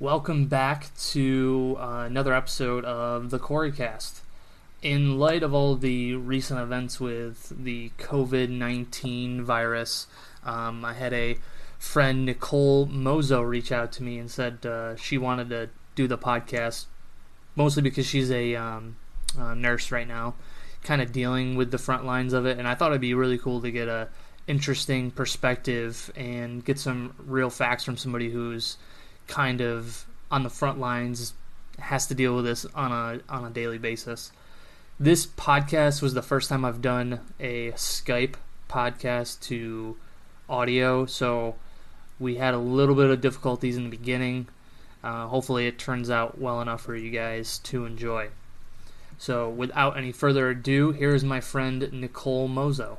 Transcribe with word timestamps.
Welcome 0.00 0.46
back 0.46 0.90
to 1.12 1.76
uh, 1.78 2.02
another 2.04 2.34
episode 2.34 2.84
of 2.84 3.30
the 3.30 3.38
Coreycast. 3.38 4.22
In 4.82 5.20
light 5.20 5.44
of 5.44 5.54
all 5.54 5.76
the 5.76 6.16
recent 6.16 6.58
events 6.58 6.98
with 6.98 7.52
the 7.56 7.92
COVID 7.98 8.48
19 8.48 9.44
virus, 9.44 10.08
um, 10.42 10.84
I 10.84 10.94
had 10.94 11.12
a 11.12 11.38
friend, 11.78 12.26
Nicole 12.26 12.86
Mozo, 12.86 13.40
reach 13.40 13.70
out 13.70 13.92
to 13.92 14.02
me 14.02 14.18
and 14.18 14.28
said 14.28 14.66
uh, 14.66 14.96
she 14.96 15.16
wanted 15.16 15.48
to 15.50 15.70
do 15.94 16.08
the 16.08 16.18
podcast 16.18 16.86
mostly 17.54 17.80
because 17.80 18.04
she's 18.04 18.32
a 18.32 18.56
um, 18.56 18.96
nurse 19.54 19.92
right 19.92 20.08
now, 20.08 20.34
kind 20.82 21.02
of 21.02 21.12
dealing 21.12 21.54
with 21.54 21.70
the 21.70 21.78
front 21.78 22.04
lines 22.04 22.32
of 22.32 22.46
it. 22.46 22.58
And 22.58 22.66
I 22.66 22.74
thought 22.74 22.90
it'd 22.90 23.00
be 23.00 23.14
really 23.14 23.38
cool 23.38 23.62
to 23.62 23.70
get 23.70 23.86
a 23.86 24.08
interesting 24.48 25.12
perspective 25.12 26.12
and 26.16 26.64
get 26.64 26.80
some 26.80 27.14
real 27.16 27.48
facts 27.48 27.84
from 27.84 27.96
somebody 27.96 28.30
who's 28.30 28.76
kind 29.26 29.60
of 29.60 30.06
on 30.30 30.42
the 30.42 30.50
front 30.50 30.78
lines, 30.78 31.34
has 31.78 32.06
to 32.06 32.14
deal 32.14 32.36
with 32.36 32.44
this 32.44 32.64
on 32.74 32.92
a 32.92 33.20
on 33.28 33.44
a 33.44 33.50
daily 33.50 33.78
basis. 33.78 34.32
This 34.98 35.26
podcast 35.26 36.02
was 36.02 36.14
the 36.14 36.22
first 36.22 36.48
time 36.48 36.64
I've 36.64 36.80
done 36.82 37.20
a 37.40 37.72
Skype 37.72 38.34
podcast 38.68 39.40
to 39.42 39.96
audio, 40.48 41.06
so 41.06 41.56
we 42.20 42.36
had 42.36 42.54
a 42.54 42.58
little 42.58 42.94
bit 42.94 43.10
of 43.10 43.20
difficulties 43.20 43.76
in 43.76 43.84
the 43.84 43.90
beginning. 43.90 44.48
Uh, 45.02 45.26
hopefully, 45.26 45.66
it 45.66 45.78
turns 45.78 46.10
out 46.10 46.38
well 46.40 46.60
enough 46.60 46.82
for 46.82 46.94
you 46.96 47.10
guys 47.10 47.58
to 47.58 47.84
enjoy. 47.84 48.28
So, 49.18 49.48
without 49.48 49.96
any 49.96 50.12
further 50.12 50.50
ado, 50.50 50.92
here's 50.92 51.24
my 51.24 51.40
friend 51.40 51.92
Nicole 51.92 52.48
Mozo. 52.48 52.98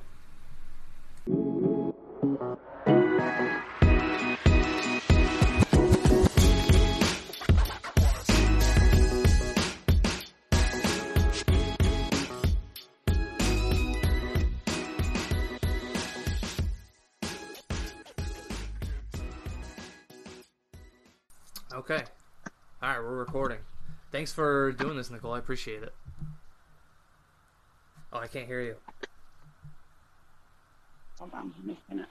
All 22.83 22.89
right, 22.89 22.99
we're 22.99 23.15
recording. 23.15 23.59
Thanks 24.11 24.33
for 24.33 24.73
doing 24.73 24.97
this, 24.97 25.09
Nicole. 25.09 25.33
I 25.33 25.39
appreciate 25.39 25.81
it. 25.81 25.93
Oh, 28.11 28.19
I 28.19 28.27
can't 28.27 28.45
hear 28.45 28.61
you. 28.61 28.75
Hold 31.17 31.33
on, 31.33 31.53
I'm 31.57 31.73
just 31.73 31.87
gonna. 31.89 32.07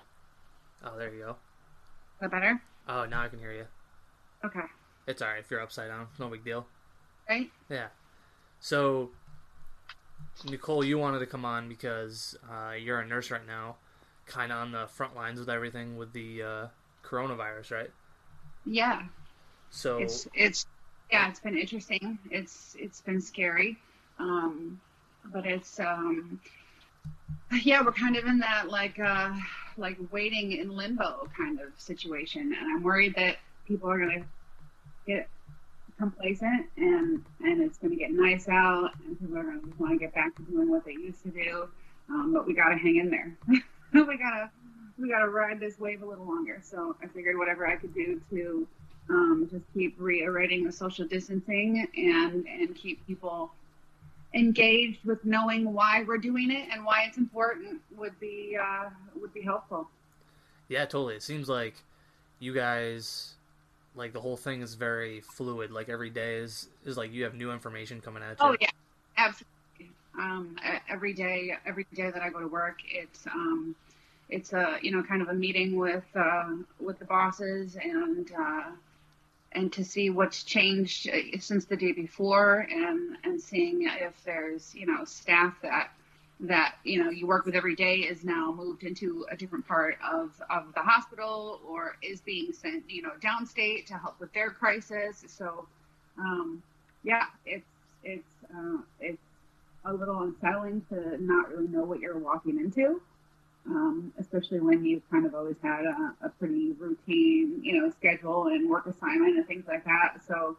Oh, 0.83 0.97
there 0.97 1.13
you 1.13 1.21
go. 1.21 1.31
Is 1.31 1.37
that 2.23 2.31
better? 2.31 2.61
Oh, 2.89 3.05
now 3.05 3.23
I 3.23 3.29
can 3.29 3.39
hear 3.39 3.53
you. 3.53 3.67
Okay. 4.45 4.65
It's 5.07 5.21
all 5.21 5.29
right 5.29 5.41
if 5.41 5.51
you're 5.51 5.61
upside 5.61 5.89
down. 5.89 6.09
No 6.19 6.29
big 6.29 6.45
deal. 6.45 6.67
Right? 7.29 7.51
Yeah. 7.69 7.89
So, 8.59 9.11
Nicole, 10.49 10.83
you 10.83 10.99
wanted 10.99 11.19
to 11.19 11.27
come 11.27 11.45
on 11.45 11.69
because 11.69 12.37
uh, 12.51 12.73
you're 12.73 13.01
a 13.01 13.07
nurse 13.07 13.31
right 13.31 13.47
now, 13.47 13.77
kind 14.27 14.51
of 14.51 14.59
on 14.59 14.73
the 14.73 14.87
front 14.87 15.15
lines 15.15 15.39
with 15.39 15.51
everything 15.51 15.99
with 15.99 16.15
the 16.15 16.43
uh, 16.43 16.67
coronavirus, 17.05 17.71
right? 17.71 17.91
Yeah. 18.65 19.03
So, 19.75 19.99
It's 19.99 20.29
it's 20.35 20.67
yeah, 21.11 21.29
it's 21.29 21.41
been 21.41 21.59
interesting. 21.59 22.17
It's 22.31 22.77
it's 22.79 23.01
been 23.01 23.21
scary. 23.21 23.77
Um 24.21 24.81
but 25.33 25.47
it's 25.47 25.81
um 25.81 26.41
yeah, 27.63 27.83
we're 27.83 27.93
kind 27.93 28.17
of 28.17 28.25
in 28.25 28.39
that 28.39 28.69
like 28.69 29.01
uh 29.01 29.33
like 29.77 29.99
waiting 30.13 30.53
in 30.53 30.71
limbo 30.71 31.29
kind 31.37 31.61
of 31.61 31.69
situation 31.77 32.55
and 32.57 32.71
I'm 32.71 32.85
worried 32.85 33.17
that 33.17 33.39
people 33.67 33.91
are 33.91 33.99
gonna 33.99 34.25
get 35.09 35.29
complacent 35.99 36.67
and 36.77 37.25
and 37.41 37.61
it's 37.61 37.77
gonna 37.79 37.97
get 37.97 38.13
nice 38.13 38.49
out 38.49 38.91
and 39.05 39.19
people 39.19 39.37
are 39.37 39.43
gonna 39.43 39.61
want 39.79 39.93
to 39.95 39.99
get 39.99 40.15
back 40.15 40.37
to 40.37 40.43
doing 40.43 40.71
what 40.71 40.85
they 40.85 40.93
used 40.93 41.21
to 41.25 41.31
do. 41.31 41.69
Um, 42.09 42.33
but 42.33 42.47
we 42.47 42.55
gotta 42.55 42.77
hang 42.77 42.97
in 42.97 43.11
there. 43.11 43.37
we 43.93 44.17
gotta 44.19 44.51
we 45.01 45.11
gotta 45.11 45.29
ride 45.29 45.59
this 45.59 45.81
wave 45.81 46.03
a 46.03 46.07
little 46.07 46.27
longer. 46.27 46.61
So 46.63 46.95
I 47.03 47.09
figured 47.09 47.37
whatever 47.37 47.67
I 47.67 47.75
could 47.75 47.93
do 47.93 48.21
to 48.31 48.69
um, 49.11 49.49
just 49.51 49.65
keep 49.75 49.95
reiterating 49.99 50.65
the 50.65 50.73
social 50.73 51.07
distancing 51.07 51.87
and 51.97 52.47
and 52.47 52.75
keep 52.75 53.07
people 53.07 53.53
engaged 54.35 55.05
with 55.05 55.25
knowing 55.25 55.73
why 55.73 56.03
we're 56.07 56.19
doing 56.19 56.51
it 56.51 56.69
and 56.73 56.85
why 56.85 57.05
it's 57.07 57.19
important 57.19 57.81
would 57.97 58.19
be 58.21 58.57
uh, 58.61 58.89
would 59.21 59.33
be 59.33 59.43
helpful. 59.43 59.89
yeah, 60.69 60.85
totally. 60.85 61.15
It 61.15 61.23
seems 61.23 61.49
like 61.49 61.75
you 62.41 62.55
guys, 62.55 63.35
like 63.95 64.13
the 64.13 64.21
whole 64.21 64.37
thing 64.37 64.63
is 64.63 64.75
very 64.75 65.21
fluid. 65.21 65.71
Like 65.71 65.89
every 65.89 66.11
day 66.11 66.37
is 66.37 66.69
is 66.85 66.97
like 66.97 67.13
you 67.13 67.25
have 67.25 67.35
new 67.35 67.53
information 67.53 68.01
coming 68.01 68.23
at 68.23 68.41
you. 68.41 68.47
Oh 68.49 68.57
yeah, 68.61 68.69
absolutely. 69.17 69.51
Um, 70.19 70.57
every 70.89 71.13
day, 71.13 71.55
every 71.67 71.87
day 71.95 72.11
that 72.11 72.23
I 72.23 72.31
go 72.31 72.41
to 72.41 72.47
work, 72.49 72.79
it's 72.89 73.27
um, 73.27 73.75
it's 74.29 74.53
a 74.53 74.79
you 74.83 74.91
know 74.91 75.03
kind 75.03 75.23
of 75.23 75.29
a 75.29 75.35
meeting 75.35 75.77
with 75.77 76.05
uh, 76.15 76.51
with 76.81 76.99
the 76.99 77.05
bosses 77.05 77.77
and 77.77 78.31
uh, 78.39 78.71
and 79.55 79.73
to 79.73 79.85
see 79.85 80.11
what's 80.11 80.43
changed 80.43 81.09
uh, 81.09 81.39
since 81.39 81.65
the 81.65 81.77
day 81.77 81.93
before 81.93 82.67
and 82.71 83.17
and 83.25 83.41
seeing 83.41 83.83
if 83.83 84.23
there's 84.25 84.75
you 84.75 84.87
know 84.87 85.05
staff 85.05 85.55
that 85.63 85.91
that 86.41 86.75
you 86.85 87.03
know 87.03 87.11
you 87.11 87.27
work 87.27 87.47
with 87.47 87.55
every 87.55 87.77
day 87.77 87.97
is 88.01 88.25
now 88.25 88.53
moved 88.53 88.83
into 88.83 89.25
a 89.31 89.37
different 89.37 89.67
part 89.67 89.97
of 90.13 90.31
of 90.51 90.75
the 90.75 90.81
hospital 90.81 91.61
or 91.67 91.97
is 92.03 92.21
being 92.21 92.53
sent 92.53 92.89
you 92.91 93.03
know 93.03 93.13
downstate 93.21 93.87
to 93.87 93.95
help 93.95 94.19
with 94.21 94.33
their 94.33 94.51
crisis. 94.51 95.25
So 95.29 95.67
um, 96.19 96.63
yeah 97.03 97.25
it's 97.47 97.67
it's 98.03 98.35
uh, 98.55 98.79
it's 99.01 99.23
a 99.85 99.93
little 99.93 100.23
unsettling 100.23 100.85
to 100.89 101.23
not 101.23 101.51
really 101.51 101.69
know 101.69 101.85
what 101.85 102.01
you're 102.01 102.19
walking 102.19 102.59
into 102.59 103.01
um, 103.67 104.13
especially 104.19 104.61
when 104.61 104.85
you've 104.85 105.09
kind 105.11 105.27
of 105.27 105.35
always 105.35 105.57
had 105.63 105.85
a, 105.85 106.15
a 106.27 106.29
pretty 106.39 106.73
routine, 106.73 107.61
you 107.63 107.81
know, 107.81 107.91
schedule 107.91 108.49
and 108.49 108.69
work 108.69 108.87
assignment 108.87 109.37
and 109.37 109.47
things 109.47 109.65
like 109.67 109.85
that. 109.85 110.21
So 110.27 110.57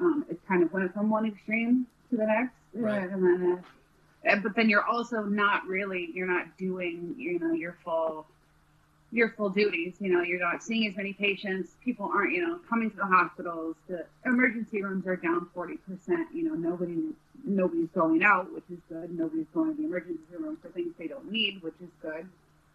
um, 0.00 0.24
it 0.28 0.40
kind 0.48 0.62
of 0.62 0.72
went 0.72 0.92
from 0.92 1.10
one 1.10 1.26
extreme 1.26 1.86
to 2.10 2.16
the 2.16 2.26
next, 2.26 2.54
Right. 2.74 3.08
and 3.10 3.22
then, 3.24 3.64
uh, 4.28 4.36
but 4.42 4.54
then 4.56 4.68
you're 4.68 4.84
also 4.84 5.22
not 5.22 5.66
really, 5.66 6.10
you're 6.12 6.26
not 6.26 6.56
doing, 6.58 7.14
you 7.16 7.38
know, 7.38 7.52
your 7.52 7.76
full, 7.84 8.26
your 9.12 9.30
full 9.30 9.50
duties. 9.50 9.94
You 10.00 10.12
know, 10.12 10.22
you're 10.22 10.40
not 10.40 10.62
seeing 10.62 10.88
as 10.90 10.96
many 10.96 11.12
patients. 11.12 11.70
People 11.84 12.10
aren't, 12.12 12.32
you 12.32 12.46
know, 12.46 12.58
coming 12.68 12.90
to 12.90 12.96
the 12.96 13.06
hospitals. 13.06 13.76
The 13.88 14.04
emergency 14.26 14.82
rooms 14.82 15.06
are 15.06 15.16
down 15.16 15.48
40%. 15.56 15.78
You 16.34 16.44
know, 16.44 16.54
nobody, 16.54 16.96
nobody's 17.44 17.88
going 17.94 18.22
out, 18.22 18.52
which 18.52 18.64
is 18.70 18.78
good. 18.88 19.16
Nobody's 19.16 19.46
going 19.54 19.74
to 19.76 19.80
the 19.80 19.86
emergency 19.88 20.20
room 20.38 20.58
for 20.60 20.68
things 20.68 20.92
they 20.98 21.06
don't 21.06 21.30
need, 21.30 21.62
which 21.62 21.74
is 21.82 21.88
good. 22.02 22.28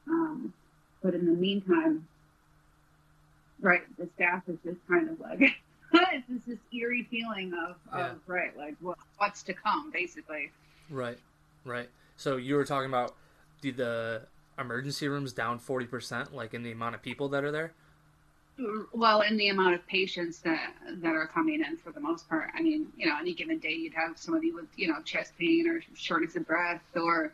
Um, 0.07 0.53
but 1.01 1.13
in 1.13 1.25
the 1.25 1.31
meantime, 1.33 2.07
right, 3.61 3.81
the 3.97 4.07
staff 4.15 4.43
is 4.47 4.57
just 4.63 4.77
kind 4.87 5.09
of 5.09 5.19
like, 5.19 5.39
it's 5.93 6.27
just 6.27 6.47
this 6.47 6.57
eerie 6.73 7.07
feeling 7.09 7.53
of, 7.53 7.75
Yeah. 7.93 8.11
of 8.11 8.19
right, 8.27 8.55
like 8.57 8.75
what, 8.81 8.97
what's 9.17 9.43
to 9.43 9.53
come, 9.53 9.91
basically. 9.91 10.51
Right, 10.89 11.17
right. 11.65 11.89
So 12.17 12.37
you 12.37 12.55
were 12.55 12.65
talking 12.65 12.89
about 12.89 13.15
the, 13.61 13.71
the 13.71 14.21
emergency 14.59 15.07
rooms 15.07 15.33
down 15.33 15.57
forty 15.59 15.85
percent, 15.85 16.33
like 16.33 16.53
in 16.53 16.61
the 16.63 16.71
amount 16.71 16.95
of 16.95 17.01
people 17.01 17.27
that 17.29 17.43
are 17.43 17.51
there. 17.51 17.71
Well, 18.93 19.21
in 19.21 19.35
the 19.37 19.49
amount 19.49 19.73
of 19.73 19.87
patients 19.87 20.39
that 20.41 20.75
that 20.97 21.15
are 21.15 21.25
coming 21.25 21.63
in 21.65 21.75
for 21.77 21.91
the 21.91 21.99
most 21.99 22.29
part, 22.29 22.51
I 22.55 22.61
mean, 22.61 22.87
you 22.95 23.07
know, 23.07 23.17
any 23.19 23.33
given 23.33 23.57
day 23.57 23.71
you'd 23.73 23.95
have 23.95 24.15
somebody 24.17 24.51
with, 24.51 24.65
you 24.75 24.87
know, 24.89 25.01
chest 25.01 25.33
pain 25.39 25.67
or 25.67 25.81
shortness 25.95 26.35
of 26.35 26.45
breath 26.45 26.81
or, 26.95 27.31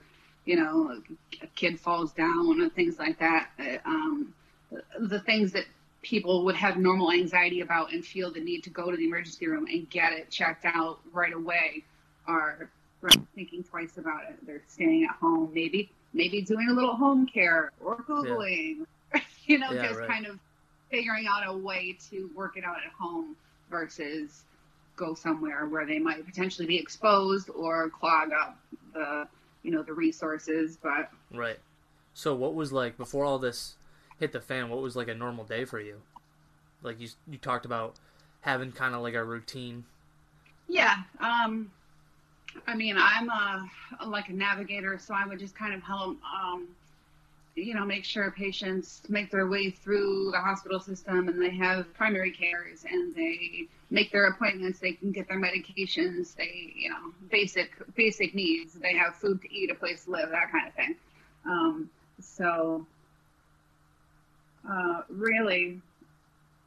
you 0.50 0.56
know, 0.56 1.00
a 1.44 1.48
kid 1.56 1.80
falls 1.80 2.12
down 2.12 2.60
or 2.60 2.70
things 2.70 2.98
like 2.98 3.20
that. 3.20 3.50
Um, 3.86 4.34
the 5.00 5.20
things 5.20 5.52
that 5.52 5.66
people 6.02 6.44
would 6.46 6.56
have 6.56 6.76
normal 6.78 7.12
anxiety 7.12 7.62
about 7.62 7.94
and 7.94 8.04
feel 8.04 8.31
the 8.31 8.40
need 8.40 8.63
to 8.63 8.72
go 8.72 8.90
to 8.90 8.98
the 8.98 9.06
emergency 9.06 9.48
room 9.48 9.68
and 9.68 9.88
get 9.92 10.12
it 10.12 10.31
checked 10.31 10.66
out 10.66 11.01
right 11.13 11.34
away 11.34 11.84
are 12.25 12.72
thinking 13.36 13.63
twice 13.63 14.00
about 14.00 14.24
it. 14.28 14.44
They're 14.48 14.63
staying 14.68 15.04
at 15.04 15.16
home, 15.18 15.51
maybe 15.54 15.92
maybe 16.13 16.42
doing 16.42 16.68
a 16.72 16.74
little 16.74 16.95
home 16.95 17.28
care 17.28 17.72
or 17.80 17.98
googling, 17.98 18.88
you 19.45 19.60
know, 19.60 19.72
Yeah, 19.72 19.84
just 19.84 20.00
right. 20.00 20.10
kind 20.10 20.25
of 20.25 20.40
figuring 20.90 21.28
out 21.28 21.44
a 21.45 21.56
way 21.56 21.95
to 22.10 22.28
work 22.36 22.57
it 22.57 22.63
out 22.63 22.78
at 22.84 22.92
home 23.00 23.36
versus 23.69 24.42
go 24.95 25.13
somewhere 25.13 25.68
where 25.68 25.86
they 25.86 26.00
might 26.00 26.25
potentially 26.25 26.68
be 26.68 26.80
exposed 26.80 27.52
or 27.52 27.92
clog 27.92 28.31
up 28.34 28.57
the 28.95 29.28
you 29.63 29.71
know 29.71 29.83
the 29.83 29.94
resources. 29.94 30.77
But 30.81 31.11
Right. 31.33 31.59
So 32.13 32.35
what 32.35 32.53
was 32.53 32.71
like 32.71 32.97
before 32.97 33.25
all 33.25 33.39
this 33.39 33.75
hit 34.19 34.31
the 34.31 34.41
fan? 34.41 34.69
What 34.69 34.81
was 34.81 34.95
like 34.95 35.07
a 35.07 35.15
normal 35.15 35.45
day 35.45 35.65
for 35.65 35.79
you? 35.79 36.01
Like 36.81 37.00
you 37.00 37.09
you 37.29 37.38
talked 37.38 37.65
about 37.65 37.95
having 38.41 38.71
kind 38.71 38.95
of 38.95 39.01
like 39.01 39.13
a 39.13 39.23
routine. 39.23 39.85
Yeah. 40.67 40.95
Um, 41.19 41.71
I 42.67 42.75
mean, 42.75 42.95
I'm 42.97 43.29
a 43.29 43.69
like 44.06 44.29
a 44.29 44.33
navigator, 44.33 44.97
so 44.97 45.13
I 45.13 45.25
would 45.25 45.39
just 45.39 45.56
kind 45.56 45.73
of 45.73 45.83
help, 45.83 46.17
um, 46.23 46.67
you 47.63 47.73
know, 47.73 47.85
make 47.85 48.03
sure 48.06 48.31
patients 48.31 49.01
make 49.09 49.31
their 49.31 49.47
way 49.47 49.69
through 49.69 50.31
the 50.31 50.39
hospital 50.39 50.79
system 50.79 51.27
and 51.27 51.41
they 51.41 51.50
have 51.51 51.94
primary 51.94 52.31
cares 52.31 52.85
and 52.89 53.15
they 53.15 53.67
make 53.89 54.11
their 54.11 54.27
appointments, 54.27 54.79
they 54.79 54.94
can 54.94 55.11
get 55.11 55.27
their 55.27 55.39
medications, 55.39 56.35
they, 56.35 56.73
you 56.75 56.89
know, 56.89 57.11
basic 57.31 57.71
basic 57.95 58.35
needs. 58.35 58.73
They 58.73 58.94
have 58.95 59.15
food 59.15 59.41
to 59.41 59.53
eat, 59.53 59.71
a 59.71 59.75
place 59.75 60.06
to 60.06 60.11
live, 60.11 60.29
that 60.29 60.51
kind 60.51 60.67
of 60.67 60.73
thing. 60.73 60.95
Um, 61.45 61.89
so 62.21 62.85
uh, 64.69 65.01
really 65.09 65.81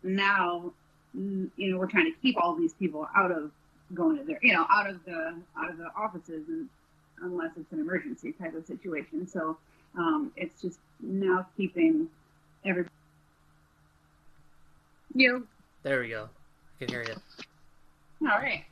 now, 0.03 0.73
you 1.15 1.51
know, 1.57 1.79
we're 1.79 1.87
trying 1.87 2.13
to 2.13 2.19
keep 2.21 2.37
all 2.37 2.55
these 2.55 2.73
people 2.75 3.07
out 3.17 3.31
of 3.31 3.51
going 3.95 4.17
to 4.17 4.25
their, 4.25 4.39
you 4.43 4.55
know, 4.55 4.67
out 4.71 4.89
of 4.89 5.05
the 5.05 5.35
out 5.57 5.71
of 5.71 5.77
the 5.77 5.89
offices, 5.97 6.49
and 6.49 6.69
unless 7.23 7.51
it's 7.57 7.73
an 7.73 7.81
emergency 7.81 8.33
type 8.33 8.55
of 8.55 8.67
situation. 8.67 9.27
So 9.27 9.57
um, 9.97 10.33
it's 10.37 10.61
just 10.61 10.79
now 11.01 11.47
keeping 11.57 12.09
every. 12.65 12.87
You. 15.15 15.47
There 15.83 16.01
we 16.01 16.09
go. 16.09 16.29
I 16.77 16.85
can 16.85 16.89
hear 16.89 17.05
you. 17.05 18.29
All 18.29 18.39
right. 18.39 18.65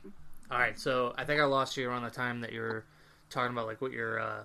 All 0.49 0.57
right. 0.57 0.79
So 0.79 1.13
I 1.17 1.25
think 1.25 1.39
I 1.39 1.45
lost 1.45 1.77
you 1.77 1.89
around 1.89 2.03
the 2.03 2.09
time 2.09 2.41
that 2.41 2.51
you 2.51 2.61
were 2.61 2.83
talking 3.29 3.51
about 3.51 3.67
like 3.67 3.81
what 3.81 3.91
your 3.91 4.19
uh, 4.19 4.43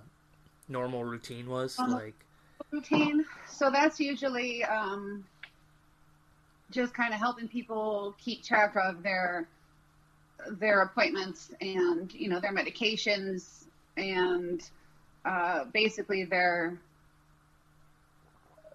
normal 0.69 1.03
routine 1.03 1.49
was 1.49 1.77
uh-huh. 1.79 1.91
like. 1.91 2.15
Routine. 2.71 3.25
So 3.47 3.69
that's 3.71 3.99
usually 3.99 4.63
um, 4.65 5.23
just 6.71 6.93
kind 6.93 7.13
of 7.13 7.19
helping 7.19 7.47
people 7.47 8.15
keep 8.19 8.43
track 8.43 8.75
of 8.75 9.03
their 9.03 9.47
their 10.59 10.81
appointments 10.81 11.51
and 11.61 12.13
you 12.13 12.29
know 12.29 12.39
their 12.39 12.53
medications 12.53 13.63
and 13.95 14.69
uh, 15.27 15.65
basically 15.73 16.23
their 16.23 16.79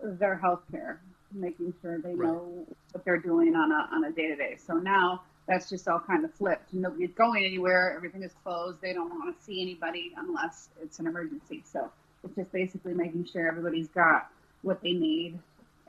their 0.02 0.37
health 0.37 0.62
care, 0.70 1.00
making 1.32 1.72
sure 1.81 1.99
they 1.99 2.14
right. 2.14 2.28
know 2.28 2.66
what 2.93 3.04
they're 3.04 3.19
doing 3.19 3.54
on 3.54 3.72
a 3.72 3.88
on 3.93 4.04
a 4.04 4.12
day 4.12 4.28
to 4.28 4.37
day. 4.37 4.56
So 4.64 4.75
now 4.75 5.22
that's 5.49 5.69
just 5.69 5.88
all 5.88 6.00
kind 6.00 6.25
of 6.25 6.34
flipped. 6.34 6.72
Nobody's 6.72 7.12
going 7.12 7.44
anywhere. 7.44 7.94
Everything 7.96 8.22
is 8.22 8.32
closed. 8.44 8.81
They 8.81 8.93
don't 8.93 9.10
want 9.10 9.37
to 9.37 9.44
see 9.44 9.62
anybody 9.62 10.12
unless 10.16 10.69
it's 10.82 10.99
an 10.99 11.06
emergency. 11.06 11.62
So 11.64 11.90
it's 12.25 12.37
just 12.37 12.52
basically 12.52 12.94
making 12.94 13.26
sure 13.32 13.49
everybody's 13.49 13.88
got 13.88 14.31
what 14.62 14.81
they 14.82 14.93
need 14.93 15.38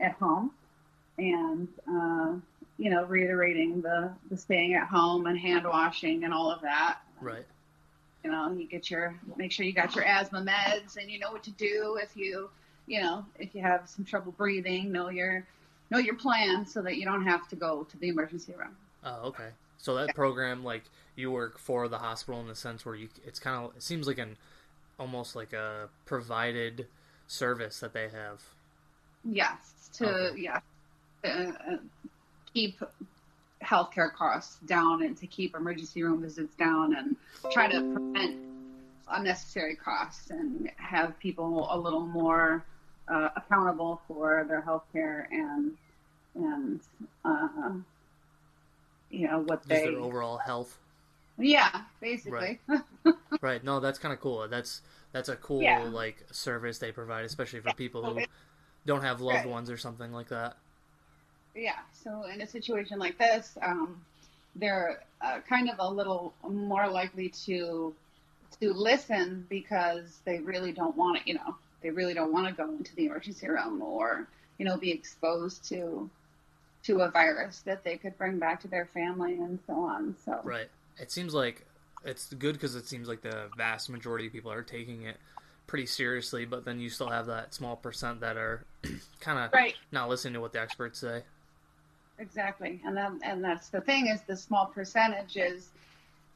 at 0.00 0.12
home, 0.12 0.50
and 1.18 1.68
uh, 1.88 2.34
you 2.78 2.90
know, 2.90 3.04
reiterating 3.04 3.82
the 3.82 4.10
the 4.30 4.36
staying 4.36 4.74
at 4.74 4.86
home 4.88 5.26
and 5.26 5.38
hand 5.38 5.64
washing 5.66 6.24
and 6.24 6.32
all 6.32 6.50
of 6.50 6.62
that. 6.62 6.98
Right. 7.20 7.44
You 8.24 8.30
know, 8.30 8.50
you 8.52 8.66
get 8.66 8.90
your 8.90 9.14
make 9.36 9.52
sure 9.52 9.66
you 9.66 9.72
got 9.72 9.94
your 9.94 10.04
asthma 10.04 10.40
meds 10.40 10.96
and 10.96 11.10
you 11.10 11.18
know 11.18 11.30
what 11.30 11.44
to 11.44 11.50
do 11.52 11.98
if 12.02 12.16
you 12.16 12.48
you 12.86 13.02
know 13.02 13.24
if 13.38 13.54
you 13.54 13.60
have 13.60 13.88
some 13.88 14.04
trouble 14.04 14.32
breathing. 14.32 14.90
Know 14.90 15.10
your 15.10 15.46
know 15.90 15.98
your 15.98 16.14
plan 16.16 16.66
so 16.66 16.82
that 16.82 16.96
you 16.96 17.04
don't 17.04 17.24
have 17.24 17.48
to 17.48 17.56
go 17.56 17.84
to 17.84 17.96
the 17.98 18.08
emergency 18.08 18.54
room. 18.58 18.74
Oh, 19.04 19.28
okay. 19.28 19.50
So 19.78 19.94
that 19.96 20.14
program, 20.14 20.64
like 20.64 20.84
you 21.14 21.30
work 21.30 21.58
for 21.58 21.88
the 21.88 21.98
hospital 21.98 22.40
in 22.40 22.48
the 22.48 22.54
sense 22.54 22.86
where 22.86 22.94
you, 22.94 23.08
it's 23.26 23.38
kind 23.38 23.64
of, 23.64 23.76
it 23.76 23.82
seems 23.82 24.06
like 24.06 24.18
an, 24.18 24.36
almost 24.98 25.36
like 25.36 25.52
a 25.52 25.88
provided 26.06 26.86
service 27.26 27.80
that 27.80 27.92
they 27.92 28.08
have. 28.08 28.42
Yes, 29.24 29.90
to 29.94 30.08
okay. 30.08 30.40
yeah, 30.40 30.60
uh, 31.24 31.76
keep 32.52 32.80
healthcare 33.64 34.12
costs 34.12 34.56
down 34.66 35.02
and 35.02 35.16
to 35.16 35.26
keep 35.26 35.56
emergency 35.56 36.02
room 36.02 36.20
visits 36.20 36.54
down 36.56 36.94
and 36.94 37.16
try 37.52 37.70
to 37.70 37.80
prevent 37.80 38.36
unnecessary 39.08 39.76
costs 39.76 40.30
and 40.30 40.70
have 40.76 41.18
people 41.18 41.68
a 41.70 41.78
little 41.78 42.06
more 42.06 42.64
uh, 43.08 43.28
accountable 43.36 44.00
for 44.08 44.44
their 44.48 44.62
healthcare 44.62 45.26
and 45.30 45.72
and 46.34 46.80
uh, 47.24 47.48
you 49.10 49.28
know 49.28 49.40
what 49.40 49.60
Just 49.60 49.68
they 49.68 49.90
their 49.90 49.98
overall 49.98 50.38
health. 50.38 50.78
Yeah, 51.38 51.82
basically. 52.00 52.60
Right. 52.66 52.84
right. 53.40 53.64
No, 53.64 53.80
that's 53.80 53.98
kind 53.98 54.12
of 54.12 54.20
cool. 54.20 54.46
That's 54.48 54.82
that's 55.12 55.28
a 55.28 55.36
cool 55.36 55.62
yeah. 55.62 55.82
like 55.84 56.24
service 56.30 56.78
they 56.78 56.92
provide, 56.92 57.24
especially 57.24 57.60
for 57.60 57.72
people 57.74 58.04
who 58.04 58.24
don't 58.86 59.02
have 59.02 59.20
loved 59.20 59.44
right. 59.44 59.48
ones 59.48 59.70
or 59.70 59.76
something 59.76 60.12
like 60.12 60.28
that. 60.28 60.56
Yeah. 61.54 61.78
So 61.92 62.24
in 62.24 62.40
a 62.40 62.46
situation 62.46 62.98
like 62.98 63.18
this, 63.18 63.56
um, 63.62 64.00
they're 64.56 65.02
uh, 65.20 65.40
kind 65.48 65.70
of 65.70 65.76
a 65.78 65.88
little 65.88 66.34
more 66.48 66.88
likely 66.88 67.28
to 67.46 67.94
to 68.60 68.72
listen 68.72 69.46
because 69.48 70.20
they 70.24 70.38
really 70.38 70.70
don't 70.70 70.96
want 70.96 71.18
to, 71.18 71.28
you 71.28 71.34
know, 71.34 71.56
they 71.82 71.90
really 71.90 72.14
don't 72.14 72.32
want 72.32 72.46
to 72.46 72.52
go 72.52 72.70
into 72.70 72.94
the 72.94 73.06
emergency 73.06 73.48
room 73.48 73.82
or 73.82 74.28
you 74.58 74.64
know 74.64 74.76
be 74.76 74.90
exposed 74.90 75.68
to 75.68 76.08
to 76.84 77.00
a 77.00 77.10
virus 77.10 77.60
that 77.60 77.82
they 77.82 77.96
could 77.96 78.16
bring 78.18 78.38
back 78.38 78.60
to 78.60 78.68
their 78.68 78.86
family 78.86 79.34
and 79.34 79.58
so 79.66 79.74
on. 79.74 80.14
So 80.24 80.40
right. 80.44 80.68
It 80.98 81.10
seems 81.10 81.34
like 81.34 81.66
it's 82.04 82.32
good 82.34 82.54
because 82.54 82.74
it 82.74 82.86
seems 82.86 83.08
like 83.08 83.22
the 83.22 83.48
vast 83.56 83.88
majority 83.90 84.26
of 84.26 84.32
people 84.32 84.52
are 84.52 84.62
taking 84.62 85.02
it 85.02 85.16
pretty 85.66 85.86
seriously, 85.86 86.44
but 86.44 86.64
then 86.64 86.78
you 86.78 86.90
still 86.90 87.08
have 87.08 87.26
that 87.26 87.54
small 87.54 87.76
percent 87.76 88.20
that 88.20 88.36
are 88.36 88.64
kind 89.20 89.38
of 89.38 89.52
right. 89.52 89.74
not 89.90 90.08
listening 90.08 90.34
to 90.34 90.40
what 90.40 90.52
the 90.52 90.60
experts 90.60 90.98
say. 90.98 91.22
Exactly, 92.18 92.80
and 92.84 92.96
then, 92.96 93.20
and 93.24 93.42
that's 93.42 93.68
the 93.68 93.80
thing 93.80 94.06
is 94.06 94.20
the 94.22 94.36
small 94.36 94.66
percentage 94.66 95.36
is 95.36 95.70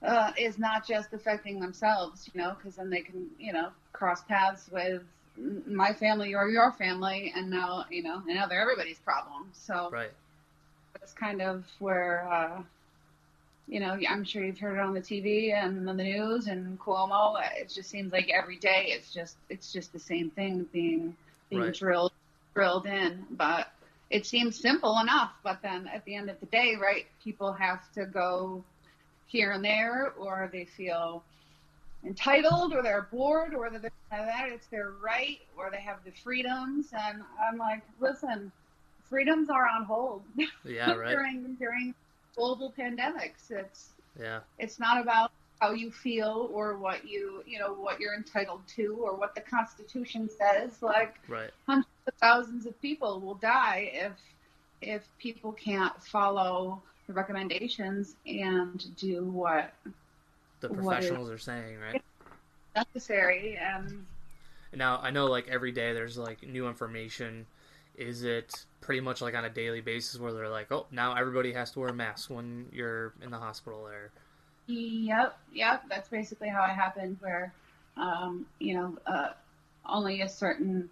uh, 0.02 0.32
is 0.36 0.58
not 0.58 0.86
just 0.86 1.12
affecting 1.12 1.60
themselves, 1.60 2.28
you 2.32 2.40
know, 2.40 2.56
because 2.56 2.76
then 2.76 2.90
they 2.90 3.00
can 3.00 3.26
you 3.38 3.52
know 3.52 3.68
cross 3.92 4.22
paths 4.24 4.68
with 4.72 5.02
my 5.66 5.92
family 5.92 6.34
or 6.34 6.48
your 6.48 6.72
family, 6.72 7.32
and 7.36 7.48
now 7.48 7.84
you 7.90 8.02
know, 8.02 8.22
and 8.26 8.34
now 8.34 8.46
they're 8.46 8.60
everybody's 8.60 8.98
problem. 8.98 9.48
So 9.52 9.88
right, 9.92 10.10
it's 11.02 11.12
kind 11.12 11.42
of 11.42 11.64
where. 11.78 12.28
Uh, 12.30 12.62
you 13.70 13.80
know, 13.80 13.98
I'm 14.08 14.24
sure 14.24 14.42
you've 14.42 14.58
heard 14.58 14.78
it 14.78 14.80
on 14.80 14.94
the 14.94 15.00
TV 15.00 15.52
and 15.52 15.86
on 15.86 15.96
the 15.98 16.02
news 16.02 16.46
and 16.46 16.80
Cuomo. 16.80 17.36
It 17.54 17.68
just 17.68 17.90
seems 17.90 18.12
like 18.12 18.30
every 18.30 18.56
day 18.56 18.86
it's 18.88 19.12
just 19.12 19.36
it's 19.50 19.70
just 19.72 19.92
the 19.92 19.98
same 19.98 20.30
thing 20.30 20.66
being 20.72 21.14
being 21.50 21.62
right. 21.62 21.74
drilled 21.74 22.12
drilled 22.54 22.86
in. 22.86 23.26
But 23.30 23.70
it 24.10 24.26
seems 24.26 24.58
simple 24.58 24.98
enough, 25.00 25.32
but 25.42 25.60
then 25.62 25.86
at 25.88 26.04
the 26.04 26.14
end 26.14 26.30
of 26.30 26.40
the 26.40 26.46
day, 26.46 26.76
right, 26.80 27.06
people 27.22 27.52
have 27.52 27.90
to 27.92 28.06
go 28.06 28.64
here 29.26 29.52
and 29.52 29.64
there, 29.64 30.12
or 30.18 30.48
they 30.52 30.64
feel 30.64 31.22
entitled, 32.04 32.72
or 32.72 32.82
they're 32.82 33.08
bored, 33.10 33.54
or 33.54 33.70
they're 33.70 33.90
that 34.10 34.48
it's 34.48 34.66
their 34.68 34.92
right, 35.02 35.40
or 35.56 35.70
they 35.70 35.80
have 35.80 35.98
the 36.04 36.12
freedoms. 36.22 36.88
And 36.92 37.22
I'm 37.46 37.58
like, 37.58 37.82
listen, 38.00 38.50
freedoms 39.08 39.50
are 39.50 39.66
on 39.68 39.84
hold. 39.84 40.22
Yeah, 40.64 40.92
right. 40.92 41.10
during 41.10 41.54
during 41.54 41.94
global 42.36 42.72
pandemics, 42.78 43.50
it's 43.50 43.90
yeah, 44.18 44.40
it's 44.58 44.78
not 44.78 45.00
about 45.00 45.32
how 45.60 45.72
you 45.72 45.90
feel 45.90 46.50
or 46.52 46.76
what 46.76 47.06
you 47.06 47.42
you 47.46 47.58
know 47.58 47.72
what 47.72 48.00
you're 48.00 48.14
entitled 48.14 48.60
to 48.76 48.96
or 49.00 49.14
what 49.14 49.34
the 49.34 49.40
Constitution 49.40 50.28
says. 50.28 50.82
Like 50.82 51.16
right. 51.28 51.50
of 51.68 51.84
thousands 52.12 52.66
of 52.66 52.80
people 52.80 53.20
will 53.20 53.34
die 53.34 53.90
if 53.92 54.12
if 54.80 55.08
people 55.18 55.52
can't 55.52 56.00
follow 56.02 56.80
the 57.06 57.12
recommendations 57.12 58.14
and 58.26 58.96
do 58.96 59.24
what 59.24 59.72
the 60.60 60.68
professionals 60.68 61.30
are 61.30 61.38
saying, 61.38 61.78
right? 61.78 62.02
Necessary 62.76 63.58
and 63.60 64.06
now 64.74 65.00
I 65.02 65.10
know 65.10 65.26
like 65.26 65.48
every 65.48 65.72
day 65.72 65.92
there's 65.92 66.18
like 66.18 66.46
new 66.46 66.68
information. 66.68 67.46
Is 67.96 68.22
it 68.22 68.64
pretty 68.80 69.00
much 69.00 69.20
like 69.20 69.34
on 69.34 69.44
a 69.44 69.50
daily 69.50 69.80
basis 69.80 70.20
where 70.20 70.32
they're 70.32 70.48
like, 70.48 70.70
oh, 70.70 70.86
now 70.92 71.14
everybody 71.14 71.52
has 71.52 71.72
to 71.72 71.80
wear 71.80 71.88
a 71.88 71.94
mask 71.94 72.30
when 72.30 72.66
you're 72.72 73.12
in 73.22 73.30
the 73.30 73.38
hospital 73.38 73.84
there? 73.84 74.10
Yep, 74.68 75.36
yep. 75.52 75.82
That's 75.88 76.08
basically 76.08 76.48
how 76.48 76.62
it 76.64 76.70
happened. 76.70 77.16
Where, 77.20 77.52
um, 77.96 78.46
you 78.60 78.74
know, 78.74 78.98
uh, 79.06 79.30
only 79.84 80.20
a 80.20 80.28
certain 80.28 80.88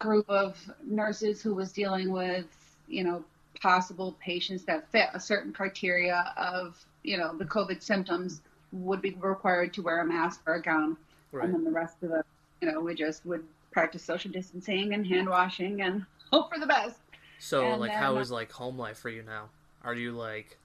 group 0.00 0.28
of 0.28 0.58
nurses 0.84 1.40
who 1.40 1.54
was 1.54 1.70
dealing 1.70 2.10
with, 2.10 2.46
you 2.88 3.04
know, 3.04 3.22
possible 3.60 4.16
patients 4.20 4.64
that 4.64 4.90
fit 4.90 5.08
a 5.14 5.20
certain 5.20 5.52
criteria 5.52 6.32
of, 6.36 6.84
you 7.04 7.16
know, 7.16 7.36
the 7.36 7.44
COVID 7.44 7.82
symptoms 7.82 8.40
would 8.72 9.00
be 9.00 9.16
required 9.20 9.72
to 9.74 9.82
wear 9.82 10.00
a 10.00 10.04
mask 10.04 10.40
or 10.46 10.54
a 10.54 10.62
gown, 10.62 10.96
right. 11.30 11.44
and 11.44 11.54
then 11.54 11.64
the 11.64 11.70
rest 11.70 11.96
of 12.02 12.08
the, 12.08 12.24
you 12.60 12.70
know, 12.70 12.80
we 12.80 12.94
just 12.94 13.24
would 13.26 13.44
practice 13.70 14.02
social 14.02 14.30
distancing 14.32 14.94
and 14.94 15.06
hand 15.06 15.28
washing 15.28 15.82
and 15.82 16.04
hope 16.32 16.52
for 16.52 16.58
the 16.58 16.66
best. 16.66 16.98
So, 17.38 17.70
and 17.70 17.80
like, 17.80 17.92
then, 17.92 18.02
how 18.02 18.16
is 18.16 18.30
like 18.30 18.50
home 18.50 18.78
life 18.78 18.98
for 18.98 19.10
you 19.10 19.22
now? 19.22 19.50
Are 19.84 19.94
you 19.94 20.12
like 20.12 20.58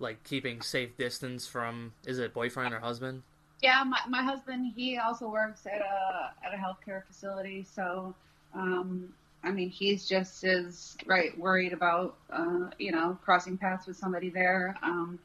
like 0.00 0.22
keeping 0.22 0.62
safe 0.62 0.96
distance 0.96 1.46
from 1.46 1.92
is 2.06 2.18
it 2.18 2.32
boyfriend 2.32 2.74
or 2.74 2.80
husband? 2.80 3.22
Yeah, 3.62 3.82
my, 3.84 3.98
my 4.08 4.22
husband 4.22 4.72
he 4.76 4.98
also 4.98 5.28
works 5.28 5.66
at 5.66 5.80
a 5.80 6.30
at 6.46 6.54
a 6.54 6.56
healthcare 6.56 7.04
facility, 7.04 7.64
so 7.64 8.14
um, 8.54 9.12
I 9.42 9.50
mean 9.50 9.70
he's 9.70 10.08
just 10.08 10.44
as 10.44 10.96
right 11.06 11.36
worried 11.38 11.72
about 11.72 12.16
uh, 12.30 12.70
you 12.78 12.92
know 12.92 13.18
crossing 13.24 13.56
paths 13.56 13.86
with 13.86 13.96
somebody 13.96 14.30
there. 14.30 14.76
Um, 14.82 15.18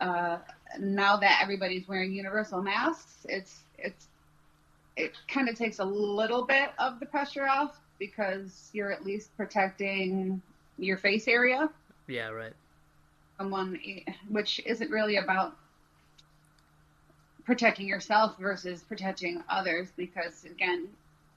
uh, 0.00 0.38
now 0.78 1.16
that 1.16 1.40
everybody's 1.42 1.86
wearing 1.88 2.12
universal 2.12 2.62
masks, 2.62 3.26
it's 3.28 3.60
it's 3.78 4.06
it 4.96 5.12
kind 5.28 5.48
of 5.48 5.56
takes 5.56 5.78
a 5.78 5.84
little 5.84 6.44
bit 6.44 6.70
of 6.78 7.00
the 7.00 7.06
pressure 7.06 7.46
off 7.46 7.78
because 7.98 8.70
you're 8.72 8.92
at 8.92 9.04
least 9.04 9.34
protecting 9.36 10.40
your 10.78 10.96
face 10.96 11.28
area. 11.28 11.68
Yeah, 12.06 12.28
right. 12.28 12.52
Someone, 13.38 13.78
which 14.28 14.60
isn't 14.66 14.90
really 14.90 15.16
about 15.16 15.56
protecting 17.44 17.88
yourself 17.88 18.38
versus 18.38 18.82
protecting 18.82 19.42
others 19.48 19.88
because 19.96 20.44
again 20.44 20.86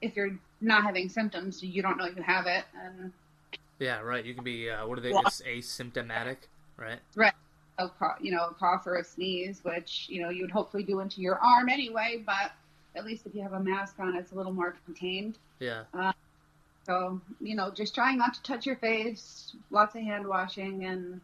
if 0.00 0.14
you're 0.14 0.30
not 0.64 0.82
having 0.82 1.08
symptoms 1.08 1.62
you 1.62 1.82
don't 1.82 1.96
know 1.96 2.06
you 2.06 2.22
have 2.22 2.46
it 2.46 2.64
and 2.84 3.12
yeah 3.78 4.00
right 4.00 4.24
you 4.24 4.34
can 4.34 4.44
be 4.44 4.70
uh, 4.70 4.86
what 4.86 4.98
are 4.98 5.02
they 5.02 5.12
well, 5.12 5.22
asymptomatic 5.24 6.36
right? 6.76 6.98
Right 7.14 7.32
a 7.78 7.88
you 8.20 8.30
know 8.30 8.46
a 8.50 8.54
cough 8.54 8.86
or 8.86 8.96
a 8.96 9.04
sneeze 9.04 9.60
which 9.64 10.06
you 10.08 10.22
know 10.22 10.30
you 10.30 10.42
would 10.42 10.50
hopefully 10.50 10.82
do 10.82 11.00
into 11.00 11.20
your 11.20 11.38
arm 11.38 11.68
anyway 11.68 12.22
but 12.24 12.52
at 12.96 13.04
least 13.04 13.26
if 13.26 13.34
you 13.34 13.42
have 13.42 13.52
a 13.52 13.60
mask 13.60 13.96
on 13.98 14.14
it's 14.14 14.32
a 14.32 14.34
little 14.34 14.52
more 14.52 14.76
contained. 14.84 15.38
Yeah. 15.58 15.82
Uh, 15.92 16.12
so 16.86 17.20
you 17.40 17.56
know 17.56 17.70
just 17.70 17.94
trying 17.94 18.18
not 18.18 18.34
to 18.34 18.42
touch 18.42 18.66
your 18.66 18.76
face 18.76 19.54
lots 19.70 19.94
of 19.94 20.02
hand 20.02 20.26
washing 20.26 20.84
and 20.84 21.20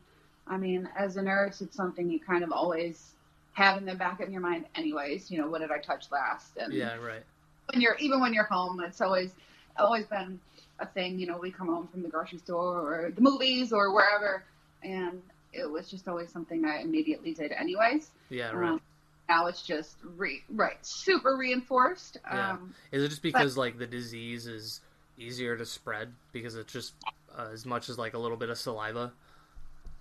i 0.47 0.56
mean 0.56 0.88
as 0.97 1.16
a 1.16 1.23
nurse 1.23 1.61
it's 1.61 1.76
something 1.76 2.11
you 2.11 2.18
kind 2.18 2.42
of 2.42 2.50
always 2.50 3.12
have 3.52 3.76
in 3.76 3.85
the 3.85 3.94
back 3.94 4.20
of 4.20 4.30
your 4.30 4.40
mind 4.40 4.64
anyways 4.75 5.30
you 5.30 5.38
know 5.38 5.49
what 5.49 5.61
did 5.61 5.70
i 5.70 5.78
touch 5.78 6.06
last 6.11 6.56
and 6.56 6.73
yeah 6.73 6.97
right 6.97 7.25
when 7.73 7.81
you're 7.81 7.97
even 7.97 8.21
when 8.21 8.33
you're 8.33 8.45
home 8.45 8.81
it's 8.81 9.00
always 9.00 9.35
always 9.79 10.07
been 10.07 10.39
a 10.81 10.87
thing 10.87 11.19
you 11.19 11.27
know 11.27 11.39
we 11.39 11.50
come 11.50 11.69
home 11.69 11.87
from 11.89 12.03
the 12.03 12.09
grocery 12.09 12.39
store 12.39 12.79
or 12.79 13.11
the 13.11 13.21
movies 13.21 13.73
or 13.73 13.93
wherever 13.93 14.45
and 14.83 15.21
it 15.53 15.69
was 15.69 15.91
just 15.91 16.09
always 16.09 16.31
something 16.31 16.65
i 16.65 16.79
immediately 16.79 17.35
did 17.35 17.53
anyways. 17.53 18.11
Yeah 18.29 18.53
right. 18.53 18.71
um, 18.71 18.81
now 19.29 19.47
it's 19.47 19.62
just 19.62 19.97
re- 20.17 20.43
right 20.50 20.85
super 20.85 21.37
reinforced 21.37 22.19
yeah. 22.33 22.53
Um, 22.53 22.75
is 22.93 23.03
it 23.03 23.09
just 23.09 23.23
because 23.23 23.55
but, 23.55 23.61
like 23.61 23.79
the 23.79 23.87
disease 23.87 24.47
is 24.47 24.81
easier 25.19 25.57
to 25.57 25.67
spread 25.67 26.12
because 26.33 26.57
it's 26.57 26.73
just 26.73 26.95
uh, 27.37 27.49
as 27.53 27.67
much 27.67 27.89
as 27.89 27.99
like 27.99 28.15
a 28.15 28.19
little 28.19 28.39
bit 28.39 28.49
of 28.49 28.59
saliva? 28.59 29.12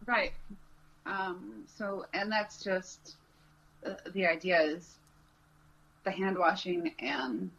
Right. 0.06 0.32
Um 1.06 1.66
so 1.78 2.06
and 2.14 2.32
that's 2.32 2.64
just 2.64 3.16
uh, 3.86 3.96
the 4.14 4.26
idea 4.26 4.62
is 4.62 4.96
the 6.04 6.12
hand 6.12 6.38
washing 6.38 6.94
and 7.00 7.52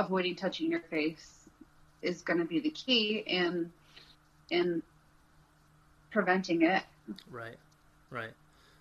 avoiding 0.00 0.34
touching 0.34 0.70
your 0.70 0.80
face 0.80 1.48
is 2.02 2.22
going 2.22 2.38
to 2.38 2.44
be 2.44 2.60
the 2.60 2.70
key 2.70 3.22
in 3.26 3.72
in 4.50 4.82
preventing 6.10 6.62
it. 6.62 6.82
Right, 7.30 7.56
right. 8.10 8.32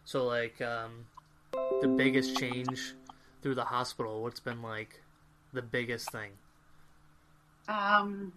So, 0.05 0.25
like, 0.25 0.59
um, 0.61 1.05
the 1.81 1.87
biggest 1.87 2.37
change 2.37 2.95
through 3.41 3.55
the 3.55 3.65
hospital. 3.65 4.21
What's 4.23 4.39
been 4.39 4.61
like 4.61 5.01
the 5.53 5.61
biggest 5.61 6.11
thing? 6.11 6.31
Um, 7.67 8.33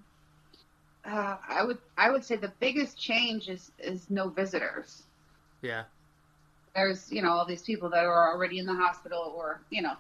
uh, 1.05 1.37
I 1.49 1.65
would 1.65 1.79
I 1.97 2.11
would 2.11 2.25
say 2.25 2.37
the 2.37 2.53
biggest 2.61 2.99
change 2.99 3.49
is 3.49 3.71
is 3.79 4.11
no 4.11 4.29
visitors. 4.29 5.03
Yeah 5.63 5.85
there's 6.75 7.11
you 7.13 7.23
know 7.23 7.31
all 7.31 7.45
these 7.45 7.63
people 7.63 7.91
that 7.91 8.05
are 8.05 8.33
already 8.33 8.59
in 8.59 8.67
the 8.67 8.75
hospital 8.75 9.33
or 9.37 9.61
you 9.71 9.83
know 9.83 9.95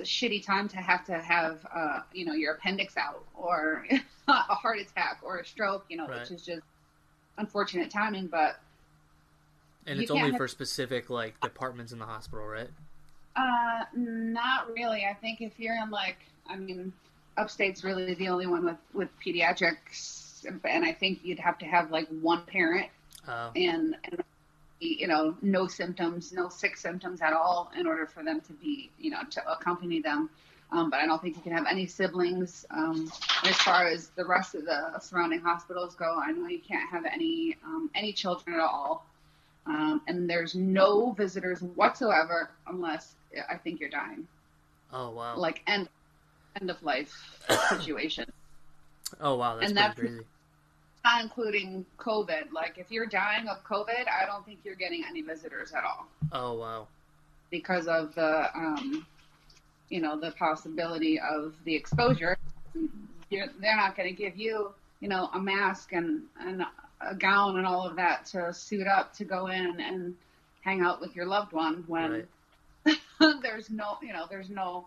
a 0.00 0.04
shitty 0.04 0.44
time 0.44 0.68
to 0.68 0.76
have 0.76 1.04
to 1.06 1.18
have 1.18 1.66
uh, 1.74 2.00
you 2.12 2.24
know 2.24 2.32
your 2.32 2.54
appendix 2.54 2.96
out 2.96 3.24
or 3.34 3.86
a 4.28 4.32
heart 4.32 4.78
attack 4.78 5.18
or 5.22 5.38
a 5.38 5.44
stroke 5.44 5.84
you 5.88 5.96
know 5.96 6.06
right. 6.06 6.20
which 6.20 6.30
is 6.30 6.44
just 6.44 6.62
unfortunate 7.38 7.90
timing 7.90 8.26
but 8.26 8.60
and 9.86 10.00
it's 10.00 10.10
only 10.10 10.30
have... 10.30 10.36
for 10.36 10.48
specific 10.48 11.10
like 11.10 11.38
departments 11.40 11.92
in 11.92 11.98
the 11.98 12.04
hospital 12.04 12.46
right 12.46 12.70
uh 13.36 13.84
not 13.94 14.70
really 14.72 15.06
i 15.08 15.14
think 15.14 15.40
if 15.40 15.52
you're 15.58 15.76
in 15.76 15.90
like 15.90 16.18
i 16.48 16.56
mean 16.56 16.92
upstate's 17.36 17.84
really 17.84 18.14
the 18.14 18.28
only 18.28 18.46
one 18.46 18.64
with 18.64 18.76
with 18.92 19.08
pediatrics 19.24 20.44
and 20.64 20.84
i 20.84 20.92
think 20.92 21.20
you'd 21.22 21.38
have 21.38 21.58
to 21.58 21.64
have 21.64 21.90
like 21.90 22.08
one 22.20 22.42
parent 22.46 22.88
oh. 23.28 23.50
and, 23.56 23.96
and 24.04 24.22
you 24.80 25.06
know, 25.06 25.36
no 25.42 25.66
symptoms, 25.66 26.32
no 26.32 26.48
sick 26.48 26.76
symptoms 26.76 27.20
at 27.20 27.32
all 27.32 27.70
in 27.78 27.86
order 27.86 28.06
for 28.06 28.24
them 28.24 28.40
to 28.40 28.52
be, 28.54 28.90
you 28.98 29.10
know, 29.10 29.20
to 29.30 29.50
accompany 29.50 30.00
them. 30.00 30.30
Um, 30.72 30.88
but 30.88 31.00
I 31.00 31.06
don't 31.06 31.20
think 31.20 31.36
you 31.36 31.42
can 31.42 31.52
have 31.52 31.66
any 31.68 31.86
siblings. 31.86 32.64
Um, 32.70 33.10
as 33.44 33.56
far 33.56 33.86
as 33.86 34.08
the 34.10 34.24
rest 34.24 34.54
of 34.54 34.64
the 34.64 34.98
surrounding 35.00 35.40
hospitals 35.40 35.94
go, 35.94 36.18
I 36.18 36.30
know 36.30 36.46
you 36.46 36.60
can't 36.60 36.88
have 36.90 37.04
any 37.04 37.56
um, 37.64 37.90
any 37.94 38.12
children 38.12 38.54
at 38.54 38.62
all, 38.62 39.04
um, 39.66 40.00
and 40.06 40.30
there's 40.30 40.54
no 40.54 41.10
visitors 41.10 41.60
whatsoever 41.60 42.50
unless 42.68 43.14
I 43.50 43.56
think 43.56 43.80
you're 43.80 43.90
dying. 43.90 44.28
Oh 44.92 45.10
wow! 45.10 45.36
Like 45.36 45.62
end 45.66 45.88
end 46.60 46.70
of 46.70 46.80
life 46.84 47.12
situation. 47.68 48.30
Oh 49.20 49.34
wow, 49.34 49.56
that's, 49.56 49.70
and 49.70 49.76
that's 49.76 49.98
crazy 49.98 50.24
not 51.04 51.22
including 51.22 51.84
COVID. 51.98 52.52
Like 52.52 52.78
if 52.78 52.90
you're 52.90 53.06
dying 53.06 53.48
of 53.48 53.64
COVID, 53.64 54.06
I 54.08 54.26
don't 54.26 54.44
think 54.44 54.60
you're 54.64 54.74
getting 54.74 55.04
any 55.08 55.22
visitors 55.22 55.72
at 55.72 55.84
all. 55.84 56.06
Oh 56.32 56.54
wow! 56.54 56.88
Because 57.50 57.86
of 57.86 58.14
the, 58.14 58.48
um, 58.54 59.06
you 59.88 60.00
know, 60.00 60.18
the 60.18 60.32
possibility 60.32 61.18
of 61.18 61.54
the 61.64 61.74
exposure, 61.74 62.36
you're, 63.30 63.46
they're 63.60 63.76
not 63.76 63.96
going 63.96 64.08
to 64.08 64.14
give 64.14 64.36
you, 64.36 64.72
you 65.00 65.08
know, 65.08 65.30
a 65.34 65.38
mask 65.38 65.92
and 65.92 66.22
and 66.40 66.64
a 67.00 67.14
gown 67.14 67.56
and 67.56 67.66
all 67.66 67.86
of 67.86 67.96
that 67.96 68.26
to 68.26 68.52
suit 68.52 68.86
up 68.86 69.14
to 69.14 69.24
go 69.24 69.46
in 69.46 69.80
and 69.80 70.14
hang 70.60 70.82
out 70.82 71.00
with 71.00 71.16
your 71.16 71.24
loved 71.24 71.52
one 71.52 71.82
when 71.86 72.26
right. 72.84 72.98
there's 73.42 73.70
no, 73.70 73.96
you 74.02 74.12
know, 74.12 74.26
there's 74.28 74.50
no, 74.50 74.86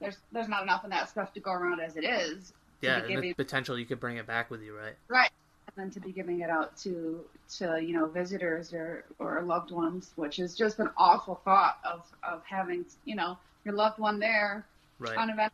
there's 0.00 0.16
there's 0.32 0.48
not 0.48 0.62
enough 0.62 0.82
of 0.84 0.90
that 0.90 1.10
stuff 1.10 1.34
to 1.34 1.40
go 1.40 1.52
around 1.52 1.80
as 1.80 1.96
it 1.96 2.04
is. 2.04 2.54
Yeah, 2.80 3.04
and 3.04 3.22
the 3.22 3.32
potential 3.34 3.78
you 3.78 3.84
could 3.84 4.00
bring 4.00 4.16
it 4.16 4.26
back 4.26 4.50
with 4.50 4.60
you, 4.60 4.76
right? 4.76 4.94
Right 5.06 5.30
then 5.76 5.90
to 5.90 6.00
be 6.00 6.12
giving 6.12 6.40
it 6.40 6.50
out 6.50 6.76
to 6.78 7.20
to 7.58 7.78
you 7.82 7.94
know 7.94 8.06
visitors 8.06 8.72
or 8.72 9.04
or 9.18 9.42
loved 9.42 9.70
ones, 9.70 10.12
which 10.16 10.38
is 10.38 10.56
just 10.56 10.78
an 10.78 10.90
awful 10.96 11.40
thought 11.44 11.78
of 11.84 12.02
of 12.22 12.42
having 12.44 12.84
you 13.04 13.14
know 13.14 13.38
your 13.64 13.74
loved 13.74 13.98
one 13.98 14.18
there 14.18 14.64
right. 14.98 15.16
on 15.16 15.30
event 15.30 15.52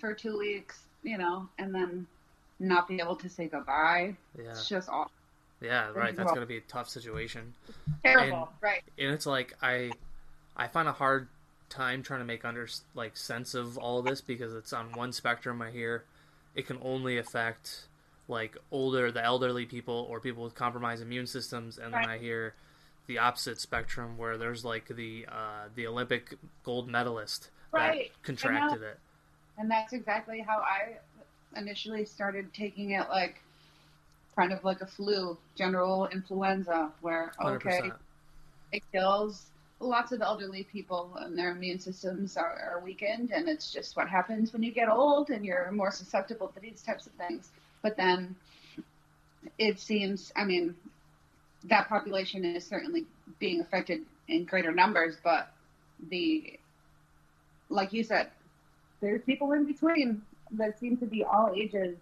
for 0.00 0.14
two 0.14 0.38
weeks, 0.38 0.80
you 1.02 1.18
know, 1.18 1.48
and 1.58 1.74
then 1.74 2.06
not 2.60 2.88
be 2.88 3.00
able 3.00 3.16
to 3.16 3.28
say 3.28 3.46
goodbye. 3.46 4.16
Yeah. 4.36 4.50
It's 4.50 4.68
just 4.68 4.88
awful. 4.88 5.12
Yeah, 5.60 5.90
right. 5.90 6.14
That's 6.14 6.32
gonna 6.32 6.46
be 6.46 6.58
a 6.58 6.62
tough 6.62 6.88
situation. 6.88 7.54
Terrible, 8.04 8.36
and, 8.36 8.46
right? 8.60 8.82
And 8.98 9.12
it's 9.12 9.26
like 9.26 9.54
I, 9.60 9.90
I 10.56 10.68
find 10.68 10.88
a 10.88 10.92
hard 10.92 11.28
time 11.68 12.02
trying 12.02 12.20
to 12.20 12.24
make 12.24 12.44
under 12.44 12.68
like 12.94 13.16
sense 13.16 13.54
of 13.54 13.76
all 13.76 14.02
this 14.02 14.20
because 14.20 14.54
it's 14.54 14.72
on 14.72 14.92
one 14.92 15.12
spectrum. 15.12 15.60
I 15.60 15.70
hear 15.70 16.04
it 16.54 16.66
can 16.66 16.78
only 16.82 17.18
affect 17.18 17.88
like 18.28 18.56
older, 18.70 19.10
the 19.10 19.24
elderly 19.24 19.66
people 19.66 20.06
or 20.10 20.20
people 20.20 20.44
with 20.44 20.54
compromised 20.54 21.02
immune 21.02 21.26
systems, 21.26 21.78
and 21.78 21.92
right. 21.92 22.02
then 22.02 22.10
I 22.10 22.18
hear 22.18 22.54
the 23.06 23.18
opposite 23.18 23.58
spectrum 23.60 24.16
where 24.18 24.36
there's 24.36 24.64
like 24.64 24.86
the 24.88 25.26
uh, 25.28 25.68
the 25.74 25.86
Olympic 25.86 26.36
gold 26.62 26.88
medalist 26.88 27.50
right. 27.72 28.10
that 28.12 28.22
contracted 28.22 28.82
it. 28.82 28.98
And 29.56 29.70
that's 29.70 29.92
exactly 29.92 30.40
how 30.40 30.58
I 30.58 30.98
initially 31.58 32.04
started 32.04 32.52
taking 32.54 32.90
it, 32.90 33.08
like 33.08 33.40
kind 34.36 34.52
of 34.52 34.62
like 34.62 34.82
a 34.82 34.86
flu, 34.86 35.36
general 35.56 36.06
influenza, 36.12 36.92
where 37.00 37.32
okay, 37.44 37.80
100%. 37.80 37.92
it 38.72 38.82
kills 38.92 39.46
lots 39.80 40.12
of 40.12 40.20
elderly 40.20 40.64
people 40.64 41.16
and 41.20 41.38
their 41.38 41.52
immune 41.52 41.78
systems 41.78 42.36
are, 42.36 42.74
are 42.74 42.80
weakened, 42.84 43.30
and 43.32 43.48
it's 43.48 43.72
just 43.72 43.96
what 43.96 44.08
happens 44.08 44.52
when 44.52 44.62
you 44.62 44.72
get 44.72 44.88
old 44.88 45.30
and 45.30 45.44
you're 45.44 45.70
more 45.72 45.90
susceptible 45.90 46.48
to 46.48 46.60
these 46.60 46.82
types 46.82 47.06
of 47.06 47.12
things. 47.12 47.50
But 47.88 47.96
then 47.96 48.36
it 49.56 49.80
seems, 49.80 50.30
I 50.36 50.44
mean, 50.44 50.74
that 51.64 51.88
population 51.88 52.44
is 52.44 52.66
certainly 52.66 53.06
being 53.38 53.62
affected 53.62 54.02
in 54.28 54.44
greater 54.44 54.72
numbers, 54.72 55.16
but 55.24 55.50
the, 56.10 56.58
like 57.70 57.94
you 57.94 58.04
said, 58.04 58.28
there's 59.00 59.22
people 59.22 59.52
in 59.52 59.64
between 59.64 60.20
that 60.52 60.78
seem 60.78 60.98
to 60.98 61.06
be 61.06 61.24
all 61.24 61.54
ages 61.56 61.96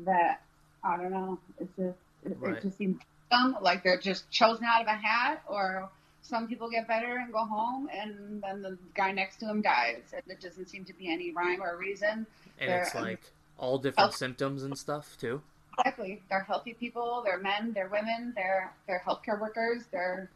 that, 0.00 0.42
I 0.82 0.96
don't 0.96 1.12
know, 1.12 1.38
it's 1.60 1.70
just, 1.76 1.98
it, 2.24 2.36
right. 2.40 2.56
it 2.56 2.62
just 2.62 2.76
seems 2.76 3.00
dumb, 3.30 3.58
like 3.62 3.84
they're 3.84 4.00
just 4.00 4.28
chosen 4.32 4.64
out 4.64 4.82
of 4.82 4.88
a 4.88 4.96
hat 4.96 5.44
or 5.46 5.88
some 6.22 6.48
people 6.48 6.68
get 6.68 6.88
better 6.88 7.18
and 7.18 7.32
go 7.32 7.44
home 7.44 7.88
and 7.92 8.42
then 8.42 8.60
the 8.60 8.76
guy 8.96 9.12
next 9.12 9.36
to 9.36 9.46
them 9.46 9.62
dies 9.62 10.02
and 10.12 10.22
it 10.26 10.40
doesn't 10.40 10.68
seem 10.68 10.84
to 10.86 10.92
be 10.94 11.08
any 11.08 11.30
rhyme 11.30 11.62
or 11.62 11.76
reason. 11.76 12.26
And 12.58 12.70
they're, 12.70 12.82
it's 12.82 12.94
like 12.96 13.20
all 13.58 13.78
different 13.78 13.98
health- 13.98 14.16
symptoms 14.16 14.62
and 14.62 14.76
stuff 14.76 15.16
too. 15.20 15.42
Exactly. 15.78 16.20
They're 16.28 16.42
healthy 16.42 16.74
people. 16.74 17.22
They're 17.24 17.38
men. 17.38 17.72
They're 17.72 17.88
women. 17.88 18.32
They're 18.34 18.72
they're 18.86 19.02
healthcare 19.06 19.40
workers. 19.40 19.84
They're 19.92 20.28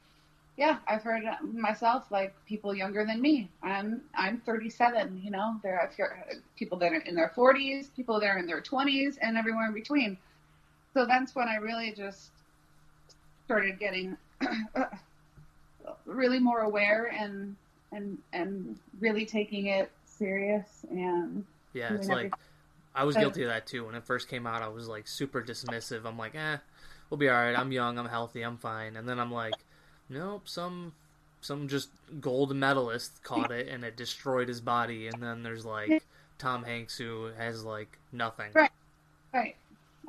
yeah. 0.56 0.78
I've 0.86 1.02
heard 1.02 1.24
myself 1.52 2.10
like 2.10 2.34
people 2.46 2.74
younger 2.74 3.04
than 3.04 3.20
me. 3.20 3.48
I'm 3.62 4.02
I'm 4.14 4.38
37. 4.38 5.20
You 5.22 5.30
know, 5.30 5.56
there 5.62 5.80
are 5.80 5.90
people 6.56 6.78
that 6.78 6.92
are 6.92 7.00
in 7.00 7.14
their 7.14 7.32
40s, 7.34 7.88
people 7.96 8.20
that 8.20 8.26
are 8.26 8.38
in 8.38 8.46
their 8.46 8.60
20s, 8.60 9.16
and 9.20 9.36
everywhere 9.36 9.66
in 9.66 9.74
between. 9.74 10.16
So 10.94 11.06
that's 11.06 11.34
when 11.34 11.48
I 11.48 11.56
really 11.56 11.92
just 11.92 12.30
started 13.46 13.78
getting 13.78 14.16
really 16.06 16.38
more 16.38 16.60
aware 16.60 17.06
and 17.06 17.56
and 17.92 18.18
and 18.32 18.78
really 19.00 19.26
taking 19.26 19.66
it 19.66 19.90
serious 20.04 20.84
and 20.90 21.44
yeah, 21.74 21.94
it's 21.94 22.08
like 22.08 22.32
I 22.94 23.04
was 23.04 23.16
guilty 23.16 23.42
of 23.42 23.48
that 23.48 23.66
too. 23.66 23.86
When 23.86 23.94
it 23.94 24.04
first 24.04 24.28
came 24.28 24.46
out, 24.46 24.62
I 24.62 24.68
was 24.68 24.88
like 24.88 25.08
super 25.08 25.42
dismissive. 25.42 26.04
I'm 26.04 26.18
like, 26.18 26.34
eh, 26.34 26.58
we'll 27.08 27.18
be 27.18 27.28
all 27.28 27.36
right. 27.36 27.58
I'm 27.58 27.72
young, 27.72 27.98
I'm 27.98 28.08
healthy, 28.08 28.42
I'm 28.42 28.58
fine. 28.58 28.96
And 28.96 29.08
then 29.08 29.18
I'm 29.18 29.32
like, 29.32 29.54
nope, 30.08 30.48
some 30.48 30.92
some 31.40 31.68
just 31.68 31.88
gold 32.20 32.54
medalist 32.54 33.22
caught 33.22 33.50
it 33.50 33.68
and 33.68 33.82
it 33.82 33.96
destroyed 33.96 34.48
his 34.48 34.60
body. 34.60 35.08
And 35.08 35.22
then 35.22 35.42
there's 35.42 35.64
like 35.64 36.02
Tom 36.38 36.64
Hanks 36.64 36.96
who 36.96 37.30
has 37.38 37.64
like 37.64 37.98
nothing. 38.12 38.50
Right, 38.52 38.70
right, 39.32 39.56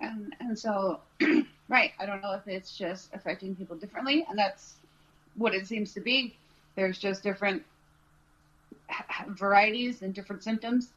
and 0.02 0.36
and 0.40 0.58
so 0.58 1.00
right. 1.70 1.94
I 2.00 2.06
don't 2.06 2.22
know 2.22 2.34
if 2.34 2.48
it's 2.48 2.78
just 2.78 3.14
affecting 3.14 3.56
people 3.56 3.78
differently, 3.78 4.26
and 4.30 4.38
that's 4.38 4.74
what 5.36 5.56
it 5.56 5.68
seems 5.68 5.94
to 5.94 6.02
be. 6.02 6.36
There's 6.76 6.98
just 6.98 7.24
different 7.24 7.64
varieties 9.30 10.02
and 10.02 10.14
different 10.14 10.44
symptoms 10.44 10.90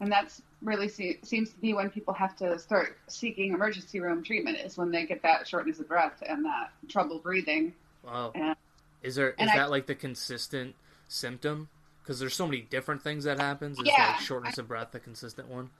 and 0.00 0.10
that's 0.10 0.42
really 0.62 0.88
see, 0.88 1.18
seems 1.22 1.50
to 1.50 1.58
be 1.58 1.74
when 1.74 1.90
people 1.90 2.14
have 2.14 2.36
to 2.36 2.58
start 2.58 2.98
seeking 3.08 3.52
emergency 3.52 4.00
room 4.00 4.22
treatment 4.22 4.58
is 4.58 4.76
when 4.76 4.90
they 4.90 5.04
get 5.04 5.22
that 5.22 5.46
shortness 5.46 5.78
of 5.80 5.88
breath 5.88 6.22
and 6.26 6.44
that 6.44 6.72
trouble 6.88 7.18
breathing. 7.18 7.72
Wow. 8.02 8.32
And, 8.34 8.56
is 9.02 9.14
there 9.14 9.30
is 9.30 9.46
that 9.46 9.58
I, 9.58 9.66
like 9.66 9.86
the 9.86 9.94
consistent 9.94 10.74
symptom? 11.08 11.68
Because 12.02 12.18
there's 12.18 12.34
so 12.34 12.46
many 12.46 12.62
different 12.62 13.02
things 13.02 13.24
that 13.24 13.38
happens. 13.38 13.78
Is 13.78 13.84
yeah, 13.86 14.12
like 14.12 14.20
shortness 14.20 14.58
I, 14.58 14.62
of 14.62 14.68
breath 14.68 14.92
the 14.92 15.00
consistent 15.00 15.48
one? 15.48 15.70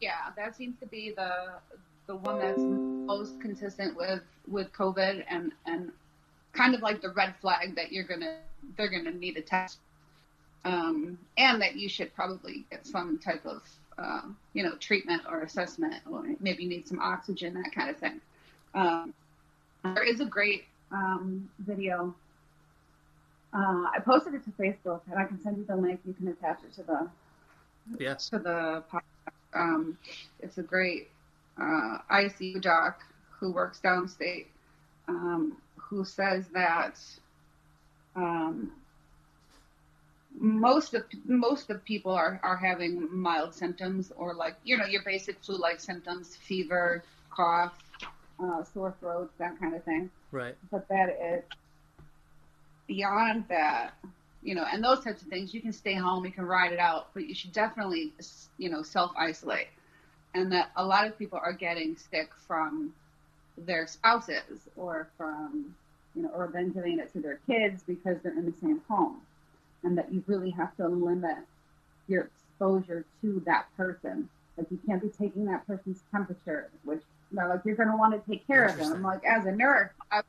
Yeah, 0.00 0.30
that 0.36 0.56
seems 0.56 0.78
to 0.80 0.86
be 0.86 1.12
the 1.16 1.52
the 2.06 2.16
one 2.16 2.38
that's 2.38 2.60
most 2.60 3.40
consistent 3.40 3.96
with 3.96 4.22
with 4.46 4.72
COVID 4.72 5.24
and 5.28 5.52
and 5.66 5.92
kind 6.52 6.74
of 6.74 6.80
like 6.82 7.00
the 7.00 7.10
red 7.10 7.34
flag 7.40 7.76
that 7.76 7.92
you're 7.92 8.04
gonna 8.04 8.38
they're 8.76 8.90
gonna 8.90 9.12
need 9.12 9.36
a 9.36 9.42
test 9.42 9.78
um, 10.64 11.18
and 11.36 11.60
that 11.62 11.76
you 11.76 11.88
should 11.88 12.14
probably 12.14 12.64
get 12.70 12.86
some 12.86 13.18
type 13.18 13.44
of 13.46 13.62
uh, 13.98 14.22
you 14.52 14.62
know 14.62 14.76
treatment 14.76 15.22
or 15.28 15.42
assessment, 15.42 15.94
or 16.10 16.24
maybe 16.40 16.66
need 16.66 16.86
some 16.86 17.00
oxygen, 17.00 17.54
that 17.54 17.72
kind 17.74 17.90
of 17.90 17.96
thing. 17.96 18.20
Um, 18.74 19.14
there 19.84 20.04
is 20.04 20.20
a 20.20 20.24
great 20.24 20.64
um, 20.92 21.48
video. 21.58 22.14
Uh, 23.52 23.84
I 23.94 23.98
posted 24.04 24.34
it 24.34 24.44
to 24.44 24.50
Facebook, 24.50 25.00
and 25.10 25.18
I 25.18 25.24
can 25.24 25.40
send 25.40 25.58
you 25.58 25.64
the 25.64 25.76
link. 25.76 26.00
You 26.06 26.12
can 26.12 26.28
attach 26.28 26.58
it 26.64 26.74
to 26.74 26.82
the 26.82 27.08
yes 27.98 28.28
to 28.30 28.38
the 28.38 28.84
podcast. 28.92 29.02
Um, 29.54 29.98
it's 30.40 30.58
a 30.58 30.62
great 30.62 31.08
uh, 31.60 31.98
ICU 32.10 32.60
doc 32.60 33.02
who 33.30 33.52
works 33.52 33.80
downstate, 33.82 34.46
um, 35.08 35.56
who 35.76 36.04
says 36.04 36.48
that 36.52 37.00
um, 38.14 38.70
most 40.36 40.94
of 40.94 41.04
most 41.24 41.70
of 41.70 41.84
people 41.84 42.12
are 42.12 42.40
are 42.42 42.56
having 42.56 43.08
mild 43.10 43.54
symptoms 43.54 44.12
or 44.16 44.34
like 44.34 44.54
you 44.64 44.76
know 44.76 44.86
your 44.86 45.02
basic 45.04 45.42
flu-like 45.42 45.80
symptoms, 45.80 46.36
fever, 46.36 47.02
cough, 47.30 47.74
uh, 48.42 48.62
sore 48.64 48.94
throat, 49.00 49.30
that 49.38 49.58
kind 49.58 49.74
of 49.74 49.82
thing. 49.84 50.10
Right. 50.30 50.54
But 50.70 50.88
that 50.88 51.08
is 51.10 51.44
beyond 52.86 53.44
that, 53.48 53.94
you 54.42 54.54
know, 54.54 54.64
and 54.70 54.82
those 54.82 55.02
types 55.02 55.22
of 55.22 55.28
things. 55.28 55.52
You 55.54 55.60
can 55.60 55.72
stay 55.72 55.94
home, 55.94 56.24
you 56.24 56.32
can 56.32 56.44
ride 56.44 56.72
it 56.72 56.78
out, 56.78 57.08
but 57.14 57.26
you 57.26 57.34
should 57.34 57.52
definitely, 57.52 58.12
you 58.58 58.70
know, 58.70 58.82
self 58.82 59.12
isolate. 59.16 59.68
And 60.34 60.52
that 60.52 60.70
a 60.76 60.84
lot 60.84 61.06
of 61.06 61.18
people 61.18 61.40
are 61.42 61.52
getting 61.52 61.96
sick 61.96 62.30
from 62.46 62.92
their 63.56 63.86
spouses 63.86 64.68
or 64.76 65.08
from, 65.16 65.74
you 66.14 66.22
know, 66.22 66.28
or 66.28 66.50
then 66.52 66.70
giving 66.70 66.98
it 66.98 67.12
to 67.14 67.20
their 67.20 67.40
kids 67.46 67.82
because 67.82 68.18
they're 68.22 68.38
in 68.38 68.44
the 68.44 68.54
same 68.60 68.82
home 68.88 69.20
and 69.84 69.96
that 69.96 70.12
you 70.12 70.22
really 70.26 70.50
have 70.50 70.76
to 70.76 70.88
limit 70.88 71.36
your 72.08 72.30
exposure 72.58 73.04
to 73.22 73.42
that 73.46 73.66
person. 73.76 74.28
Like 74.56 74.70
you 74.70 74.78
can't 74.86 75.00
be 75.00 75.08
taking 75.08 75.44
that 75.46 75.66
person's 75.66 76.00
temperature, 76.10 76.68
which 76.84 77.02
they're 77.30 77.48
like 77.48 77.60
you're 77.64 77.76
going 77.76 77.90
to 77.90 77.96
want 77.96 78.12
to 78.12 78.30
take 78.30 78.46
care 78.46 78.64
of 78.64 78.76
them. 78.76 79.02
Like, 79.02 79.24
as 79.24 79.46
a 79.46 79.52
nurse, 79.52 79.90
I, 80.10 80.22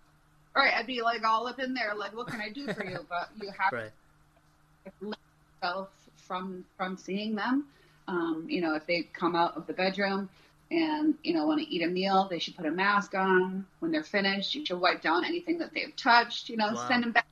right, 0.55 0.73
I'd 0.75 0.87
be 0.87 1.01
like 1.01 1.23
all 1.23 1.47
up 1.47 1.59
in 1.59 1.73
there, 1.73 1.93
like, 1.95 2.15
what 2.15 2.27
can 2.27 2.41
I 2.41 2.49
do 2.49 2.71
for 2.73 2.85
you? 2.85 3.05
But 3.09 3.29
you 3.41 3.49
have 3.57 3.73
right. 3.73 3.91
to 4.85 4.91
limit 5.01 5.19
yourself 5.61 5.89
from 6.15 6.65
from 6.77 6.97
seeing 6.97 7.35
them. 7.35 7.65
Um, 8.07 8.45
you 8.47 8.61
know, 8.61 8.75
if 8.75 8.85
they 8.85 9.07
come 9.13 9.35
out 9.35 9.55
of 9.55 9.67
the 9.67 9.73
bedroom 9.73 10.29
and 10.71 11.15
you 11.23 11.33
know 11.33 11.45
want 11.45 11.61
to 11.61 11.67
eat 11.67 11.83
a 11.83 11.87
meal, 11.87 12.27
they 12.29 12.39
should 12.39 12.55
put 12.55 12.65
a 12.65 12.71
mask 12.71 13.15
on. 13.15 13.65
When 13.79 13.91
they're 13.91 14.03
finished, 14.03 14.53
you 14.53 14.65
should 14.65 14.79
wipe 14.79 15.01
down 15.01 15.25
anything 15.25 15.57
that 15.59 15.73
they've 15.73 15.95
touched. 15.95 16.49
You 16.49 16.57
know, 16.57 16.73
wow. 16.73 16.87
send 16.87 17.03
them 17.03 17.11
back 17.13 17.25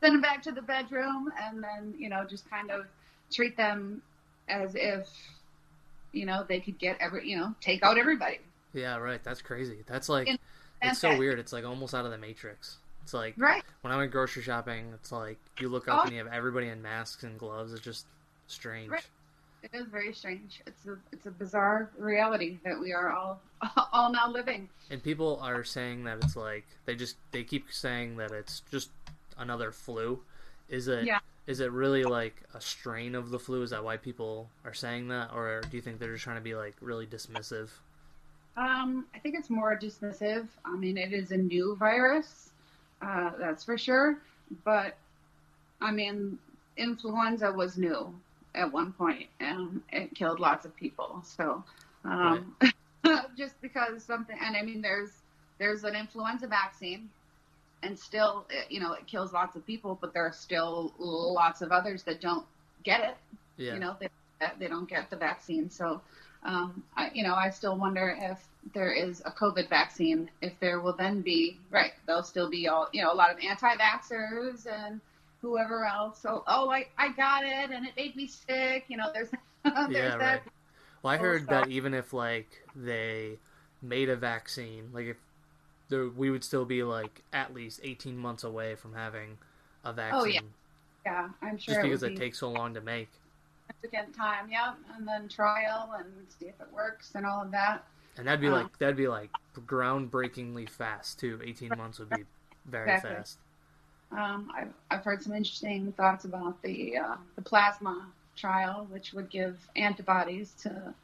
send 0.00 0.14
them 0.14 0.20
back 0.20 0.42
to 0.42 0.52
the 0.52 0.62
bedroom 0.62 1.32
and 1.40 1.62
then 1.62 1.94
you 1.98 2.08
know 2.08 2.24
just 2.28 2.48
kind 2.50 2.70
of 2.70 2.86
treat 3.30 3.56
them 3.56 4.02
as 4.48 4.74
if 4.74 5.08
you 6.12 6.26
know 6.26 6.44
they 6.48 6.60
could 6.60 6.78
get 6.78 6.96
every 7.00 7.28
you 7.28 7.36
know 7.36 7.54
take 7.60 7.82
out 7.82 7.98
everybody. 7.98 8.40
Yeah 8.72 8.96
right. 8.96 9.22
That's 9.22 9.42
crazy. 9.42 9.78
That's 9.86 10.08
like 10.08 10.28
and, 10.28 10.38
it's 10.82 10.98
so 10.98 11.16
weird. 11.16 11.38
It's 11.38 11.52
like 11.52 11.64
almost 11.64 11.94
out 11.94 12.04
of 12.04 12.10
the 12.10 12.18
matrix. 12.18 12.78
It's 13.02 13.14
like 13.14 13.34
right. 13.38 13.62
when 13.80 13.92
i 13.92 13.96
went 13.96 14.12
grocery 14.12 14.42
shopping 14.42 14.92
it's 14.94 15.10
like 15.10 15.38
you 15.58 15.68
look 15.68 15.88
up 15.88 16.00
oh. 16.00 16.02
and 16.02 16.12
you 16.12 16.18
have 16.18 16.32
everybody 16.32 16.68
in 16.68 16.82
masks 16.82 17.22
and 17.22 17.38
gloves. 17.38 17.72
It's 17.72 17.82
just 17.82 18.06
strange. 18.46 18.90
Right. 18.90 19.06
it 19.62 19.70
is 19.74 19.86
very 19.86 20.12
strange. 20.12 20.60
It's 20.66 20.86
a 20.86 20.96
it's 21.12 21.26
a 21.26 21.30
bizarre 21.30 21.90
reality 21.98 22.58
that 22.64 22.78
we 22.78 22.92
are 22.92 23.12
all 23.12 23.40
all 23.92 24.12
now 24.12 24.30
living. 24.30 24.68
And 24.90 25.02
people 25.02 25.38
are 25.42 25.64
saying 25.64 26.04
that 26.04 26.18
it's 26.22 26.36
like 26.36 26.66
they 26.84 26.94
just 26.94 27.16
they 27.32 27.44
keep 27.44 27.66
saying 27.70 28.16
that 28.16 28.32
it's 28.32 28.62
just 28.70 28.90
another 29.38 29.72
flu. 29.72 30.20
Is 30.68 30.88
it 30.88 31.04
yeah. 31.04 31.18
is 31.46 31.60
it 31.60 31.72
really 31.72 32.04
like 32.04 32.42
a 32.54 32.60
strain 32.60 33.14
of 33.14 33.30
the 33.30 33.38
flu? 33.38 33.62
Is 33.62 33.70
that 33.70 33.84
why 33.84 33.96
people 33.96 34.48
are 34.64 34.74
saying 34.74 35.08
that, 35.08 35.30
or 35.34 35.62
do 35.70 35.76
you 35.76 35.82
think 35.82 35.98
they're 35.98 36.12
just 36.12 36.24
trying 36.24 36.36
to 36.36 36.42
be 36.42 36.54
like 36.54 36.76
really 36.80 37.06
dismissive? 37.06 37.68
Um, 38.56 39.06
I 39.14 39.18
think 39.18 39.36
it's 39.38 39.50
more 39.50 39.78
dismissive. 39.78 40.46
I 40.64 40.76
mean, 40.76 40.98
it 40.98 41.12
is 41.12 41.30
a 41.30 41.36
new 41.36 41.76
virus, 41.76 42.50
uh, 43.00 43.30
that's 43.38 43.64
for 43.64 43.78
sure. 43.78 44.18
But 44.64 44.96
I 45.80 45.90
mean, 45.90 46.38
influenza 46.76 47.52
was 47.52 47.78
new 47.78 48.14
at 48.54 48.70
one 48.70 48.92
point, 48.92 49.28
and 49.38 49.80
it 49.92 50.14
killed 50.14 50.40
lots 50.40 50.64
of 50.64 50.76
people. 50.76 51.22
So 51.24 51.64
um, 52.04 52.54
right. 52.62 52.72
just 53.36 53.60
because 53.60 54.02
something, 54.02 54.36
and 54.40 54.56
I 54.56 54.62
mean, 54.62 54.82
there's 54.82 55.10
there's 55.58 55.84
an 55.84 55.94
influenza 55.94 56.46
vaccine 56.46 57.08
and 57.82 57.98
still, 57.98 58.46
you 58.68 58.80
know, 58.80 58.92
it 58.92 59.06
kills 59.06 59.32
lots 59.32 59.56
of 59.56 59.66
people, 59.66 59.98
but 60.00 60.12
there 60.12 60.24
are 60.26 60.32
still 60.32 60.92
lots 60.98 61.62
of 61.62 61.72
others 61.72 62.02
that 62.04 62.20
don't 62.20 62.44
get 62.82 63.00
it. 63.00 63.16
Yeah. 63.56 63.74
You 63.74 63.80
know, 63.80 63.96
they, 63.98 64.08
they 64.58 64.68
don't 64.68 64.88
get 64.88 65.10
the 65.10 65.16
vaccine. 65.16 65.70
So, 65.70 66.00
um, 66.44 66.82
I, 66.96 67.10
you 67.12 67.22
know, 67.22 67.34
I 67.34 67.50
still 67.50 67.76
wonder 67.76 68.16
if 68.18 68.38
there 68.74 68.92
is 68.92 69.22
a 69.24 69.30
COVID 69.30 69.68
vaccine, 69.68 70.30
if 70.42 70.58
there 70.60 70.80
will 70.80 70.94
then 70.94 71.22
be, 71.22 71.58
right, 71.70 71.92
there'll 72.06 72.22
still 72.22 72.50
be 72.50 72.68
all, 72.68 72.88
you 72.92 73.02
know, 73.02 73.12
a 73.12 73.14
lot 73.14 73.30
of 73.30 73.38
anti-vaxxers 73.42 74.66
and 74.66 75.00
whoever 75.40 75.84
else. 75.84 76.20
So, 76.20 76.44
oh, 76.46 76.70
I, 76.70 76.86
I 76.98 77.12
got 77.12 77.44
it 77.44 77.70
and 77.70 77.86
it 77.86 77.92
made 77.96 78.16
me 78.16 78.26
sick. 78.26 78.84
You 78.88 78.98
know, 78.98 79.10
there's, 79.12 79.30
there's 79.64 79.90
yeah, 79.90 80.16
that. 80.16 80.20
Right. 80.20 80.42
Well, 81.02 81.14
I 81.14 81.16
heard 81.16 81.44
stuff. 81.44 81.64
that 81.64 81.70
even 81.70 81.94
if 81.94 82.12
like 82.12 82.48
they 82.76 83.38
made 83.82 84.10
a 84.10 84.16
vaccine, 84.16 84.90
like 84.92 85.06
if 85.06 85.16
there, 85.90 86.08
we 86.08 86.30
would 86.30 86.42
still 86.42 86.64
be 86.64 86.82
like 86.82 87.22
at 87.32 87.52
least 87.52 87.80
18 87.82 88.16
months 88.16 88.44
away 88.44 88.74
from 88.76 88.94
having 88.94 89.36
a 89.84 89.92
vaccine. 89.92 90.20
Oh 90.20 90.24
yeah, 90.24 90.40
yeah, 91.04 91.28
I'm 91.42 91.58
sure. 91.58 91.74
Just 91.74 91.82
because 91.82 92.02
it, 92.02 92.12
it 92.12 92.18
takes 92.18 92.38
so 92.38 92.50
long 92.50 92.72
to 92.74 92.80
make. 92.80 93.08
Significant 93.82 94.16
time, 94.16 94.48
yeah, 94.50 94.72
and 94.96 95.06
then 95.06 95.28
trial 95.28 95.94
and 95.98 96.08
see 96.38 96.46
if 96.46 96.60
it 96.60 96.72
works 96.72 97.12
and 97.14 97.26
all 97.26 97.42
of 97.42 97.50
that. 97.50 97.84
And 98.16 98.26
that'd 98.26 98.40
be 98.40 98.48
um, 98.48 98.54
like 98.54 98.78
that'd 98.78 98.96
be 98.96 99.08
like 99.08 99.30
groundbreakingly 99.66 100.68
fast 100.68 101.20
too. 101.20 101.40
18 101.44 101.70
months 101.76 101.98
would 101.98 102.10
be 102.10 102.24
very 102.66 102.90
exactly. 102.90 103.16
fast. 103.16 103.38
Um, 104.12 104.50
I've, 104.54 104.72
I've 104.90 105.04
heard 105.04 105.22
some 105.22 105.34
interesting 105.34 105.92
thoughts 105.92 106.24
about 106.24 106.60
the 106.62 106.96
uh, 106.96 107.16
the 107.36 107.42
plasma 107.42 108.06
trial, 108.36 108.86
which 108.90 109.12
would 109.12 109.30
give 109.30 109.58
antibodies 109.76 110.52
to 110.62 110.94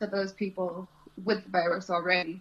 to 0.00 0.06
those 0.06 0.32
people 0.32 0.88
with 1.24 1.44
the 1.44 1.50
virus 1.50 1.90
already 1.90 2.40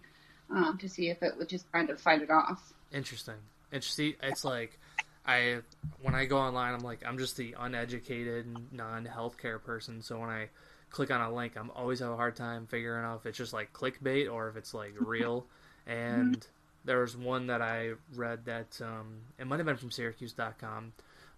um, 0.54 0.78
to 0.80 0.90
see 0.90 1.10
if 1.10 1.24
it 1.24 1.38
would 1.38 1.50
just 1.50 1.72
kind 1.72 1.90
of 1.90 2.00
fight 2.00 2.22
it 2.22 2.30
off. 2.30 2.74
Interesting. 2.94 3.36
Interesting. 3.72 4.16
It's 4.22 4.44
like 4.44 4.78
I 5.26 5.60
when 6.02 6.16
I 6.16 6.26
go 6.26 6.38
online, 6.38 6.74
I'm 6.74 6.82
like 6.82 7.06
I'm 7.06 7.18
just 7.18 7.38
the 7.38 7.56
uneducated, 7.60 8.48
non-healthcare 8.72 9.62
person. 9.64 10.02
So 10.02 10.20
when 10.20 10.30
I 10.30 10.50
click 10.90 11.12
on 11.12 11.22
a 11.22 11.34
link, 11.34 11.54
I'm 11.58 11.72
always 11.72 12.00
have 12.00 12.12
a 12.12 12.16
hard 12.16 12.36
time 12.36 12.68
figuring 12.68 13.06
out 13.06 13.22
if 13.22 13.26
it's 13.26 13.38
just 13.38 13.54
like 13.54 13.74
clickbait 13.74 14.32
or 14.32 14.50
if 14.50 14.58
it's 14.58 14.74
like 14.74 14.94
real. 15.00 15.46
and 15.88 16.38
mm-hmm. 16.38 16.50
there 16.86 17.00
was 17.00 17.16
one 17.16 17.48
that 17.48 17.62
I 17.62 17.94
read 18.16 18.46
that 18.46 18.80
um, 18.82 19.22
it 19.40 19.48
might 19.48 19.58
have 19.58 19.66
been 19.66 19.78
from 19.78 19.92
Syracuse.com, 19.92 20.94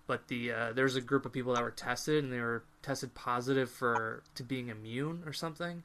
but 0.07 0.27
the 0.27 0.51
uh, 0.51 0.73
there's 0.73 0.95
a 0.95 1.01
group 1.01 1.25
of 1.25 1.31
people 1.31 1.53
that 1.53 1.63
were 1.63 1.71
tested 1.71 2.23
and 2.23 2.33
they 2.33 2.39
were 2.39 2.63
tested 2.81 3.13
positive 3.13 3.69
for 3.69 4.23
to 4.35 4.43
being 4.43 4.69
immune 4.69 5.23
or 5.25 5.33
something. 5.33 5.83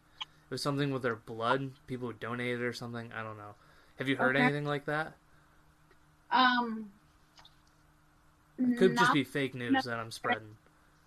Was 0.50 0.62
something 0.62 0.90
with 0.90 1.02
their 1.02 1.16
blood. 1.16 1.72
People 1.86 2.08
who 2.08 2.14
donated 2.14 2.62
or 2.62 2.72
something. 2.72 3.10
I 3.14 3.22
don't 3.22 3.36
know. 3.36 3.54
Have 3.98 4.08
you 4.08 4.16
heard 4.16 4.36
okay. 4.36 4.44
anything 4.44 4.64
like 4.64 4.86
that? 4.86 5.12
Um, 6.30 6.90
it 8.58 8.78
could 8.78 8.96
just 8.96 9.12
be 9.12 9.24
fake 9.24 9.54
news 9.54 9.84
that 9.84 9.98
I'm 9.98 10.10
spreading. 10.10 10.56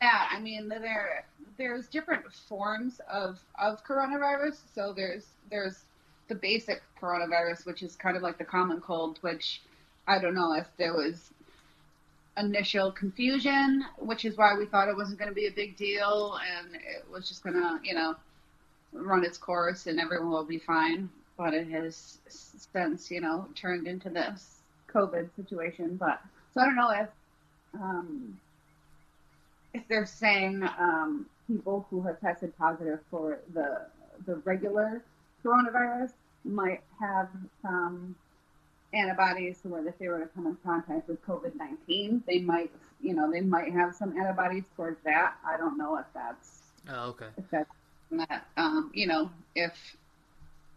Yeah, 0.01 0.27
I 0.29 0.39
mean, 0.39 0.67
there 0.67 1.25
there's 1.57 1.87
different 1.87 2.31
forms 2.31 3.01
of 3.11 3.39
of 3.59 3.83
coronavirus. 3.85 4.57
So 4.73 4.93
there's 4.93 5.25
there's 5.49 5.85
the 6.27 6.35
basic 6.35 6.81
coronavirus, 6.99 7.65
which 7.65 7.83
is 7.83 7.95
kind 7.95 8.15
of 8.15 8.23
like 8.23 8.37
the 8.37 8.45
common 8.45 8.79
cold, 8.79 9.17
which 9.21 9.61
I 10.07 10.19
don't 10.19 10.33
know 10.33 10.53
if 10.53 10.67
there 10.77 10.93
was 10.93 11.31
initial 12.37 12.91
confusion, 12.91 13.83
which 13.97 14.25
is 14.25 14.37
why 14.37 14.57
we 14.57 14.65
thought 14.65 14.87
it 14.87 14.95
wasn't 14.95 15.19
going 15.19 15.29
to 15.29 15.35
be 15.35 15.47
a 15.47 15.51
big 15.51 15.75
deal 15.75 16.39
and 16.57 16.75
it 16.75 17.05
was 17.11 17.27
just 17.27 17.43
going 17.43 17.55
to, 17.55 17.79
you 17.83 17.93
know, 17.93 18.15
run 18.93 19.23
its 19.25 19.37
course 19.37 19.87
and 19.87 19.99
everyone 19.99 20.29
will 20.29 20.43
be 20.43 20.59
fine. 20.59 21.09
But 21.37 21.53
it 21.53 21.67
has 21.69 22.19
since, 22.27 23.09
you 23.09 23.21
know, 23.21 23.47
turned 23.55 23.87
into 23.87 24.09
this 24.09 24.59
COVID 24.93 25.29
situation. 25.35 25.95
But 25.97 26.21
so 26.53 26.61
I 26.61 26.65
don't 26.65 26.75
know 26.75 26.91
if 26.91 27.09
um, 27.73 28.39
if 29.73 29.87
they're 29.87 30.05
saying 30.05 30.63
um, 30.77 31.25
people 31.47 31.85
who 31.89 32.01
have 32.01 32.19
tested 32.19 32.55
positive 32.57 32.99
for 33.09 33.39
the 33.53 33.81
the 34.25 34.35
regular 34.37 35.01
coronavirus 35.43 36.11
might 36.43 36.81
have 36.99 37.29
some 37.61 38.15
antibodies 38.93 39.57
so 39.63 39.69
that 39.69 39.87
if 39.87 39.97
they 39.97 40.07
were 40.07 40.19
to 40.19 40.27
come 40.27 40.45
in 40.47 40.57
contact 40.63 41.07
with 41.07 41.23
COVID-19, 41.25 42.21
they 42.25 42.39
might, 42.39 42.69
you 43.01 43.13
know, 43.13 43.31
they 43.31 43.41
might 43.41 43.71
have 43.71 43.95
some 43.95 44.17
antibodies 44.17 44.63
towards 44.75 44.97
that. 45.03 45.35
I 45.45 45.57
don't 45.57 45.77
know 45.77 45.97
if 45.97 46.05
that's, 46.13 46.59
Oh, 46.89 47.09
okay. 47.09 47.27
if 47.37 47.45
that's 47.51 47.71
that, 48.19 48.47
um, 48.57 48.91
you 48.93 49.07
know, 49.07 49.31
if 49.55 49.73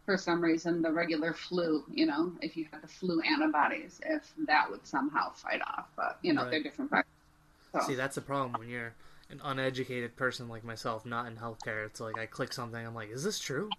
for 0.07 0.17
some 0.17 0.43
reason 0.43 0.83
the 0.83 0.93
regular 0.93 1.33
flu, 1.35 1.85
you 1.91 2.07
know, 2.07 2.33
if 2.43 2.57
you 2.57 2.67
have 2.73 2.83
the 2.83 2.89
flu 2.89 3.21
antibodies, 3.23 4.01
if 4.07 4.33
that 4.47 4.71
would 4.71 4.87
somehow 4.87 5.33
fight 5.33 5.63
off, 5.63 5.89
but 5.97 6.19
you 6.23 6.33
know, 6.35 6.43
Right. 6.43 6.51
they're 6.51 6.63
different 6.63 6.91
viruses. 6.91 7.09
So, 7.73 7.81
See, 7.81 7.95
that's 7.95 8.15
the 8.17 8.21
problem 8.21 8.57
when 8.57 8.69
you're 8.69 8.95
an 9.31 9.41
uneducated 9.45 10.17
person 10.17 10.49
like 10.49 10.65
myself, 10.65 11.05
not 11.07 11.27
in 11.27 11.37
healthcare. 11.37 11.87
It's 11.87 12.01
like 12.01 12.19
I 12.19 12.27
click 12.27 12.53
something, 12.53 12.85
I'm 12.85 12.95
like, 12.95 13.11
is 13.11 13.25
this 13.25 13.39
true? 13.39 13.77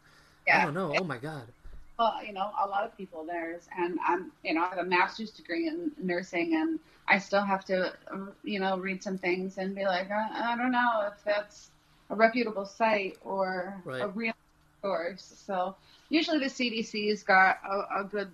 yeah. 0.47 0.65
Oh 0.65 0.69
no! 0.69 0.93
Oh 0.93 1.03
my 1.03 1.17
god! 1.17 1.53
Well, 1.97 2.23
you 2.25 2.33
know, 2.33 2.51
a 2.61 2.67
lot 2.67 2.83
of 2.85 2.97
people 2.97 3.23
there's, 3.25 3.67
and 3.77 3.97
I'm, 4.05 4.31
you 4.43 4.53
know, 4.53 4.63
I 4.63 4.69
have 4.69 4.79
a 4.79 4.83
master's 4.83 5.31
degree 5.31 5.67
in 5.67 5.91
nursing, 5.97 6.53
and 6.55 6.79
I 7.07 7.19
still 7.19 7.41
have 7.41 7.63
to, 7.65 7.93
uh, 8.11 8.25
you 8.43 8.59
know, 8.59 8.77
read 8.77 9.01
some 9.01 9.17
things 9.17 9.57
and 9.57 9.73
be 9.75 9.85
like, 9.85 10.09
I, 10.11 10.53
I 10.53 10.57
don't 10.57 10.71
know 10.71 11.09
if 11.11 11.23
that's 11.23 11.71
a 12.09 12.15
reputable 12.15 12.65
site 12.65 13.17
or 13.23 13.81
a 13.87 14.07
real 14.09 14.33
source. 14.81 15.33
So 15.45 15.75
usually 16.09 16.39
the 16.39 16.45
CDC's 16.45 17.23
got 17.23 17.57
a, 17.69 18.01
a 18.01 18.03
good 18.03 18.31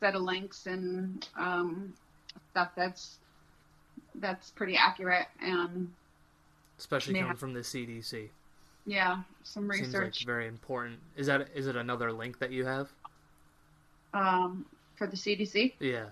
set 0.00 0.14
of 0.14 0.22
links 0.22 0.66
and 0.66 1.26
um, 1.36 1.92
stuff 2.50 2.70
that's 2.76 3.16
that's 4.16 4.50
pretty 4.50 4.76
accurate, 4.76 5.26
and 5.40 5.90
Especially 6.78 7.14
coming 7.14 7.36
from 7.36 7.54
the 7.54 7.60
CDC, 7.60 8.28
yeah, 8.86 9.22
some 9.44 9.68
research. 9.68 9.84
seems 9.92 9.94
like 9.94 10.26
very 10.26 10.46
important. 10.48 10.98
Is 11.16 11.28
that 11.28 11.48
is 11.54 11.66
it 11.66 11.76
another 11.76 12.12
link 12.12 12.38
that 12.40 12.50
you 12.50 12.64
have? 12.66 12.88
um, 14.14 14.66
for 14.96 15.06
the 15.06 15.16
CDC. 15.16 15.72
Yeah. 15.80 16.06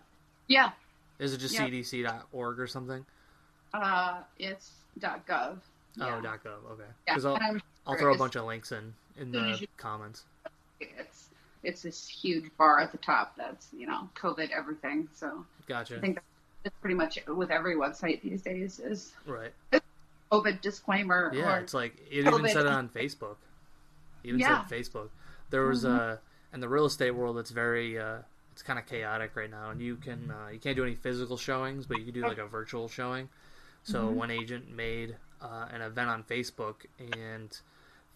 Yeah, 0.49 0.71
Is 1.19 1.35
it 1.35 1.39
just 1.39 1.55
Yeah. 1.55 1.69
CDC.org 1.69 2.59
or 2.59 2.67
something? 2.67 3.05
uh, 3.75 4.23
it's 4.39 4.71
.gov. 4.99 5.59
Yeah. 5.97 6.17
Oh, 6.17 6.21
dot 6.21 6.43
.gov. 6.45 6.71
Okay. 6.73 6.83
Yeah, 7.07 7.15
Because 7.15 7.25
I'll 7.25 7.35
and 7.37 7.45
I'm 7.45 7.63
I'll 7.87 7.97
throw 7.99 8.15
a 8.15 8.19
bunch 8.19 8.37
of 8.37 8.45
links 8.45 8.73
in 8.73 8.95
in 9.19 9.33
the 9.33 9.59
you- 9.61 9.67
comments. 9.77 10.25
it's 10.81 11.29
it's 11.63 11.83
this 11.83 12.09
huge 12.09 12.51
bar 12.57 12.81
at 12.81 12.91
the 12.93 12.99
top 12.99 13.37
that's 13.37 13.69
you 13.77 13.87
know 13.87 14.09
COVID 14.17 14.51
everything. 14.51 15.09
So 15.15 15.45
Gotcha. 15.67 15.97
I 15.97 16.01
think 16.01 16.21
that's 16.63 16.77
pretty 16.81 16.95
much 16.95 17.19
with 17.27 17.51
every 17.51 17.75
website 17.77 18.23
these 18.23 18.43
days 18.43 18.79
is 18.79 19.13
Right. 19.27 19.53
COVID 20.31 20.61
disclaimer. 20.61 21.31
Yeah, 21.35 21.59
it's 21.59 21.75
like 21.75 21.97
it 22.11 22.27
even 22.27 22.49
said 22.49 22.67
it 22.67 22.73
on 22.73 22.89
Facebook. 22.89 23.37
Even 24.25 24.41
Yeah. 24.41 24.65
said 24.67 24.79
Facebook. 24.79 25.09
There 25.51 25.67
was 25.67 25.85
Mhm. 25.85 25.99
uh 25.99 26.17
in 26.53 26.61
the 26.61 26.69
real 26.69 26.85
estate 26.87 27.13
world 27.13 27.39
it's 27.39 27.51
very 27.51 27.99
uh 27.99 28.19
it's 28.53 28.63
kind 28.63 28.79
of 28.79 28.87
chaotic 28.87 29.35
right 29.37 29.51
now 29.51 29.71
and 29.71 29.81
you 29.81 29.97
can 29.97 30.31
uh, 30.31 30.49
you 30.53 30.59
can't 30.59 30.77
do 30.77 30.83
any 30.85 30.95
physical 30.95 31.37
showings 31.37 31.87
but 31.87 31.99
you 31.99 32.05
can 32.05 32.15
do 32.15 32.23
like 32.23 32.39
a 32.39 32.47
virtual 32.47 32.89
showing. 32.89 33.29
So 33.83 34.09
Mhm. 34.09 34.13
one 34.15 34.31
agent 34.31 34.71
made 34.71 35.17
uh, 35.43 35.67
an 35.73 35.83
event 35.83 36.11
on 36.11 36.23
Facebook 36.25 36.87
and 36.99 37.57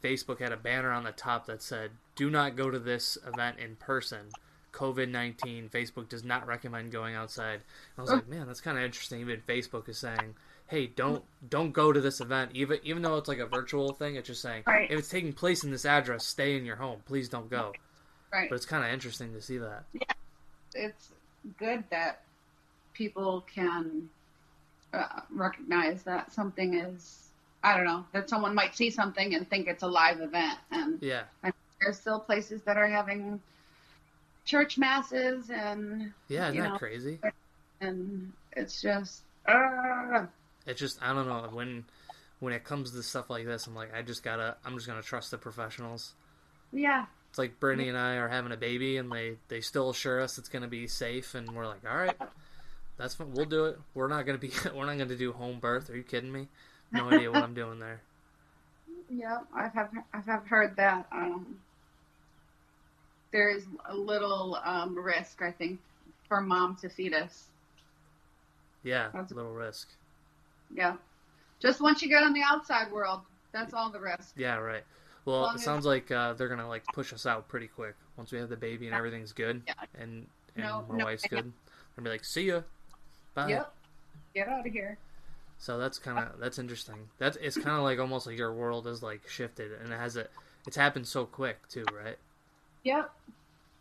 Facebook 0.03 0.41
had 0.41 0.53
a 0.53 0.57
banner 0.57 0.91
on 0.93 1.05
the 1.05 1.13
top 1.13 1.47
that 1.47 1.63
said 1.63 1.91
do 2.17 2.31
not 2.31 2.57
go 2.57 2.71
to 2.71 2.79
this 2.79 3.17
event 3.27 3.59
in 3.59 3.77
person. 3.77 4.29
COVID-19 4.73 5.71
Facebook 5.71 6.09
does 6.09 6.25
not 6.25 6.47
recommend 6.47 6.91
going 6.93 7.15
outside. 7.15 7.55
And 7.55 7.63
I 7.99 8.03
was 8.03 8.11
like, 8.11 8.29
man, 8.29 8.47
that's 8.47 8.61
kind 8.61 8.77
of 8.77 8.83
interesting. 8.85 9.21
Even 9.21 9.41
Facebook 9.47 9.89
is 9.89 9.99
saying 9.99 10.35
hey 10.67 10.87
don't 10.87 11.23
don't 11.51 11.73
go 11.73 11.93
to 11.93 12.01
this 12.01 12.23
event 12.23 12.51
even 12.55 12.79
even 12.85 13.03
though 13.03 13.19
it's 13.19 13.29
like 13.29 13.39
a 13.39 13.45
virtual 13.47 13.93
thing 13.93 14.17
it's 14.17 14.29
just 14.29 14.41
saying 14.41 14.63
Right. 14.67 14.91
if 14.91 14.99
it's 14.99 15.11
taking 15.11 15.35
place 15.35 15.63
in 15.63 15.71
this 15.71 15.85
address 15.85 16.25
stay 16.25 16.57
in 16.57 16.65
your 16.65 16.77
home 16.77 17.01
please 17.05 17.29
don't 17.29 17.51
go 17.51 17.73
right. 18.33 18.49
but 18.49 18.57
it's 18.57 18.65
kind 18.65 18.83
of 18.83 18.91
interesting 18.91 19.35
to 19.35 19.43
see 19.43 19.59
that 19.59 19.85
Yeah, 19.93 20.01
It's 20.75 21.11
good 21.59 21.85
that 21.91 22.23
people 22.95 23.45
can 23.55 24.09
uh, 24.95 25.21
recognize 25.31 26.03
that 26.05 26.33
something 26.33 26.75
is 26.75 27.29
I 27.63 27.77
don't 27.77 27.87
know 27.87 28.05
that 28.13 28.29
someone 28.29 28.55
might 28.55 28.77
see 28.77 28.91
something 28.91 29.35
and 29.35 29.49
think 29.49 29.69
it's 29.69 29.83
a 29.83 29.89
live 29.89 30.21
event. 30.21 30.59
And 30.71 30.99
yeah. 31.03 31.23
There's 31.81 31.99
still 31.99 32.21
places 32.21 32.63
that 32.63 32.77
are 32.77 32.87
having 32.87 33.41
church 34.45 34.77
masses 34.79 35.51
and 35.51 36.13
yeah 36.29 36.49
isn't 36.49 36.63
that 36.63 36.73
know. 36.73 36.79
crazy? 36.79 37.19
and 37.81 38.33
it's 38.53 38.81
just 38.81 39.23
uh, 39.47 40.27
it's 40.67 40.81
just 40.81 41.03
i 41.03 41.13
don't 41.13 41.27
know 41.27 41.49
when 41.53 41.85
when 42.41 42.53
it 42.53 42.65
comes 42.65 42.91
to 42.93 43.03
stuff 43.03 43.31
like 43.31 43.47
this 43.47 43.67
i'm 43.67 43.75
like 43.75 43.95
i 43.95 44.03
just 44.03 44.23
gotta 44.23 44.57
i'm 44.65 44.75
just 44.75 44.87
gonna 44.87 45.03
trust 45.03 45.31
the 45.31 45.39
professionals. 45.39 46.15
Yeah. 46.73 47.07
It's 47.31 47.39
like 47.39 47.59
brittany 47.59 47.89
and 47.89 47.99
i 47.99 48.17
are 48.17 48.29
having 48.29 48.53
a 48.53 48.57
baby 48.57 48.97
and 48.97 49.11
they 49.11 49.37
they 49.49 49.61
still 49.61 49.91
assure 49.91 50.21
us 50.21 50.39
it's 50.39 50.49
gonna 50.49 50.69
be 50.69 50.87
safe 50.87 51.35
and 51.35 51.51
we're 51.53 51.67
like 51.67 51.81
all 51.89 51.97
right 51.97 52.17
that's 52.97 53.15
fine 53.15 53.33
we'll 53.33 53.45
do 53.47 53.65
it 53.67 53.79
we're 53.95 54.09
not 54.09 54.25
gonna 54.27 54.39
be 54.39 54.51
we're 54.75 54.87
not 54.87 54.97
gonna 54.99 55.17
do 55.17 55.33
home 55.33 55.59
birth 55.59 55.91
are 55.91 55.97
you 55.97 56.03
kidding 56.03 56.31
me 56.33 56.49
no 56.93 57.09
idea 57.11 57.31
what 57.31 57.43
i'm 57.43 57.55
doing 57.63 57.79
there 57.81 58.01
Yeah, 59.11 59.39
I 59.55 59.69
have 59.69 59.91
I 60.13 60.21
have 60.21 60.47
heard 60.47 60.77
that 60.77 61.07
um, 61.13 61.59
there 63.33 63.49
is 63.51 63.65
a 63.89 63.95
little 63.97 64.59
um, 64.65 64.97
risk, 64.97 65.43
I 65.43 65.51
think, 65.51 65.81
for 66.29 66.41
mom 66.41 66.77
to 66.83 66.89
fetus. 66.89 67.49
yeah 68.83 69.09
That's- 69.13 69.31
a 69.33 69.35
little 69.35 69.53
risk 69.53 69.89
Yeah, 70.75 70.97
just 71.61 71.81
once 71.81 72.01
you 72.03 72.09
get 72.09 72.23
on 72.23 72.33
the 72.33 72.43
outside 72.43 72.91
world, 72.93 73.21
that's 73.53 73.75
all 73.75 73.91
the 73.91 74.01
risk. 74.01 74.33
Yeah, 74.37 74.57
right. 74.57 74.85
Well, 75.25 75.51
it 75.51 75.61
sounds 75.61 75.87
like 75.87 76.11
uh, 76.11 76.35
they're 76.35 76.49
gonna 76.49 76.69
like 76.69 76.85
push 76.93 77.13
us 77.13 77.27
out 77.27 77.49
pretty 77.49 77.67
quick 77.69 77.95
once 78.17 78.31
we 78.33 78.39
have 78.39 78.49
the 78.49 78.57
baby 78.57 78.87
and 78.87 78.95
everything's 78.95 79.33
good, 79.33 79.63
Yeah. 79.67 79.75
and 79.99 80.27
and 80.57 80.65
No- 80.65 80.85
my 80.89 80.97
no, 80.99 81.05
wife's 81.07 81.27
good. 81.27 81.45
They're 81.45 81.97
gonna 81.97 82.05
be 82.05 82.11
like, 82.11 82.25
"See 82.25 82.49
ya, 82.49 82.61
bye." 83.35 83.49
Yep, 83.49 83.75
get 84.35 84.49
out 84.49 84.67
of 84.67 84.73
here. 84.73 84.99
So 85.59 85.79
that's 85.79 85.99
kind 85.99 86.19
of 86.19 86.39
that's 86.39 86.59
interesting. 86.59 87.09
That's 87.19 87.37
it's 87.41 87.57
kind 87.57 87.77
of 87.77 87.83
like 87.83 87.99
almost 87.99 88.27
like 88.27 88.37
your 88.37 88.53
world 88.53 88.87
is 88.87 89.03
like 89.03 89.29
shifted, 89.29 89.73
and 89.73 89.93
it 89.93 89.99
has 89.99 90.17
it. 90.17 90.31
It's 90.67 90.77
happened 90.77 91.07
so 91.07 91.25
quick 91.25 91.69
too, 91.69 91.85
right? 91.93 92.17
Yep. 92.85 93.11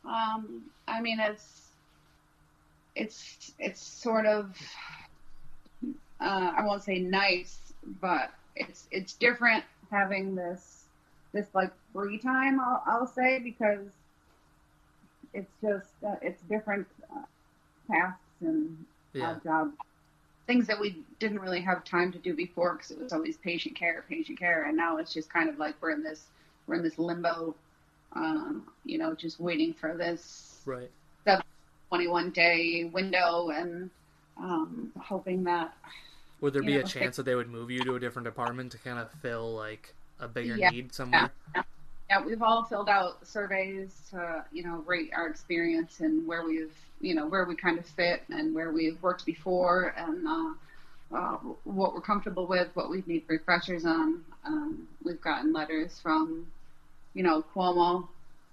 Um, 0.06 0.64
I 0.88 1.02
mean, 1.02 1.20
it's 1.20 1.70
it's 2.96 3.54
it's 3.60 3.82
sort 3.82 4.26
of 4.26 4.58
uh, 6.20 6.54
I 6.58 6.66
won't 6.66 6.84
say 6.84 7.00
nice, 7.00 7.74
but 8.02 8.32
it's 8.56 8.88
it's 8.92 9.14
different 9.14 9.64
having 9.92 10.36
this 10.36 10.86
this 11.34 11.48
like 11.54 11.72
free 11.92 12.18
time. 12.18 12.60
I'll, 12.60 12.84
I'll 12.86 13.08
say 13.08 13.40
because 13.40 13.88
it's 15.34 15.52
just 15.62 15.90
uh, 16.06 16.16
it's 16.22 16.42
different 16.44 16.88
uh, 17.14 17.24
tasks 17.92 18.20
and 18.42 18.86
Yeah, 19.14 19.26
odd 19.28 19.44
jobs, 19.44 19.74
things 20.48 20.68
that 20.68 20.80
we 20.80 21.04
didn't 21.20 21.40
really 21.40 21.62
have 21.62 21.84
time 21.84 22.12
to 22.12 22.20
do 22.20 22.36
before 22.36 22.74
because 22.76 22.92
it 22.92 23.00
was 23.00 23.14
always 23.14 23.38
patient 23.38 23.76
care, 23.76 24.04
patient 24.10 24.40
care, 24.40 24.66
and 24.66 24.78
now 24.78 24.98
it's 24.98 25.14
just 25.14 25.30
kind 25.32 25.50
of 25.50 25.58
like 25.60 25.76
we're 25.82 25.92
in 25.92 26.04
this 26.04 26.26
we're 26.68 26.76
in 26.76 26.84
this 26.84 26.98
limbo, 27.00 27.56
um, 28.14 28.64
you 28.86 28.98
know, 28.98 29.14
just 29.16 29.40
waiting 29.40 29.74
for 29.74 29.96
this 29.98 30.66
right. 30.66 30.90
21 31.90 32.32
day 32.32 32.90
window 32.92 33.50
and 33.50 33.90
um, 34.38 34.92
hoping 35.00 35.44
that 35.44 35.74
Would 36.42 36.54
there 36.54 36.64
be 36.64 36.78
a 36.78 36.82
know, 36.82 36.88
chance 36.88 37.16
that 37.18 37.24
they 37.24 37.36
would 37.36 37.50
move 37.50 37.72
you 37.72 37.84
to 37.86 37.96
a 37.96 38.00
different 38.00 38.26
department 38.26 38.72
to 38.74 38.78
kind 38.78 39.00
of 39.00 39.12
fill 39.22 39.54
like 39.54 39.94
a 40.20 40.28
bigger 40.28 40.58
Yeah. 40.58 40.70
need 40.72 40.94
somewhere? 40.94 41.32
yeah, 41.56 41.64
we've 42.26 42.42
all 42.42 42.64
filled 42.64 42.90
out 42.90 43.26
surveys 43.26 44.02
to 44.12 44.44
you 44.52 44.64
know 44.64 44.84
rate 44.86 45.12
our 45.16 45.28
experience 45.28 46.00
and 46.00 46.26
where 46.28 46.44
we've 46.46 46.74
you 47.02 47.16
know 47.16 47.28
where 47.28 47.46
we 47.46 47.56
kind 47.56 47.78
of 47.80 47.86
fit 47.86 48.24
and 48.30 48.54
where 48.54 48.72
we've 48.72 49.02
worked 49.02 49.26
before 49.26 49.94
and 49.98 50.28
uh, 50.28 50.54
uh, 51.16 51.38
what 51.64 51.94
we're 51.94 52.02
comfortable 52.02 52.48
with, 52.48 52.68
what 52.74 52.90
we 52.90 53.04
need 53.06 53.24
refreshers 53.28 53.86
on. 53.86 54.24
Um, 54.46 54.88
we've 55.04 55.22
gotten 55.22 55.54
letters 55.54 56.00
from 56.02 56.48
you 57.14 57.24
know 57.24 57.44
Cuomo 57.56 58.08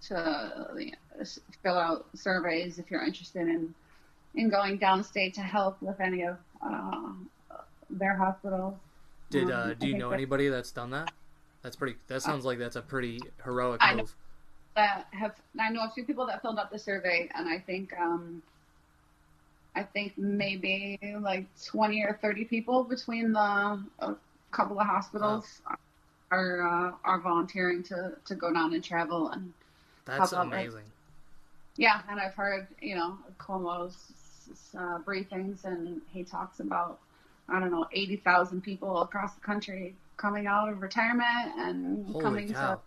to 0.09 0.17
uh, 0.17 1.25
fill 1.63 1.79
out 1.79 2.07
surveys 2.15 2.79
if 2.79 2.91
you're 2.91 3.05
interested 3.05 3.43
in 3.49 3.75
in 4.35 4.49
going 4.49 4.79
downstate 4.79 5.35
to 5.35 5.41
help 5.41 5.81
with 5.83 6.01
any 6.01 6.23
of 6.23 6.37
uh, 6.63 7.13
their 7.91 8.15
hospitals. 8.15 8.75
Did 9.31 9.51
Um, 9.51 9.71
uh, 9.71 9.75
do 9.75 9.87
you 9.89 9.99
know 9.99 10.11
that- 10.11 10.17
anybody 10.17 10.49
that's 10.49 10.71
done 10.73 10.91
that? 10.91 11.13
That's 11.63 11.77
pretty. 11.77 11.97
That 12.09 12.23
sounds 12.23 12.45
like 12.45 12.59
that's 12.59 12.77
a 12.77 12.83
pretty 12.83 13.21
heroic 13.45 13.81
I 13.83 13.95
move. 13.95 14.15
that 14.77 15.07
have 15.13 15.35
I 15.59 15.71
know 15.71 15.85
a 15.85 15.91
few 15.91 16.05
people 16.05 16.27
that 16.27 16.41
filled 16.43 16.59
out 16.59 16.71
the 16.71 16.79
survey, 16.79 17.29
and 17.35 17.49
I 17.49 17.59
think 17.59 17.93
um, 17.99 18.43
I 19.75 19.83
think 19.83 20.17
maybe 20.17 20.99
like 21.21 21.47
twenty 21.65 22.03
or 22.03 22.19
thirty 22.23 22.45
people 22.45 22.85
between 22.85 23.33
the 23.33 23.39
a 23.41 24.15
couple 24.51 24.81
of 24.81 24.87
hospitals 24.87 25.61
are 26.31 26.63
uh, 26.63 26.93
are 27.05 27.21
volunteering 27.21 27.83
to 27.85 28.13
to 28.25 28.35
go 28.35 28.53
down 28.53 28.73
and 28.73 28.83
travel 28.83 29.29
and 29.29 29.53
That's 30.07 30.33
amazing. 30.33 30.85
yeah, 31.77 32.01
and 32.09 32.19
I've 32.19 32.35
heard 32.35 32.69
you 32.81 32.97
know 32.97 33.19
Cuomo's 33.39 33.97
uh, 34.77 34.99
briefings, 35.01 35.65
and 35.65 36.01
he 36.11 36.25
talks 36.25 36.61
about 36.61 36.99
I 37.51 37.61
don't 37.61 37.71
know 37.71 37.87
eighty 37.93 38.17
thousand 38.17 38.63
people 38.63 39.03
across 39.03 39.35
the 39.35 39.41
country 39.43 39.95
coming 40.21 40.47
out 40.47 40.69
of 40.69 40.83
retirement 40.83 41.55
and 41.57 42.07
Holy 42.07 42.23
coming 42.23 42.53
cow! 42.53 42.75
to 42.75 42.81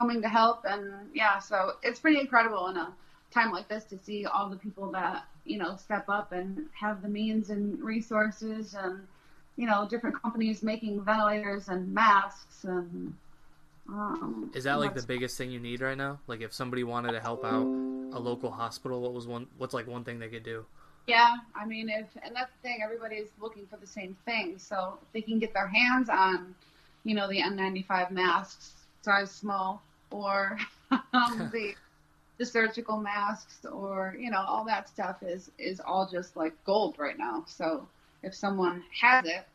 coming 0.00 0.20
to 0.20 0.28
help 0.28 0.64
and 0.64 0.92
yeah 1.14 1.38
so 1.38 1.74
it's 1.82 2.00
pretty 2.00 2.18
incredible 2.18 2.66
in 2.66 2.76
a 2.76 2.92
time 3.32 3.52
like 3.52 3.68
this 3.68 3.84
to 3.84 3.96
see 3.98 4.26
all 4.26 4.50
the 4.50 4.56
people 4.56 4.90
that 4.90 5.24
you 5.44 5.56
know 5.56 5.76
step 5.76 6.08
up 6.08 6.32
and 6.32 6.66
have 6.78 7.00
the 7.00 7.08
means 7.08 7.50
and 7.50 7.80
resources 7.80 8.74
and 8.74 9.06
you 9.56 9.66
know 9.66 9.86
different 9.88 10.20
companies 10.20 10.62
making 10.64 11.00
ventilators 11.02 11.68
and 11.68 11.92
masks 11.94 12.64
and 12.64 13.14
um, 13.88 14.50
Is 14.54 14.64
that 14.64 14.80
like 14.80 14.94
the 14.94 15.02
biggest 15.02 15.36
thing 15.36 15.50
you 15.50 15.60
need 15.60 15.82
right 15.82 15.96
now? 15.96 16.18
Like 16.26 16.40
if 16.40 16.54
somebody 16.54 16.84
wanted 16.84 17.12
to 17.12 17.20
help 17.20 17.44
out 17.44 17.66
a 17.66 18.18
local 18.18 18.50
hospital, 18.50 19.02
what 19.02 19.12
was 19.12 19.26
one? 19.26 19.46
What's 19.58 19.74
like 19.74 19.86
one 19.86 20.04
thing 20.04 20.18
they 20.18 20.28
could 20.28 20.42
do? 20.42 20.64
Yeah 21.06 21.36
i 21.54 21.64
mean 21.66 21.88
if 21.88 22.06
and 22.22 22.34
that's 22.34 22.50
the 22.62 22.68
thing 22.68 22.80
everybody's 22.82 23.28
looking 23.40 23.66
for 23.66 23.76
the 23.76 23.86
same 23.86 24.16
thing 24.24 24.58
so 24.58 24.98
if 25.02 25.12
they 25.12 25.20
can 25.20 25.38
get 25.38 25.52
their 25.52 25.68
hands 25.68 26.08
on 26.08 26.54
you 27.04 27.14
know 27.14 27.28
the 27.28 27.40
n95 27.40 28.10
masks 28.10 28.72
size 29.02 29.30
small 29.30 29.82
or 30.10 30.58
um, 30.90 31.50
the 31.52 31.74
the 32.38 32.46
surgical 32.46 32.98
masks 32.98 33.64
or 33.70 34.16
you 34.18 34.30
know 34.30 34.40
all 34.46 34.64
that 34.64 34.88
stuff 34.88 35.22
is 35.22 35.50
is 35.58 35.80
all 35.80 36.08
just 36.10 36.36
like 36.36 36.52
gold 36.64 36.94
right 36.98 37.18
now 37.18 37.44
so 37.46 37.86
if 38.22 38.34
someone 38.34 38.82
has 39.00 39.24
it 39.26 39.46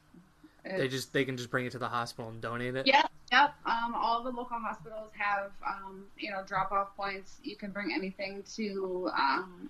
They 0.63 0.87
just 0.87 1.13
they 1.13 1.25
can 1.25 1.37
just 1.37 1.49
bring 1.49 1.65
it 1.65 1.71
to 1.71 1.79
the 1.79 1.87
hospital 1.87 2.29
and 2.29 2.41
donate 2.41 2.75
it. 2.75 2.85
Yeah, 2.85 3.03
yep. 3.31 3.55
Um, 3.65 3.95
all 3.95 4.23
the 4.23 4.29
local 4.29 4.59
hospitals 4.59 5.09
have, 5.17 5.51
um, 5.65 6.03
you 6.17 6.29
know, 6.29 6.43
drop-off 6.45 6.95
points. 6.95 7.37
You 7.43 7.55
can 7.55 7.71
bring 7.71 7.93
anything 7.93 8.43
to 8.55 9.09
um, 9.17 9.69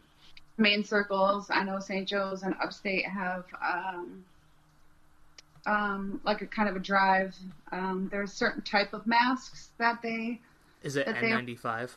main 0.59 0.83
circles. 0.83 1.49
I 1.49 1.63
know 1.63 1.79
St. 1.79 2.07
Joe's 2.07 2.43
and 2.43 2.55
Upstate 2.61 3.05
have 3.05 3.45
um, 3.61 4.23
um, 5.65 6.21
like 6.23 6.41
a 6.41 6.47
kind 6.47 6.69
of 6.69 6.75
a 6.75 6.79
drive. 6.79 7.35
Um, 7.71 8.09
there's 8.11 8.33
certain 8.33 8.61
type 8.61 8.93
of 8.93 9.05
masks 9.07 9.69
that 9.77 10.01
they. 10.01 10.39
Is 10.83 10.95
it 10.95 11.07
N95? 11.07 11.91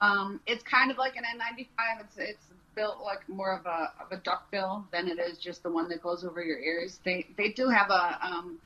Um, 0.00 0.40
it's 0.46 0.62
kind 0.62 0.90
of 0.90 0.98
like 0.98 1.16
an 1.16 1.24
N95. 1.24 2.00
It's 2.00 2.18
it's 2.18 2.46
built 2.74 3.00
like 3.02 3.26
more 3.28 3.56
of 3.56 3.64
a 3.66 3.92
of 4.00 4.12
a 4.12 4.16
duck 4.18 4.50
bill 4.50 4.84
than 4.92 5.08
it 5.08 5.18
is 5.18 5.38
just 5.38 5.62
the 5.62 5.70
one 5.70 5.88
that 5.88 6.02
goes 6.02 6.24
over 6.24 6.42
your 6.42 6.58
ears. 6.58 7.00
They 7.04 7.26
they 7.36 7.50
do 7.50 7.68
have 7.68 7.90
a 7.90 8.18
um, 8.22 8.58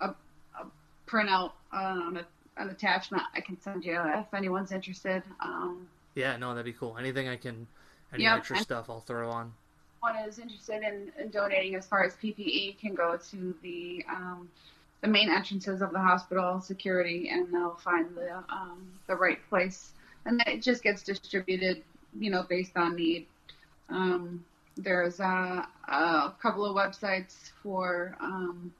a, 0.00 0.08
a 0.08 0.66
printout 1.06 1.52
um, 1.72 2.18
a, 2.18 2.60
an 2.60 2.70
attachment 2.70 3.22
I 3.34 3.40
can 3.40 3.60
send 3.60 3.84
you 3.84 3.98
if 4.00 4.32
anyone's 4.34 4.72
interested. 4.72 5.22
Um, 5.40 5.86
Yeah, 6.14 6.36
no, 6.36 6.50
that'd 6.50 6.64
be 6.64 6.72
cool. 6.72 6.96
Anything 6.98 7.28
I 7.28 7.36
can, 7.36 7.66
any 8.14 8.24
Yep, 8.24 8.38
extra 8.38 8.56
stuff, 8.58 8.90
I'll 8.90 9.00
throw 9.00 9.30
on. 9.30 9.52
one 10.00 10.16
is 10.28 10.38
interested 10.38 10.82
in, 10.82 11.12
in 11.18 11.30
donating 11.30 11.74
as 11.74 11.86
far 11.86 12.04
as 12.04 12.14
PPE 12.16 12.78
can 12.78 12.94
go 12.94 13.16
to 13.30 13.54
the 13.62 14.04
um, 14.08 14.48
the 15.02 15.08
main 15.08 15.28
entrances 15.30 15.82
of 15.82 15.92
the 15.92 15.98
hospital 15.98 16.60
security, 16.60 17.28
and 17.30 17.52
they'll 17.52 17.76
find 17.76 18.14
the 18.16 18.36
um, 18.50 18.86
the 19.06 19.16
right 19.16 19.38
place, 19.48 19.92
and 20.26 20.42
it 20.46 20.62
just 20.62 20.82
gets 20.82 21.02
distributed, 21.02 21.82
you 22.18 22.30
know, 22.30 22.42
based 22.48 22.76
on 22.76 22.96
need. 22.96 23.26
Um, 23.90 24.44
there's 24.76 25.20
a, 25.20 25.68
a 25.88 26.34
couple 26.40 26.64
of 26.64 26.74
websites 26.76 27.50
for 27.62 28.16
um, 28.20 28.72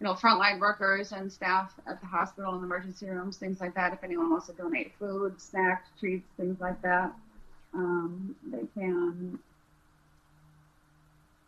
you 0.00 0.06
know 0.06 0.14
frontline 0.14 0.60
workers 0.60 1.12
and 1.12 1.32
staff 1.32 1.72
at 1.86 2.00
the 2.00 2.06
hospital 2.06 2.54
and 2.54 2.64
emergency 2.64 3.08
rooms, 3.08 3.36
things 3.38 3.60
like 3.60 3.74
that. 3.74 3.92
If 3.92 4.04
anyone 4.04 4.30
wants 4.30 4.46
to 4.48 4.52
donate 4.52 4.92
food, 4.98 5.40
snacks, 5.40 5.88
treats, 5.98 6.28
things 6.36 6.60
like 6.60 6.80
that, 6.82 7.12
um, 7.74 8.34
they 8.50 8.66
can 8.74 9.38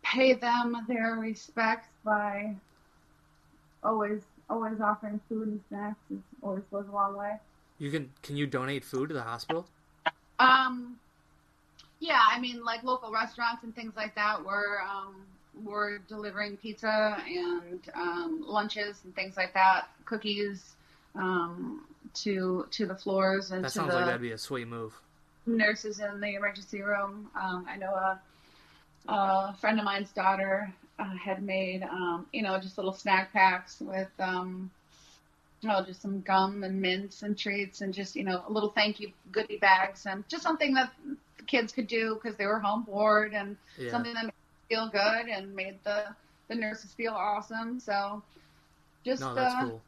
pay 0.03 0.33
them 0.33 0.77
their 0.87 1.15
respects 1.15 1.87
by 2.03 2.55
always 3.83 4.21
always 4.49 4.79
offering 4.79 5.19
food 5.27 5.47
and 5.47 5.61
snacks 5.69 5.97
is 6.11 6.19
always 6.41 6.63
goes 6.71 6.85
a 6.87 6.91
long 6.91 7.15
way. 7.17 7.33
You 7.79 7.91
can 7.91 8.11
can 8.21 8.37
you 8.37 8.47
donate 8.47 8.83
food 8.83 9.09
to 9.09 9.15
the 9.15 9.23
hospital? 9.23 9.67
Um 10.39 10.97
yeah, 11.99 12.21
I 12.29 12.39
mean 12.39 12.63
like 12.63 12.83
local 12.83 13.11
restaurants 13.11 13.63
and 13.63 13.75
things 13.75 13.93
like 13.95 14.15
that 14.15 14.43
we're 14.45 14.81
um 14.81 15.15
we're 15.63 15.99
delivering 15.99 16.57
pizza 16.57 17.17
and 17.27 17.79
um 17.95 18.43
lunches 18.45 19.01
and 19.03 19.15
things 19.15 19.35
like 19.37 19.53
that, 19.53 19.89
cookies 20.05 20.73
um 21.15 21.85
to 22.13 22.67
to 22.71 22.85
the 22.85 22.95
floors 22.95 23.51
and 23.51 23.63
That 23.63 23.69
to 23.69 23.73
sounds 23.73 23.89
the 23.91 23.95
like 23.97 24.05
that'd 24.05 24.21
be 24.21 24.31
a 24.31 24.37
sweet 24.37 24.67
move. 24.67 24.93
Nurses 25.45 25.99
in 25.99 26.19
the 26.19 26.35
emergency 26.35 26.81
room. 26.81 27.29
Um, 27.39 27.65
I 27.69 27.77
know 27.77 27.93
a, 27.93 28.21
a 29.07 29.55
friend 29.59 29.79
of 29.79 29.85
mine's 29.85 30.11
daughter 30.11 30.73
uh, 30.99 31.15
had 31.17 31.43
made, 31.43 31.83
um, 31.83 32.27
you 32.31 32.41
know, 32.43 32.59
just 32.59 32.77
little 32.77 32.93
snack 32.93 33.33
packs 33.33 33.79
with, 33.81 34.09
um, 34.19 34.71
you 35.61 35.69
know, 35.69 35.83
just 35.83 36.01
some 36.01 36.21
gum 36.21 36.63
and 36.63 36.81
mints 36.81 37.23
and 37.23 37.37
treats 37.37 37.81
and 37.81 37.93
just, 37.93 38.15
you 38.15 38.23
know, 38.23 38.43
a 38.47 38.51
little 38.51 38.69
thank 38.69 38.99
you 38.99 39.11
goodie 39.31 39.57
bags 39.57 40.05
and 40.05 40.27
just 40.29 40.43
something 40.43 40.73
that 40.73 40.91
the 41.37 41.43
kids 41.45 41.71
could 41.73 41.87
do 41.87 42.15
because 42.21 42.37
they 42.37 42.45
were 42.45 42.59
home 42.59 42.83
bored 42.83 43.33
and 43.33 43.57
Yeah, 43.77 43.91
something 43.91 44.13
that 44.13 44.25
made 44.25 44.33
them 44.33 44.67
feel 44.69 44.89
good 44.89 45.27
and 45.29 45.55
made 45.55 45.79
the, 45.83 46.05
the 46.49 46.55
nurses 46.55 46.93
feel 46.93 47.13
awesome. 47.13 47.79
So 47.79 48.21
just, 49.05 49.23
no, 49.23 49.35
that's 49.35 49.53
uh, 49.53 49.65
cool. 49.65 49.83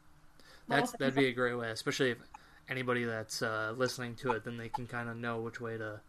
That's 0.68 0.92
that'd 0.92 1.14
be 1.14 1.26
a 1.26 1.32
great 1.32 1.54
way, 1.54 1.70
especially 1.70 2.12
if 2.12 2.18
anybody 2.68 3.04
that's 3.04 3.42
uh, 3.42 3.74
listening 3.76 4.14
to 4.16 4.32
it, 4.32 4.44
then 4.44 4.56
they 4.56 4.68
can 4.68 4.86
kind 4.86 5.08
of 5.08 5.16
know 5.16 5.40
which 5.40 5.60
way 5.60 5.78
to, 5.78 6.00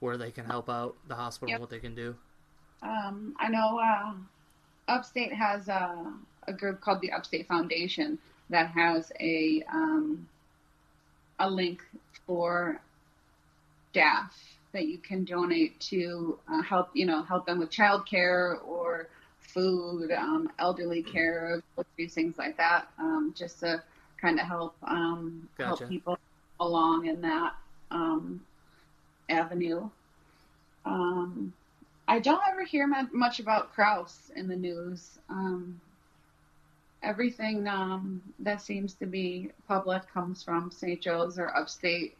where 0.00 0.16
they 0.16 0.30
can 0.30 0.44
help 0.44 0.68
out 0.68 0.96
the 1.08 1.14
hospital, 1.14 1.50
Yep. 1.50 1.60
what 1.60 1.70
they 1.70 1.78
can 1.78 1.94
do. 1.94 2.14
Um, 2.82 3.34
I 3.38 3.48
know 3.48 3.78
uh, 3.78 4.14
Upstate 4.88 5.32
has 5.32 5.68
a, 5.68 6.12
a 6.48 6.52
group 6.52 6.80
called 6.80 7.00
the 7.00 7.12
Upstate 7.12 7.46
Foundation 7.46 8.18
that 8.50 8.70
has 8.70 9.12
a 9.20 9.62
um, 9.72 10.28
a 11.38 11.48
link 11.48 11.82
for 12.26 12.80
staff 13.90 14.36
that 14.72 14.86
you 14.86 14.98
can 14.98 15.24
donate 15.24 15.78
to 15.80 16.38
uh, 16.50 16.62
help 16.62 16.88
you 16.94 17.06
know 17.06 17.22
help 17.22 17.46
them 17.46 17.58
with 17.58 17.70
childcare 17.70 18.56
or 18.66 19.08
food, 19.38 20.10
um, 20.12 20.50
elderly 20.58 21.02
care, 21.02 21.62
groceries, 21.74 22.14
things 22.14 22.38
like 22.38 22.56
that, 22.56 22.88
um, 22.98 23.34
just 23.36 23.60
to 23.60 23.82
kind 24.22 24.38
of 24.40 24.46
help 24.46 24.74
um, 24.84 25.46
Gotcha. 25.58 25.78
help 25.80 25.90
people 25.90 26.18
along 26.60 27.06
in 27.06 27.20
that 27.22 27.54
um, 27.90 28.40
avenue. 29.28 29.90
Um, 30.86 31.52
I 32.08 32.20
don't 32.20 32.40
ever 32.50 32.64
hear 32.64 32.86
mu- 32.86 33.08
much 33.12 33.40
about 33.40 33.74
Crouse 33.74 34.30
in 34.36 34.46
the 34.48 34.56
news. 34.56 35.18
Um, 35.28 35.80
everything 37.02 37.66
um, 37.66 38.22
that 38.38 38.62
seems 38.62 38.94
to 38.94 39.06
be 39.06 39.50
public 39.66 40.08
comes 40.12 40.42
from 40.42 40.70
St. 40.70 41.00
Joe's 41.00 41.38
or 41.38 41.54
upstate. 41.56 42.16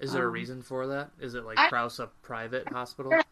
Is 0.00 0.12
there 0.12 0.24
a 0.24 0.28
Um, 0.28 0.32
reason 0.32 0.62
for 0.62 0.86
that? 0.86 1.10
Is 1.20 1.34
it 1.34 1.44
like 1.44 1.58
I- 1.58 1.68
Crouse 1.68 1.98
a 1.98 2.06
private 2.22 2.66
hospital? 2.68 3.12
I 3.12 3.22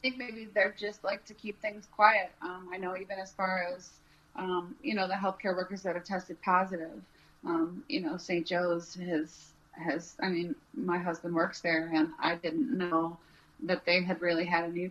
think 0.00 0.16
maybe 0.16 0.48
they're 0.54 0.74
just 0.78 1.04
like 1.04 1.24
to 1.26 1.34
keep 1.34 1.60
things 1.60 1.86
quiet. 1.94 2.30
Um, 2.40 2.68
I 2.72 2.76
know 2.78 2.96
even 2.96 3.18
as 3.18 3.32
far 3.32 3.66
as 3.76 3.90
um, 4.36 4.76
you 4.82 4.94
know 4.94 5.08
the 5.08 5.14
healthcare 5.14 5.56
workers 5.56 5.82
that 5.82 5.96
have 5.96 6.04
tested 6.04 6.40
positive. 6.42 7.02
Um, 7.44 7.84
you 7.88 8.00
know, 8.00 8.16
St. 8.16 8.46
Joe's 8.46 8.94
has 8.94 9.52
has. 9.72 10.16
I 10.22 10.28
mean, 10.28 10.54
my 10.74 10.98
husband 10.98 11.34
works 11.34 11.60
there, 11.60 11.90
and 11.92 12.10
I 12.20 12.36
didn't 12.36 12.76
know 12.76 13.16
that 13.64 13.84
they 13.84 14.02
had 14.02 14.20
really 14.20 14.44
had 14.44 14.64
any 14.64 14.90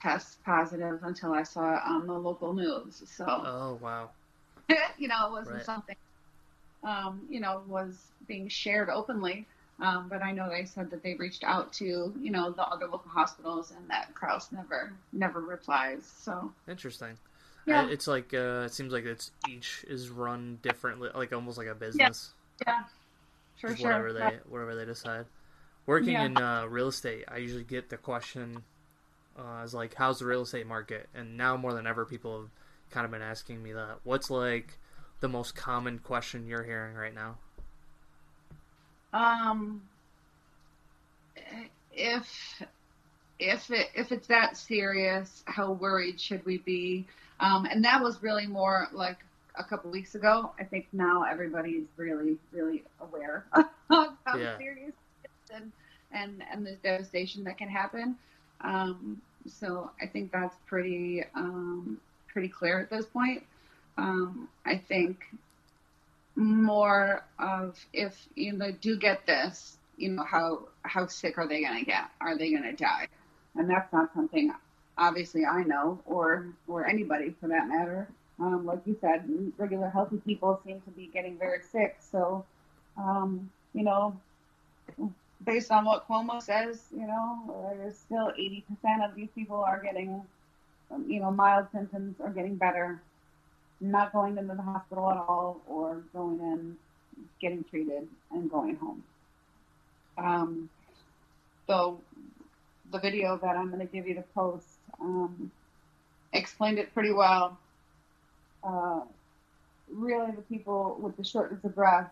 test 0.00 0.42
positive 0.44 1.02
until 1.02 1.32
I 1.32 1.42
saw 1.42 1.74
it 1.76 1.82
on 1.86 2.06
the 2.06 2.14
local 2.18 2.52
news. 2.52 3.02
So 3.06 3.48
Oh 3.48 3.74
wow, 3.74 4.10
you 4.98 5.08
know, 5.08 5.26
it 5.28 5.32
wasn't 5.32 5.62
Right. 5.62 5.64
something 5.64 5.96
um, 6.84 7.26
you 7.30 7.40
know 7.40 7.62
was 7.68 8.12
being 8.26 8.48
shared 8.48 8.88
openly. 8.90 9.46
Um, 9.80 10.08
but 10.08 10.22
I 10.22 10.32
know 10.32 10.48
they 10.48 10.64
said 10.64 10.90
that 10.90 11.02
they 11.02 11.14
reached 11.14 11.44
out 11.44 11.72
to 11.74 12.14
you 12.20 12.30
know 12.30 12.50
the 12.50 12.62
other 12.62 12.86
local 12.86 13.10
hospitals, 13.10 13.72
and 13.72 13.88
that 13.90 14.14
Crouse 14.14 14.52
never 14.52 14.92
never 15.12 15.40
replies. 15.40 16.06
So 16.06 16.52
interesting. 16.68 17.18
Yeah. 17.66 17.88
It's 17.88 18.06
like 18.06 18.34
uh, 18.34 18.64
it 18.66 18.74
seems 18.74 18.92
like 18.92 19.04
it's 19.04 19.30
each 19.48 19.84
is 19.88 20.10
run 20.10 20.58
differently, 20.62 21.10
like 21.14 21.32
almost 21.32 21.56
like 21.58 21.66
a 21.66 21.74
business. 21.74 22.32
yeah, 22.66 22.84
for 23.60 23.68
just 23.68 23.80
sure. 23.80 23.90
whatever 23.90 24.12
they 24.12 24.38
whatever 24.48 24.74
they 24.74 24.84
decide. 24.84 25.26
Working 25.86 26.12
Yeah. 26.12 26.24
in 26.24 26.36
uh, 26.38 26.66
real 26.66 26.88
estate, 26.88 27.24
I 27.28 27.38
usually 27.38 27.64
get 27.64 27.90
the 27.90 27.96
question 27.96 28.62
uh, 29.38 29.62
is 29.64 29.74
like, 29.74 29.94
"How's 29.94 30.18
the 30.18 30.26
real 30.26 30.42
estate 30.42 30.66
market?" 30.66 31.08
And 31.14 31.36
now 31.36 31.56
more 31.56 31.72
than 31.74 31.86
ever, 31.86 32.04
people 32.04 32.40
have 32.40 32.50
kind 32.90 33.04
of 33.04 33.10
been 33.10 33.22
asking 33.22 33.62
me 33.62 33.72
that. 33.72 33.98
What's 34.04 34.30
like 34.30 34.78
the 35.20 35.28
most 35.28 35.54
common 35.54 35.98
question 35.98 36.46
you're 36.46 36.64
hearing 36.64 36.94
right 36.94 37.14
now? 37.14 37.36
Um, 39.12 39.82
if 41.92 42.62
if 43.38 43.70
it, 43.70 43.90
if 43.94 44.12
it's 44.12 44.26
that 44.28 44.56
serious, 44.56 45.42
how 45.46 45.72
worried 45.72 46.20
should 46.20 46.44
we 46.46 46.58
be? 46.58 47.06
Um, 47.40 47.66
and 47.66 47.84
that 47.84 48.02
was 48.02 48.22
really 48.22 48.46
more 48.46 48.88
like 48.92 49.18
a 49.56 49.64
couple 49.64 49.90
weeks 49.90 50.14
ago. 50.14 50.52
I 50.58 50.64
think 50.64 50.86
now 50.92 51.24
everybody 51.24 51.70
is 51.72 51.86
really, 51.96 52.36
really 52.52 52.84
aware 53.00 53.44
of 53.52 53.66
how 53.88 54.36
yeah. 54.36 54.56
serious 54.58 54.92
and, 55.54 55.72
and 56.12 56.42
and 56.50 56.66
the 56.66 56.76
devastation 56.82 57.44
that 57.44 57.58
can 57.58 57.68
happen. 57.68 58.16
Um, 58.60 59.20
so 59.46 59.90
I 60.00 60.06
think 60.06 60.32
that's 60.32 60.54
pretty 60.66 61.24
um, 61.34 62.00
pretty 62.32 62.48
clear 62.48 62.80
at 62.80 62.90
this 62.90 63.06
point. 63.06 63.44
Um, 63.96 64.48
I 64.64 64.78
think 64.78 65.24
more 66.36 67.24
of 67.38 67.78
if 67.92 68.14
you 68.34 68.52
know 68.52 68.72
do 68.72 68.96
get 68.96 69.26
this, 69.26 69.76
you 69.96 70.10
know 70.10 70.24
how 70.24 70.68
how 70.82 71.06
sick 71.06 71.38
are 71.38 71.46
they 71.46 71.62
going 71.62 71.78
to 71.78 71.84
get? 71.84 72.04
Are 72.20 72.36
they 72.36 72.50
going 72.50 72.64
to 72.64 72.72
die? 72.72 73.08
And 73.56 73.70
that's 73.70 73.92
not 73.92 74.12
something 74.14 74.52
obviously 74.96 75.44
I 75.44 75.62
know 75.64 76.00
or 76.06 76.46
or 76.68 76.86
anybody 76.86 77.34
for 77.40 77.48
that 77.48 77.68
matter. 77.68 78.08
Um, 78.40 78.66
like 78.66 78.80
you 78.84 78.96
said, 79.00 79.28
regular 79.56 79.88
healthy 79.88 80.16
people 80.18 80.60
seem 80.64 80.80
to 80.82 80.90
be 80.90 81.06
getting 81.06 81.38
very 81.38 81.60
sick. 81.62 81.96
So, 82.00 82.44
um, 82.96 83.48
you 83.72 83.84
know, 83.84 84.18
based 85.44 85.70
on 85.70 85.84
what 85.84 86.08
Cuomo 86.08 86.42
says, 86.42 86.82
you 86.90 87.06
know, 87.06 87.74
there's 87.78 87.96
still 87.96 88.32
80% 88.38 89.08
of 89.08 89.14
these 89.14 89.28
people 89.36 89.56
are 89.56 89.80
getting, 89.80 90.22
um, 90.90 91.04
you 91.08 91.20
know, 91.20 91.30
mild 91.30 91.68
symptoms 91.72 92.16
or 92.18 92.30
getting 92.30 92.56
better, 92.56 93.00
not 93.80 94.12
going 94.12 94.36
into 94.36 94.54
the 94.54 94.62
hospital 94.62 95.08
at 95.10 95.16
all, 95.16 95.60
or 95.68 96.02
going 96.12 96.40
in, 96.40 96.76
getting 97.40 97.62
treated, 97.64 98.08
and 98.32 98.50
going 98.50 98.74
home. 98.76 99.02
Um, 100.18 100.68
so 101.68 102.00
the 102.92 102.98
video 102.98 103.36
that 103.38 103.56
I'm 103.56 103.68
going 103.70 103.86
to 103.86 103.92
give 103.92 104.06
you 104.06 104.14
to 104.14 104.22
post 104.34 104.66
um, 105.04 105.50
explained 106.32 106.78
it 106.78 106.92
pretty 106.94 107.12
well. 107.12 107.58
Uh, 108.62 109.00
really, 109.90 110.32
the 110.32 110.42
people 110.42 110.96
with 111.00 111.16
the 111.16 111.24
shortness 111.24 111.62
of 111.64 111.74
breath 111.74 112.10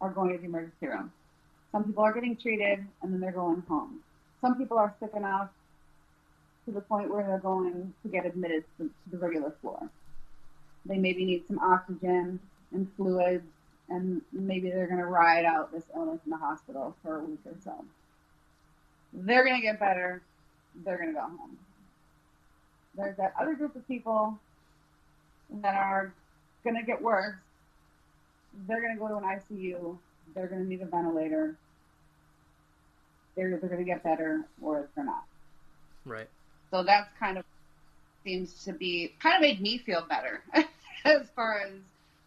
are 0.00 0.10
going 0.10 0.32
to 0.32 0.38
the 0.38 0.44
emergency 0.44 0.86
room. 0.86 1.12
Some 1.72 1.84
people 1.84 2.02
are 2.02 2.12
getting 2.12 2.36
treated 2.36 2.86
and 3.02 3.12
then 3.12 3.20
they're 3.20 3.32
going 3.32 3.62
home. 3.68 4.00
Some 4.40 4.56
people 4.56 4.78
are 4.78 4.94
sick 5.00 5.10
enough 5.14 5.50
to 6.64 6.72
the 6.72 6.80
point 6.80 7.10
where 7.10 7.26
they're 7.26 7.38
going 7.38 7.92
to 8.02 8.08
get 8.08 8.26
admitted 8.26 8.64
to, 8.78 8.84
to 8.84 9.10
the 9.10 9.18
regular 9.18 9.52
floor. 9.60 9.88
They 10.84 10.98
maybe 10.98 11.24
need 11.24 11.46
some 11.46 11.58
oxygen 11.58 12.38
and 12.72 12.88
fluids, 12.96 13.46
and 13.88 14.22
maybe 14.32 14.70
they're 14.70 14.86
going 14.86 14.98
to 14.98 15.06
ride 15.06 15.44
out 15.44 15.72
this 15.72 15.84
illness 15.94 16.20
in 16.24 16.30
the 16.30 16.36
hospital 16.36 16.94
for 17.02 17.18
a 17.18 17.24
week 17.24 17.40
or 17.44 17.54
so. 17.62 17.84
They're 19.12 19.44
going 19.44 19.56
to 19.56 19.62
get 19.62 19.78
better. 19.78 20.22
They're 20.84 20.96
going 20.96 21.08
to 21.08 21.14
go 21.14 21.20
home. 21.20 21.56
There's 22.96 23.16
that 23.16 23.34
other 23.40 23.54
group 23.54 23.76
of 23.76 23.86
people 23.86 24.38
that 25.62 25.74
are 25.74 26.12
going 26.64 26.76
to 26.76 26.82
get 26.82 27.00
worse. 27.00 27.34
They're 28.66 28.80
going 28.80 28.94
to 28.94 28.98
go 28.98 29.08
to 29.08 29.16
an 29.16 29.24
ICU. 29.24 29.96
They're 30.34 30.46
going 30.46 30.62
to 30.62 30.68
need 30.68 30.80
a 30.82 30.86
ventilator. 30.86 31.56
They're 33.36 33.48
either 33.48 33.68
going 33.68 33.78
to 33.78 33.84
get 33.84 34.02
better 34.02 34.44
or 34.62 34.88
they're 34.94 35.04
not. 35.04 35.24
Right. 36.04 36.28
So 36.70 36.82
that's 36.82 37.08
kind 37.18 37.38
of 37.38 37.44
seems 38.24 38.64
to 38.64 38.72
be 38.72 39.12
kind 39.22 39.36
of 39.36 39.40
made 39.40 39.60
me 39.60 39.78
feel 39.78 40.04
better 40.08 40.42
as 41.04 41.28
far 41.36 41.60
as 41.60 41.72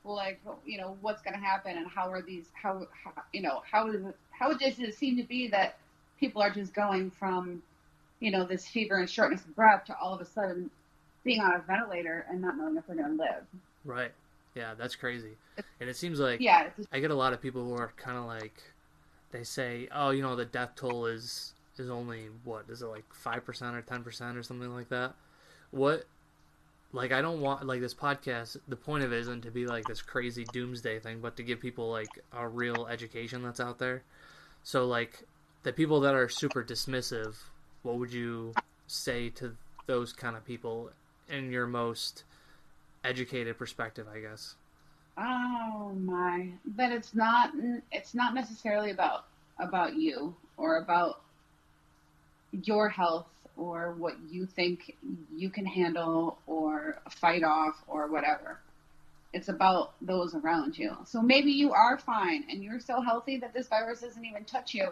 like 0.05 0.39
you 0.65 0.77
know 0.77 0.97
what's 1.01 1.21
going 1.21 1.33
to 1.33 1.39
happen 1.39 1.77
and 1.77 1.87
how 1.87 2.09
are 2.09 2.21
these 2.21 2.45
how, 2.53 2.87
how 3.03 3.11
you 3.33 3.41
know 3.41 3.61
how 3.69 3.89
it, 3.89 4.01
how 4.31 4.53
does 4.53 4.79
it 4.79 4.95
seem 4.95 5.17
to 5.17 5.23
be 5.23 5.49
that 5.49 5.77
people 6.19 6.41
are 6.41 6.49
just 6.49 6.73
going 6.73 7.11
from 7.11 7.61
you 8.19 8.31
know 8.31 8.45
this 8.45 8.67
fever 8.67 8.97
and 8.97 9.09
shortness 9.09 9.41
of 9.41 9.55
breath 9.55 9.85
to 9.85 9.97
all 9.97 10.13
of 10.13 10.21
a 10.21 10.25
sudden 10.25 10.69
being 11.23 11.41
on 11.41 11.53
a 11.53 11.59
ventilator 11.59 12.25
and 12.29 12.41
not 12.41 12.57
knowing 12.57 12.77
if 12.77 12.87
they're 12.87 12.95
going 12.95 13.17
to 13.17 13.23
live. 13.23 13.43
Right. 13.85 14.11
Yeah, 14.55 14.73
that's 14.77 14.95
crazy. 14.95 15.37
And 15.79 15.89
it 15.89 15.95
seems 15.95 16.19
like 16.19 16.41
yeah, 16.41 16.69
I 16.91 16.99
get 16.99 17.11
a 17.11 17.15
lot 17.15 17.33
of 17.33 17.41
people 17.41 17.63
who 17.63 17.73
are 17.73 17.93
kind 17.97 18.17
of 18.17 18.25
like 18.25 18.61
they 19.31 19.43
say, 19.43 19.87
"Oh, 19.91 20.09
you 20.09 20.21
know, 20.21 20.35
the 20.35 20.45
death 20.45 20.71
toll 20.75 21.05
is 21.05 21.53
is 21.77 21.89
only 21.89 22.27
what 22.43 22.65
is 22.69 22.81
it 22.81 22.87
like 22.87 23.05
5% 23.13 23.37
or 23.73 23.81
10% 23.81 24.37
or 24.37 24.43
something 24.43 24.73
like 24.73 24.89
that." 24.89 25.13
What 25.71 26.05
like 26.91 27.11
I 27.11 27.21
don't 27.21 27.41
want 27.41 27.65
like 27.65 27.81
this 27.81 27.93
podcast 27.93 28.57
the 28.67 28.75
point 28.75 29.03
of 29.03 29.13
it 29.13 29.19
isn't 29.19 29.41
to 29.41 29.51
be 29.51 29.67
like 29.67 29.85
this 29.85 30.01
crazy 30.01 30.45
doomsday 30.51 30.99
thing, 30.99 31.19
but 31.21 31.37
to 31.37 31.43
give 31.43 31.59
people 31.59 31.89
like 31.89 32.19
a 32.33 32.47
real 32.47 32.87
education 32.87 33.43
that's 33.43 33.59
out 33.59 33.79
there. 33.79 34.01
So 34.63 34.85
like 34.85 35.23
the 35.63 35.73
people 35.73 35.99
that 36.01 36.15
are 36.15 36.29
super 36.29 36.63
dismissive, 36.63 37.35
what 37.89 37.97
would 37.97 38.13
you 38.13 38.53
say 38.85 39.29
to 39.29 39.55
those 39.87 40.13
kind 40.13 40.35
of 40.35 40.45
people 40.45 40.91
in 41.27 41.51
your 41.51 41.65
most 41.65 42.23
educated 43.03 43.57
perspective, 43.57 44.05
I 44.13 44.19
guess. 44.19 44.53
Oh 45.17 45.91
my! 45.99 46.49
But 46.65 46.91
it's 46.91 47.15
not. 47.15 47.51
It's 47.91 48.13
not 48.13 48.35
necessarily 48.35 48.91
about 48.91 49.25
about 49.57 49.95
you 49.95 50.35
or 50.55 50.77
about 50.77 51.21
your 52.51 52.89
health 52.89 53.25
or 53.57 53.93
what 53.93 54.15
you 54.31 54.45
think 54.45 54.95
you 55.35 55.49
can 55.49 55.65
handle 55.65 56.37
or 56.45 56.99
fight 57.09 57.43
off 57.43 57.83
or 57.87 58.07
whatever. 58.07 58.59
It's 59.33 59.49
about 59.49 59.93
those 59.99 60.35
around 60.35 60.77
you. 60.77 60.95
So 61.05 61.21
maybe 61.23 61.51
you 61.51 61.73
are 61.73 61.97
fine 61.97 62.45
and 62.49 62.63
you're 62.63 62.79
so 62.79 63.01
healthy 63.01 63.37
that 63.37 63.53
this 63.53 63.67
virus 63.67 64.01
doesn't 64.01 64.23
even 64.23 64.45
touch 64.45 64.75
you. 64.75 64.89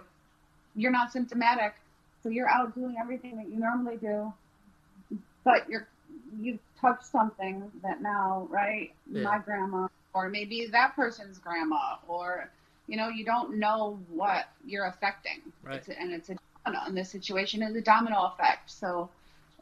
You're 0.75 0.91
not 0.91 1.11
symptomatic. 1.11 1.75
So 2.27 2.31
you're 2.31 2.49
out 2.49 2.75
doing 2.75 2.97
everything 2.99 3.37
that 3.37 3.47
you 3.47 3.57
normally 3.57 3.95
do, 3.95 4.33
but 5.45 5.69
you're 5.69 5.87
you 6.41 6.59
touch 6.81 7.01
something 7.03 7.71
that 7.83 8.01
now, 8.01 8.49
right? 8.49 8.91
Yeah. 9.09 9.23
My 9.23 9.39
grandma, 9.39 9.87
or 10.13 10.27
maybe 10.27 10.67
that 10.73 10.93
person's 10.93 11.37
grandma, 11.37 11.95
or 12.05 12.49
you 12.87 12.97
know, 12.97 13.07
you 13.07 13.23
don't 13.23 13.59
know 13.59 13.97
what 14.09 14.49
you're 14.65 14.87
affecting, 14.87 15.39
right? 15.63 15.77
It's 15.77 15.87
a, 15.87 15.97
and 15.97 16.11
it's 16.11 16.29
a 16.29 16.35
and 16.65 16.97
this 16.97 17.09
situation 17.09 17.63
is 17.63 17.73
a 17.77 17.81
domino 17.81 18.25
effect. 18.25 18.71
So, 18.71 19.09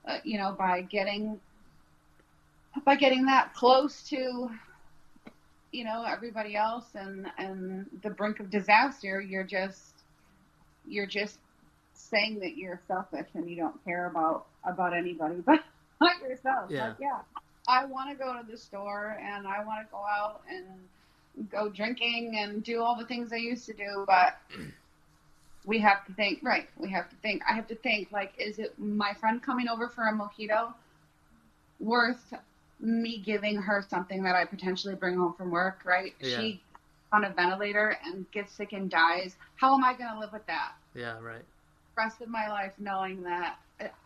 uh, 0.08 0.18
you 0.24 0.40
know, 0.40 0.56
by 0.58 0.82
getting 0.82 1.40
by 2.84 2.96
getting 2.96 3.28
that 3.28 3.54
close 3.54 4.02
to 4.10 4.50
you 5.72 5.84
know 5.84 6.04
everybody 6.04 6.56
else 6.56 6.88
and 6.96 7.28
and 7.38 7.86
the 8.02 8.10
brink 8.10 8.40
of 8.40 8.50
disaster, 8.50 9.22
you're 9.22 9.44
just 9.44 9.94
you're 10.88 11.06
just 11.06 11.38
saying 11.96 12.40
that 12.40 12.58
you're 12.58 12.82
selfish 12.88 13.28
and 13.34 13.50
you 13.50 13.56
don't 13.56 13.84
care 13.84 14.08
about 14.08 14.46
about 14.68 14.94
anybody 14.94 15.36
but 15.46 15.64
not 16.02 16.22
yourself. 16.22 16.70
Yeah. 16.70 16.90
Like, 16.90 16.96
yeah, 17.00 17.20
I 17.68 17.86
want 17.86 18.10
to 18.10 18.16
go 18.16 18.34
to 18.34 18.46
the 18.50 18.58
store 18.58 19.18
and 19.22 19.48
I 19.48 19.64
want 19.64 19.88
to 19.88 19.92
go 19.92 20.00
out 20.00 20.42
and 20.50 20.66
go 21.50 21.70
drinking 21.70 22.38
and 22.38 22.64
do 22.64 22.82
all 22.82 22.98
the 22.98 23.06
things 23.06 23.34
I 23.34 23.38
used 23.38 23.66
to 23.66 23.74
do, 23.74 24.06
but 24.08 24.38
we 25.66 25.80
have 25.80 26.06
to 26.06 26.14
think, 26.14 26.40
right? 26.44 26.70
We 26.78 26.90
have 26.92 27.10
to 27.10 27.16
think. 27.18 27.42
I 27.50 27.54
have 27.54 27.68
to 27.68 27.76
think, 27.76 28.12
like, 28.12 28.34
is 28.38 28.60
it 28.60 28.78
my 28.78 29.14
friend 29.20 29.42
coming 29.42 29.68
over 29.68 29.90
for 29.90 30.04
a 30.04 30.14
mojito 30.14 30.74
worth 31.80 32.34
me 32.80 33.22
giving 33.26 33.56
her 33.56 33.86
something 33.90 34.24
that 34.24 34.36
I 34.36 34.46
potentially 34.46 34.96
bring 34.96 35.18
home 35.18 35.34
from 35.34 35.52
work, 35.52 35.82
right? 35.86 36.14
Yeah. 36.20 36.40
She 36.40 36.62
on 37.12 37.24
a 37.24 37.30
ventilator 37.30 37.98
and 38.06 38.30
gets 38.32 38.54
sick 38.54 38.74
and 38.74 38.90
dies. 38.90 39.36
How 39.56 39.74
am 39.74 39.84
I 39.84 39.94
going 39.94 40.12
to 40.14 40.20
live 40.20 40.34
with 40.34 40.46
that? 40.48 40.74
Yeah, 40.94 41.20
right. 41.20 41.44
Rest 41.98 42.22
of 42.22 42.30
my 42.30 42.48
life 42.50 42.74
knowing 42.78 43.24
that 43.24 43.58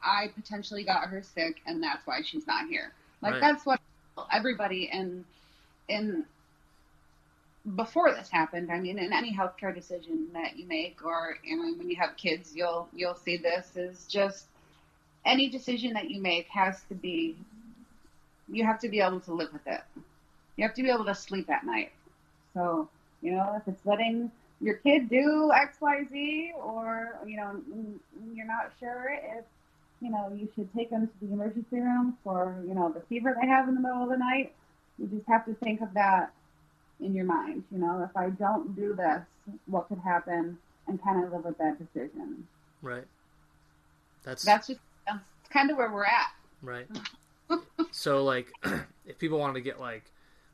I 0.04 0.32
potentially 0.36 0.84
got 0.84 1.10
her 1.10 1.22
sick 1.22 1.62
and 1.66 1.82
that's 1.82 2.06
why 2.06 2.22
she's 2.24 2.48
not 2.48 2.68
here. 2.68 2.94
Like 3.22 3.34
right. 3.34 3.42
that's 3.42 3.66
what 3.66 3.80
everybody 4.32 4.90
in 4.92 5.26
in 5.88 6.26
before 7.76 8.12
this 8.12 8.30
happened. 8.30 8.72
I 8.72 8.80
mean, 8.80 8.98
in 8.98 9.12
any 9.14 9.36
healthcare 9.36 9.74
decision 9.74 10.28
that 10.34 10.58
you 10.58 10.66
make, 10.66 11.04
or 11.04 11.38
you 11.44 11.58
know, 11.58 11.78
when 11.78 11.90
you 11.90 11.96
have 11.98 12.16
kids, 12.18 12.56
you'll 12.56 12.88
you'll 12.94 13.16
see 13.16 13.38
this 13.38 13.76
is 13.76 14.06
just 14.08 14.46
any 15.26 15.50
decision 15.50 15.94
that 15.94 16.10
you 16.10 16.22
make 16.22 16.48
has 16.48 16.82
to 16.90 16.96
be. 16.96 17.36
You 18.48 18.66
have 18.66 18.80
to 18.80 18.90
be 18.90 19.00
able 19.00 19.20
to 19.22 19.34
live 19.34 19.54
with 19.54 19.68
it. 19.68 19.82
You 20.56 20.66
have 20.66 20.74
to 20.76 20.84
be 20.84 20.90
able 20.90 21.06
to 21.06 21.16
sleep 21.16 21.50
at 21.50 21.66
night. 21.66 21.92
So 22.54 22.90
you 23.22 23.34
know, 23.34 23.56
if 23.58 23.68
it's 23.68 23.86
letting 23.86 24.32
your 24.62 24.76
kid 24.76 25.10
do 25.10 25.52
X, 25.54 25.78
Y, 25.80 26.04
Z, 26.12 26.52
or 26.62 27.20
you 27.26 27.38
know, 27.38 27.60
you're 28.34 28.46
not 28.46 28.72
sure 28.80 29.18
if 29.38 29.46
you 30.02 30.10
know, 30.10 30.32
you 30.36 30.48
should 30.56 30.74
take 30.74 30.90
them 30.90 31.08
to 31.08 31.26
the 31.26 31.34
emergency 31.34 31.80
room 31.80 32.18
for, 32.24 32.56
you 32.66 32.74
know, 32.74 32.92
the 32.92 33.02
fever 33.10 33.36
they 33.40 33.48
have 33.48 33.68
in 33.68 33.76
the 33.76 33.82
middle 33.82 34.04
of 34.04 34.10
the 34.10 34.18
night. 34.18 34.54
You 34.98 35.08
just 35.08 35.28
have 35.28 35.46
to 35.46 35.54
think 35.56 35.82
of 35.82 35.94
that 35.94 36.32
in 37.00 37.14
your 37.14 37.26
mind. 37.26 37.64
You 37.72 37.80
know, 37.80 38.08
if 38.10 38.16
I 38.16 38.30
don't 38.30 38.76
do 38.76 38.94
this, 38.96 39.22
what 39.66 39.88
could 39.88 40.00
happen, 40.00 40.58
and 40.88 41.04
kind 41.04 41.24
of 41.24 41.32
live 41.32 41.46
with 41.46 41.58
that 41.58 41.78
decision. 41.80 42.48
Right. 42.82 43.06
That's 44.24 44.44
that's 44.44 44.68
just 44.68 44.80
that's 45.08 45.20
kind 45.50 45.72
of 45.72 45.78
where 45.78 45.92
we're 45.92 46.06
at. 46.06 46.32
Right. 46.62 46.88
so, 47.92 48.24
like, 48.24 48.52
if 49.06 49.18
people 49.18 49.40
wanted 49.40 49.56
to 49.56 49.62
get 49.62 49.80
like 49.80 50.12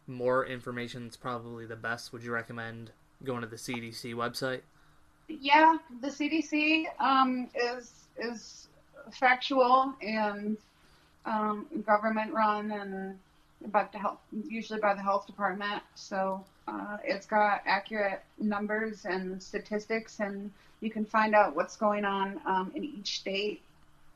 more 0.07 0.45
information, 0.45 1.05
it's 1.07 1.17
probably 1.17 1.65
the 1.65 1.75
best. 1.75 2.13
Would 2.13 2.23
you 2.23 2.31
recommend 2.31 2.91
going 3.25 3.41
to 3.41 3.47
the 3.47 3.55
CDC 3.55 4.13
website? 4.13 4.61
Yeah, 5.27 5.77
the 6.01 6.07
CDC 6.07 6.85
um, 6.99 7.49
is 7.55 7.91
is 8.17 8.67
factual 9.11 9.93
and 10.01 10.57
um, 11.25 11.65
government 11.85 12.33
run 12.33 12.71
and 12.71 13.17
by 13.71 13.87
the 13.91 13.97
health, 13.97 14.19
usually 14.47 14.79
by 14.79 14.93
the 14.93 15.01
health 15.01 15.25
department. 15.25 15.81
So 15.95 16.43
uh, 16.67 16.97
it's 17.03 17.25
got 17.25 17.61
accurate 17.65 18.23
numbers 18.39 19.05
and 19.05 19.41
statistics, 19.41 20.19
and 20.19 20.51
you 20.81 20.91
can 20.91 21.05
find 21.05 21.33
out 21.33 21.55
what's 21.55 21.75
going 21.75 22.05
on 22.05 22.39
um, 22.45 22.71
in 22.75 22.83
each 22.83 23.19
state, 23.19 23.61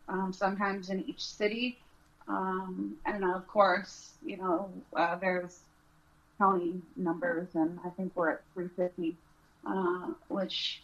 um, 0.08 0.34
sometimes 0.34 0.90
in 0.90 1.04
each 1.08 1.24
city. 1.24 1.80
Um, 2.28 2.96
and 3.06 3.24
of 3.24 3.48
course, 3.48 4.12
you 4.24 4.38
know, 4.38 4.70
uh, 4.96 5.16
there's 5.16 5.62
county 6.40 6.82
numbers, 6.96 7.50
and 7.54 7.80
I 7.86 7.90
think 7.90 8.14
we're 8.16 8.32
at 8.32 8.42
350, 8.56 9.16
uh, 9.68 10.08
which 10.30 10.82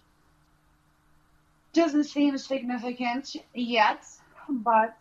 doesn't 1.74 2.03
seem 2.06 2.38
significant 2.38 3.36
yet, 3.53 4.06
but 4.49 4.95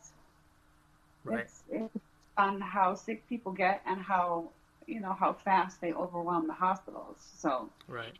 Right. 1.25 1.45
it's, 1.45 1.63
it's 1.71 2.05
on 2.37 2.61
how 2.61 2.95
sick 2.95 3.29
people 3.29 3.53
get 3.53 3.83
and 3.87 4.01
how 4.01 4.49
you 4.87 5.01
know 5.01 5.17
how 5.19 5.33
fast 5.33 5.81
they 5.81 5.93
overwhelm 5.93 6.47
the 6.47 6.53
hospitals. 6.53 7.17
So 7.39 7.71
Right. 7.89 8.13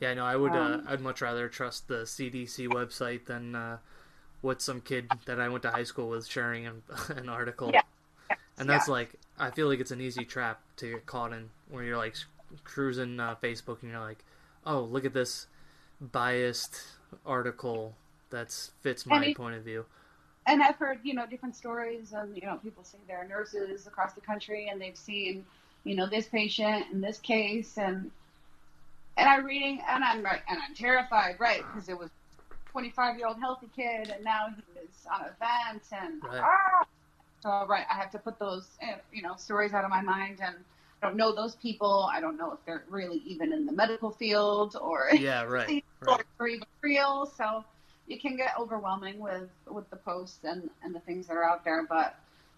Yeah, 0.00 0.14
no, 0.14 0.24
I 0.24 0.36
would. 0.36 0.54
uh, 0.54 0.60
Um, 0.74 0.84
I'd 0.88 1.00
much 1.00 1.20
rather 1.20 1.48
trust 1.48 1.88
the 1.88 2.06
CDC 2.06 2.68
website 2.68 3.26
than 3.26 3.54
uh, 3.54 3.78
what 4.42 4.62
some 4.62 4.80
kid 4.80 5.08
that 5.26 5.40
I 5.40 5.48
went 5.48 5.62
to 5.64 5.70
high 5.70 5.84
school 5.84 6.08
with 6.08 6.26
sharing 6.26 6.66
an, 6.66 6.82
an 7.16 7.28
article. 7.28 7.72
Yeah. 7.72 7.82
And 8.58 8.68
that's 8.68 8.88
like, 8.88 9.16
I 9.38 9.50
feel 9.50 9.68
like 9.68 9.80
it's 9.80 9.90
an 9.90 10.00
easy 10.00 10.24
trap 10.24 10.60
to 10.76 10.90
get 10.92 11.06
caught 11.06 11.32
in, 11.32 11.50
where 11.68 11.84
you're 11.84 11.96
like 11.96 12.14
cruising 12.64 13.20
uh, 13.20 13.36
Facebook 13.42 13.82
and 13.82 13.90
you're 13.90 14.00
like, 14.00 14.24
oh, 14.66 14.80
look 14.80 15.04
at 15.04 15.12
this 15.12 15.46
biased 16.00 16.82
article 17.26 17.94
that 18.30 18.52
fits 18.82 19.06
my 19.06 19.24
it- 19.24 19.36
point 19.36 19.54
of 19.56 19.62
view. 19.64 19.84
and 20.46 20.62
I've 20.62 20.76
heard 20.76 21.00
you 21.02 21.14
know 21.14 21.26
different 21.26 21.56
stories 21.56 22.12
and 22.12 22.34
you 22.36 22.42
know 22.46 22.56
people 22.62 22.84
say 22.84 22.98
they're 23.06 23.26
nurses 23.26 23.86
across 23.86 24.12
the 24.14 24.20
country 24.20 24.68
and 24.70 24.80
they've 24.80 24.96
seen 24.96 25.44
you 25.84 25.94
know 25.96 26.06
this 26.06 26.26
patient 26.26 26.86
and 26.92 27.02
this 27.02 27.18
case 27.18 27.78
and 27.78 28.10
and 29.16 29.28
I'm 29.28 29.44
reading 29.44 29.80
and 29.88 30.04
I'm 30.04 30.22
right 30.22 30.40
and 30.48 30.58
I'm 30.66 30.74
terrified 30.74 31.36
right 31.40 31.62
because 31.72 31.88
it 31.88 31.98
was 31.98 32.10
25 32.70 33.18
year 33.18 33.26
old 33.26 33.38
healthy 33.40 33.68
kid 33.74 34.10
and 34.14 34.22
now 34.22 34.46
he's 34.74 35.06
on 35.12 35.22
a 35.22 35.32
vent 35.40 35.82
and 35.92 36.22
Right. 36.22 36.40
ah! 36.44 36.84
So 37.42 37.66
right 37.68 37.84
I 37.90 37.94
have 37.94 38.10
to 38.12 38.18
put 38.18 38.38
those 38.38 38.66
eh, 38.80 38.96
you 39.12 39.22
know 39.22 39.34
stories 39.36 39.72
out 39.72 39.84
of 39.84 39.90
my 39.90 40.02
mind 40.02 40.38
and 40.42 40.54
I 41.02 41.06
don't 41.06 41.16
know 41.16 41.32
those 41.34 41.54
people 41.56 42.08
I 42.12 42.20
don't 42.20 42.36
know 42.36 42.52
if 42.52 42.58
they're 42.66 42.84
really 42.90 43.22
even 43.26 43.52
in 43.52 43.66
the 43.66 43.72
medical 43.72 44.10
field 44.10 44.76
or 44.80 45.08
Yeah, 45.14 45.42
right. 45.44 45.84
right. 46.00 46.22
or 46.40 46.48
even 46.48 46.66
real. 46.82 47.26
So 47.36 47.64
you 48.08 48.18
can 48.18 48.36
get 48.36 48.54
overwhelming 48.58 49.18
with 49.18 49.48
with 49.68 49.88
the 49.90 49.96
posts 49.96 50.40
and 50.44 50.68
and 50.82 50.94
the 50.94 51.00
things 51.00 51.26
that 51.28 51.36
are 51.36 51.44
out 51.44 51.64
there. 51.64 51.84
But 51.88 52.16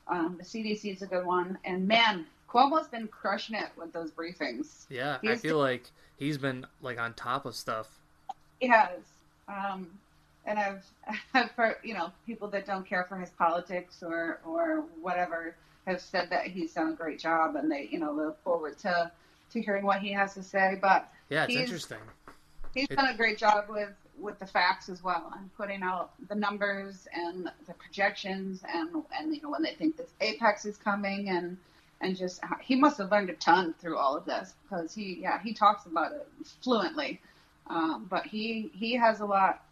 um, 0.08 0.36
the 0.38 0.44
CDC 0.44 0.94
is 0.96 1.02
a 1.02 1.06
good 1.06 1.26
one. 1.26 1.58
And 1.64 1.86
man, 1.86 2.24
Cuomo's 2.48 2.88
been 2.88 3.08
crushing 3.08 3.56
it 3.56 3.68
with 3.76 3.92
those 3.92 4.10
briefings. 4.10 4.86
Yeah, 4.88 5.16
I 5.22 5.26
He's- 5.26 5.40
feel 5.40 5.58
like 5.58 5.84
he's 6.16 6.38
been 6.38 6.66
like 6.80 6.98
on 6.98 7.14
top 7.14 7.44
of 7.46 7.54
stuff. 7.54 7.88
He 8.58 8.68
has. 8.68 9.00
Um, 9.48 9.88
and 10.50 10.58
I've, 10.58 10.84
I've 11.34 11.50
heard, 11.52 11.76
you 11.82 11.94
know, 11.94 12.10
people 12.26 12.48
that 12.48 12.66
don't 12.66 12.86
care 12.86 13.04
for 13.08 13.16
his 13.16 13.30
politics 13.30 14.02
or, 14.02 14.40
or 14.44 14.84
whatever 15.00 15.54
have 15.86 16.00
said 16.00 16.28
that 16.30 16.46
he's 16.46 16.74
done 16.74 16.88
a 16.92 16.94
great 16.94 17.18
job 17.18 17.56
and 17.56 17.70
they, 17.70 17.88
you 17.90 17.98
know, 17.98 18.12
look 18.12 18.42
forward 18.42 18.76
to, 18.78 19.10
to 19.52 19.62
hearing 19.62 19.84
what 19.86 20.00
he 20.00 20.12
has 20.12 20.34
to 20.34 20.42
say. 20.42 20.76
But 20.80 21.08
Yeah, 21.30 21.44
it's 21.44 21.52
He's- 21.52 21.64
interesting. 21.64 21.98
He's 22.74 22.86
It- 22.90 22.96
done 22.96 23.08
a 23.08 23.16
great 23.16 23.38
job 23.38 23.64
with 23.68 23.90
with 24.18 24.38
the 24.38 24.46
facts 24.46 24.90
as 24.90 25.02
well 25.02 25.32
and 25.34 25.48
putting 25.56 25.82
out 25.82 26.10
the 26.28 26.34
numbers 26.34 27.08
and 27.14 27.50
the 27.66 27.72
projections 27.72 28.60
and 28.70 29.02
and 29.18 29.34
you 29.34 29.40
know 29.40 29.48
when 29.48 29.62
they 29.62 29.72
think 29.72 29.96
this 29.96 30.10
apex 30.20 30.66
is 30.66 30.76
coming 30.76 31.30
and 31.30 31.56
and 32.02 32.14
just 32.18 32.42
he 32.60 32.76
must 32.76 32.98
have 32.98 33.10
learned 33.10 33.30
a 33.30 33.32
ton 33.36 33.74
through 33.80 33.96
all 33.96 34.14
of 34.14 34.26
this 34.26 34.52
because 34.62 34.94
he 34.94 35.14
yeah 35.22 35.40
he 35.42 35.54
talks 35.54 35.86
about 35.86 36.12
it 36.12 36.28
fluently 36.62 37.18
um, 37.68 38.06
but 38.10 38.26
he 38.26 38.70
he 38.74 38.92
has 38.94 39.20
a 39.20 39.24
lot 39.24 39.64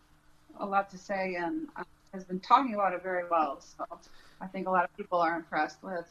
a 0.60 0.66
lot 0.66 0.90
to 0.90 0.98
say 0.98 1.36
and 1.36 1.68
uh, 1.76 1.84
has 2.12 2.24
been 2.24 2.40
talking 2.40 2.74
about 2.74 2.92
it 2.92 3.02
very 3.02 3.24
well 3.30 3.60
so 3.60 3.84
I 4.40 4.46
think 4.46 4.66
a 4.66 4.70
lot 4.70 4.84
of 4.84 4.96
people 4.96 5.18
are 5.18 5.36
impressed 5.36 5.82
with 5.82 6.06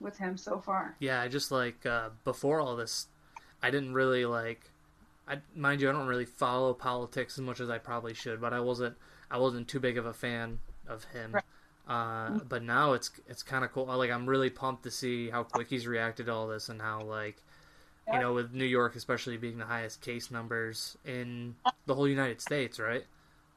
with 0.00 0.16
him 0.18 0.36
so 0.36 0.58
far 0.58 0.94
Yeah, 1.00 1.20
I 1.20 1.28
just 1.28 1.50
like 1.50 1.84
uh, 1.86 2.10
before 2.24 2.60
all 2.60 2.76
this, 2.76 3.06
I 3.62 3.70
didn't 3.70 3.94
really 3.94 4.26
like. 4.26 4.70
I 5.28 5.38
mind 5.54 5.80
you, 5.80 5.88
I 5.88 5.92
don't 5.92 6.06
really 6.06 6.24
follow 6.24 6.72
politics 6.72 7.38
as 7.38 7.42
much 7.42 7.60
as 7.60 7.68
I 7.68 7.78
probably 7.78 8.14
should, 8.14 8.40
but 8.40 8.52
I 8.52 8.60
wasn't. 8.60 8.96
I 9.30 9.38
wasn't 9.38 9.66
too 9.66 9.80
big 9.80 9.98
of 9.98 10.06
a 10.06 10.12
fan 10.12 10.60
of 10.86 11.04
him. 11.04 11.32
Right. 11.32 11.44
Uh, 11.88 12.38
but 12.48 12.62
now 12.62 12.92
it's 12.92 13.10
it's 13.28 13.42
kind 13.42 13.64
of 13.64 13.72
cool. 13.72 13.86
Like 13.86 14.10
I'm 14.10 14.26
really 14.28 14.50
pumped 14.50 14.82
to 14.84 14.90
see 14.90 15.30
how 15.30 15.44
quick 15.44 15.68
he's 15.68 15.86
reacted 15.86 16.26
to 16.26 16.32
all 16.32 16.46
this 16.46 16.68
and 16.68 16.80
how 16.80 17.02
like, 17.02 17.42
you 18.12 18.18
know, 18.18 18.32
with 18.34 18.52
New 18.52 18.64
York 18.64 18.96
especially 18.96 19.36
being 19.36 19.58
the 19.58 19.64
highest 19.64 20.00
case 20.00 20.30
numbers 20.30 20.96
in 21.04 21.54
the 21.86 21.94
whole 21.94 22.08
United 22.08 22.40
States, 22.40 22.78
right? 22.78 23.04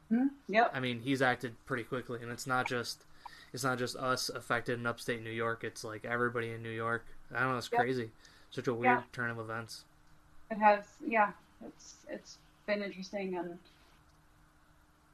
Hmm 0.09 0.27
yep 0.47 0.73
I 0.73 0.79
mean, 0.79 1.01
he's 1.01 1.21
acted 1.21 1.63
pretty 1.65 1.83
quickly, 1.83 2.19
and 2.21 2.31
it's 2.31 2.47
not 2.47 2.65
just 2.67 3.05
it's 3.53 3.63
not 3.63 3.77
just 3.77 3.95
us 3.95 4.29
affected 4.29 4.79
in 4.79 4.85
upstate 4.87 5.23
New 5.23 5.29
York. 5.31 5.63
It's 5.63 5.83
like 5.83 6.05
everybody 6.05 6.51
in 6.51 6.61
New 6.63 6.69
York. 6.71 7.05
I 7.33 7.41
don't 7.41 7.51
know. 7.51 7.57
It's 7.57 7.67
Yep. 7.71 7.79
crazy. 7.79 8.11
Such 8.51 8.67
a 8.67 8.73
weird 8.73 8.99
Yeah. 8.99 9.03
turn 9.13 9.29
of 9.29 9.39
events. 9.39 9.85
it 10.51 10.57
has 10.57 10.83
yeah 11.05 11.31
it's 11.65 11.95
it's 12.09 12.37
been 12.67 12.83
interesting 12.83 13.35
and 13.37 13.57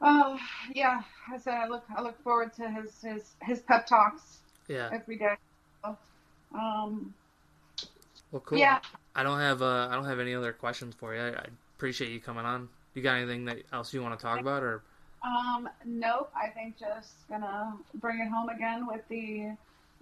oh 0.02 0.38
yeah 0.74 1.02
i 1.32 1.38
said 1.38 1.54
i 1.56 1.68
look 1.68 1.84
i 1.96 2.02
look 2.02 2.22
forward 2.24 2.54
to 2.54 2.70
his 2.70 3.02
his 3.02 3.36
his 3.42 3.60
pep 3.62 3.86
talks 3.88 4.40
Yeah. 4.68 4.92
every 4.92 5.18
day 5.18 5.36
So, 5.84 5.98
um 6.54 7.14
Well, 8.32 8.42
cool. 8.46 8.70
yeah 8.70 8.80
I 9.16 9.24
don't 9.24 9.40
have 9.40 9.62
uh, 9.64 9.88
I 9.90 9.96
don't 9.96 10.06
have 10.06 10.20
any 10.20 10.34
other 10.36 10.54
questions 10.54 10.94
for 10.96 11.16
you. 11.16 11.22
I, 11.22 11.28
I 11.30 11.46
appreciate 11.78 12.12
you 12.12 12.20
coming 12.20 12.46
on. 12.46 12.70
You 12.96 13.04
got 13.04 13.18
anything 13.18 13.46
that 13.46 13.58
else 13.72 13.94
you 13.94 14.02
want 14.02 14.18
to 14.18 14.24
talk 14.24 14.40
about, 14.40 14.64
or? 14.64 14.82
Um 15.24 15.68
nope 15.86 16.32
i 16.36 16.50
think 16.50 16.78
just 16.78 17.28
gonna 17.30 17.74
bring 17.96 18.20
it 18.20 18.30
home 18.30 18.50
again 18.50 18.86
with 18.86 19.02
the 19.10 19.52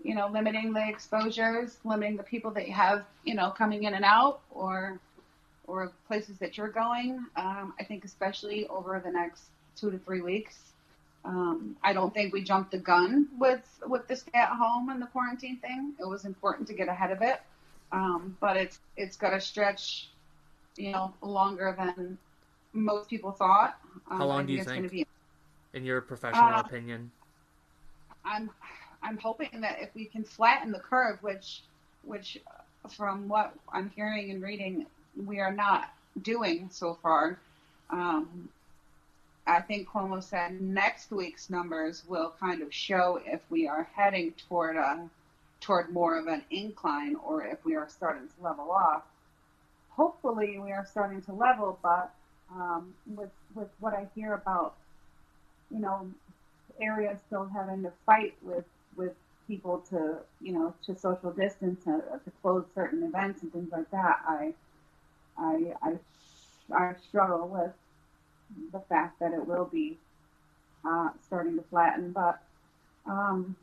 you 0.03 0.15
know 0.15 0.27
limiting 0.27 0.73
the 0.73 0.85
exposures 0.85 1.77
limiting 1.85 2.17
the 2.17 2.23
people 2.23 2.51
that 2.51 2.67
you 2.67 2.73
have 2.73 3.05
you 3.23 3.33
know 3.33 3.49
coming 3.51 3.83
in 3.83 3.93
and 3.93 4.03
out 4.03 4.41
or 4.51 4.99
or 5.65 5.93
places 6.07 6.37
that 6.39 6.57
you're 6.57 6.67
going. 6.67 7.25
Um, 7.37 7.73
i 7.79 7.83
think 7.85 8.03
especially 8.03 8.67
over 8.67 9.01
the 9.03 9.11
next 9.11 9.43
two 9.77 9.89
to 9.91 9.97
three 9.97 10.21
weeks 10.21 10.57
um, 11.23 11.77
i 11.83 11.93
don't 11.93 12.13
think 12.13 12.33
we 12.33 12.43
jumped 12.43 12.71
the 12.71 12.77
gun 12.77 13.29
with 13.39 13.63
with 13.87 14.07
the 14.07 14.15
stay 14.15 14.31
at 14.37 14.49
home 14.49 14.89
and 14.89 15.01
the 15.01 15.07
quarantine 15.07 15.57
thing. 15.57 15.93
It 15.99 16.07
was 16.07 16.25
important 16.25 16.67
to 16.67 16.73
get 16.73 16.87
ahead 16.87 17.11
of 17.11 17.21
it. 17.21 17.41
Um, 17.91 18.37
but 18.39 18.57
it's 18.57 18.79
it's 18.97 19.17
got 19.17 19.31
to 19.31 19.41
stretch 19.41 20.09
you 20.75 20.91
know 20.91 21.13
longer 21.21 21.75
than 21.77 22.17
most 22.73 23.09
people 23.09 23.31
thought 23.31 23.77
um, 24.09 24.17
How 24.17 24.25
long 24.25 24.45
do 24.45 24.53
you 24.53 24.63
think? 24.63 24.91
be 24.91 25.07
in 25.73 25.85
your 25.85 26.01
professional 26.01 26.43
Uh, 26.55 26.61
opinion? 26.61 27.11
I'm 28.25 28.49
I'm 29.01 29.17
hoping 29.17 29.61
that 29.61 29.79
if 29.81 29.93
we 29.95 30.05
can 30.05 30.23
flatten 30.23 30.71
the 30.71 30.79
curve, 30.79 31.21
which 31.21 31.61
which 32.03 32.39
from 32.89 33.27
what 33.27 33.53
I'm 33.71 33.89
hearing 33.91 34.31
and 34.31 34.41
reading, 34.41 34.85
we 35.25 35.39
are 35.39 35.51
not 35.51 35.93
doing 36.21 36.69
so 36.71 36.97
far. 37.01 37.39
Um, 37.89 38.49
I 39.45 39.59
think 39.61 39.89
Cuomo 39.89 40.23
said 40.23 40.61
next 40.61 41.11
week's 41.11 41.49
numbers 41.49 42.03
will 42.07 42.33
kind 42.39 42.61
of 42.61 42.73
show 42.73 43.21
if 43.25 43.41
we 43.49 43.67
are 43.67 43.87
heading 43.93 44.33
toward 44.47 44.77
a 44.77 45.09
toward 45.59 45.91
more 45.91 46.17
of 46.17 46.27
an 46.27 46.43
incline 46.49 47.15
or 47.15 47.45
if 47.45 47.63
we 47.65 47.75
are 47.75 47.87
starting 47.89 48.27
to 48.27 48.43
level 48.43 48.71
off. 48.71 49.03
Hopefully, 49.91 50.59
we 50.59 50.71
are 50.71 50.85
starting 50.89 51.21
to 51.23 51.33
level, 51.33 51.77
but 51.83 52.13
um, 52.55 52.93
with 53.07 53.29
with 53.55 53.69
what 53.79 53.93
I 53.93 54.07
hear 54.15 54.33
about, 54.33 54.75
you 55.71 55.79
know, 55.79 56.07
areas 56.79 57.19
still 57.27 57.49
having 57.53 57.83
to 57.83 57.91
fight 58.05 58.35
with 58.41 58.65
with 58.95 59.13
people 59.47 59.79
to 59.89 60.17
you 60.41 60.53
know 60.53 60.73
to 60.85 60.97
social 60.97 61.31
distance 61.31 61.81
and 61.85 62.01
to 62.23 62.31
close 62.41 62.65
certain 62.73 63.03
events 63.03 63.41
and 63.43 63.51
things 63.51 63.71
like 63.71 63.89
that. 63.91 64.19
I 64.27 64.53
I 65.37 65.73
I, 65.81 65.93
I 66.73 66.95
struggle 67.07 67.47
with 67.47 67.71
the 68.71 68.79
fact 68.81 69.19
that 69.19 69.33
it 69.33 69.45
will 69.47 69.65
be 69.65 69.97
uh, 70.85 71.09
starting 71.25 71.55
to 71.57 71.63
flatten, 71.63 72.11
but 72.11 72.41
um, 73.05 73.55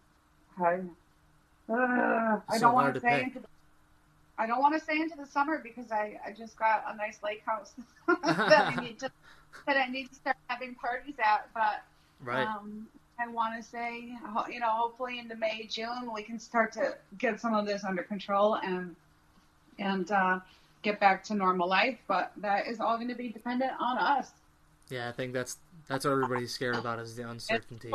I 0.58 0.80
uh, 1.68 2.40
I 2.48 2.58
don't 2.58 2.74
want 2.74 2.92
to 2.94 3.00
to 3.00 3.00
say 3.00 3.18
pick. 3.18 3.26
into 3.28 3.40
the 3.40 3.48
I 4.40 4.46
don't 4.46 4.60
want 4.60 4.78
to 4.78 4.84
say 4.84 4.98
into 4.98 5.16
the 5.16 5.26
summer 5.26 5.60
because 5.62 5.92
I, 5.92 6.18
I 6.26 6.32
just 6.32 6.56
got 6.56 6.84
a 6.88 6.96
nice 6.96 7.18
lake 7.22 7.42
house 7.44 7.74
that 8.08 8.72
I 8.72 8.80
need 8.80 8.98
to 9.00 9.10
that 9.66 9.76
I 9.76 9.86
need 9.86 10.08
to 10.08 10.14
start 10.14 10.36
having 10.48 10.74
parties 10.74 11.16
at, 11.22 11.50
but 11.52 11.82
Right. 12.22 12.46
um, 12.46 12.86
I 13.18 13.28
want 13.28 13.62
to 13.62 13.68
say, 13.68 14.16
you 14.50 14.60
know, 14.60 14.70
hopefully 14.70 15.18
into 15.18 15.36
May, 15.36 15.66
June, 15.66 16.10
we 16.14 16.22
can 16.22 16.38
start 16.38 16.72
to 16.72 16.96
get 17.18 17.40
some 17.40 17.54
of 17.54 17.66
this 17.66 17.84
under 17.84 18.02
control 18.02 18.56
and 18.56 18.96
and 19.78 20.10
uh, 20.10 20.40
get 20.82 21.00
back 21.00 21.24
to 21.24 21.34
normal 21.34 21.68
life. 21.68 21.98
But 22.06 22.32
that 22.38 22.66
is 22.66 22.80
all 22.80 22.96
going 22.96 23.08
to 23.08 23.14
be 23.14 23.28
dependent 23.28 23.72
on 23.78 23.98
us. 23.98 24.32
Yeah, 24.88 25.08
I 25.08 25.12
think 25.12 25.32
that's 25.34 25.58
that's 25.86 26.04
what 26.04 26.12
everybody's 26.12 26.52
scared 26.54 26.76
about 26.76 26.98
is 26.98 27.16
the 27.16 27.28
uncertainty. 27.28 27.92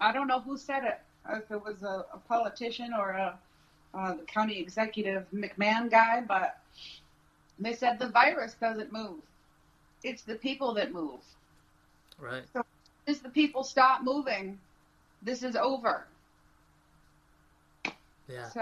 I 0.00 0.12
don't 0.12 0.26
know 0.26 0.40
who 0.40 0.56
said 0.56 0.84
it, 0.84 1.00
if 1.28 1.50
it 1.50 1.62
was 1.62 1.82
a, 1.82 2.06
a 2.12 2.18
politician 2.26 2.92
or 2.98 3.10
a, 3.10 3.38
uh, 3.94 4.14
the 4.14 4.22
county 4.22 4.58
executive 4.58 5.26
McMahon 5.34 5.90
guy, 5.90 6.22
but 6.26 6.58
they 7.58 7.74
said 7.74 7.98
the 7.98 8.08
virus 8.08 8.54
doesn't 8.60 8.92
move. 8.92 9.20
It's 10.02 10.22
the 10.22 10.36
people 10.36 10.72
that 10.74 10.92
move. 10.92 11.20
Right. 12.18 12.42
So 12.52 12.64
as 13.06 13.20
the 13.20 13.28
people 13.28 13.64
stop 13.64 14.02
moving, 14.02 14.58
this 15.22 15.42
is 15.42 15.56
over. 15.56 16.06
Yeah. 18.28 18.48
So 18.50 18.60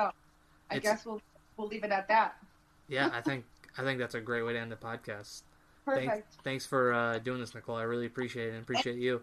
I 0.71 0.77
It's- 0.77 0.83
guess 0.83 1.07
we'll 1.07 1.21
we'll 1.57 1.69
leave 1.69 1.85
it 1.85 1.91
at 1.91 2.09
that. 2.09 2.37
Yeah, 2.89 3.11
I 3.13 3.21
think 3.21 3.45
I 3.77 3.83
think 3.83 3.99
that's 3.99 4.15
a 4.15 4.21
great 4.21 4.43
way 4.43 4.55
to 4.55 4.59
end 4.59 4.73
the 4.73 4.77
podcast. 4.77 5.43
Perfect. 5.85 6.07
Thanks, 6.11 6.37
thanks 6.45 6.67
for 6.67 6.93
uh, 6.93 7.19
doing 7.19 7.41
this, 7.41 7.55
Nicole. 7.55 7.77
I 7.77 7.83
really 7.83 8.07
appreciate 8.07 8.49
it 8.49 8.55
and 8.55 8.63
appreciate 8.63 8.99
you. 8.99 9.23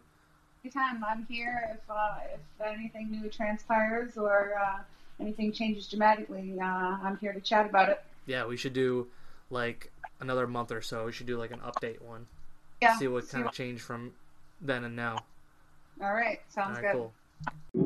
Anytime 0.63 1.03
I'm 1.03 1.25
here, 1.29 1.77
if 1.77 1.89
uh, 1.89 2.17
if 2.33 2.39
anything 2.65 3.11
new 3.11 3.29
transpires 3.29 4.17
or 4.17 4.53
uh, 4.59 4.79
anything 5.19 5.51
changes 5.51 5.87
dramatically, 5.87 6.57
uh, 6.59 6.65
I'm 6.65 7.17
here 7.19 7.33
to 7.33 7.41
chat 7.41 7.65
about 7.65 7.89
it. 7.89 8.01
Yeah, 8.25 8.45
we 8.45 8.57
should 8.57 8.73
do 8.73 9.07
like 9.49 9.91
another 10.19 10.47
month 10.47 10.71
or 10.71 10.81
so. 10.81 11.05
We 11.05 11.11
should 11.11 11.27
do 11.27 11.37
like 11.37 11.51
an 11.51 11.59
update 11.59 12.01
one. 12.01 12.27
Yeah. 12.81 12.97
See 12.97 13.07
what 13.07 13.29
kind 13.29 13.45
of 13.45 13.53
changed 13.53 13.83
from 13.83 14.13
then 14.61 14.83
and 14.83 14.95
now. 14.95 15.25
All 16.01 16.13
right. 16.13 16.41
Sounds 16.49 16.77
All 16.77 16.83
right, 16.83 16.93
good. 16.93 17.11
cool. 17.73 17.84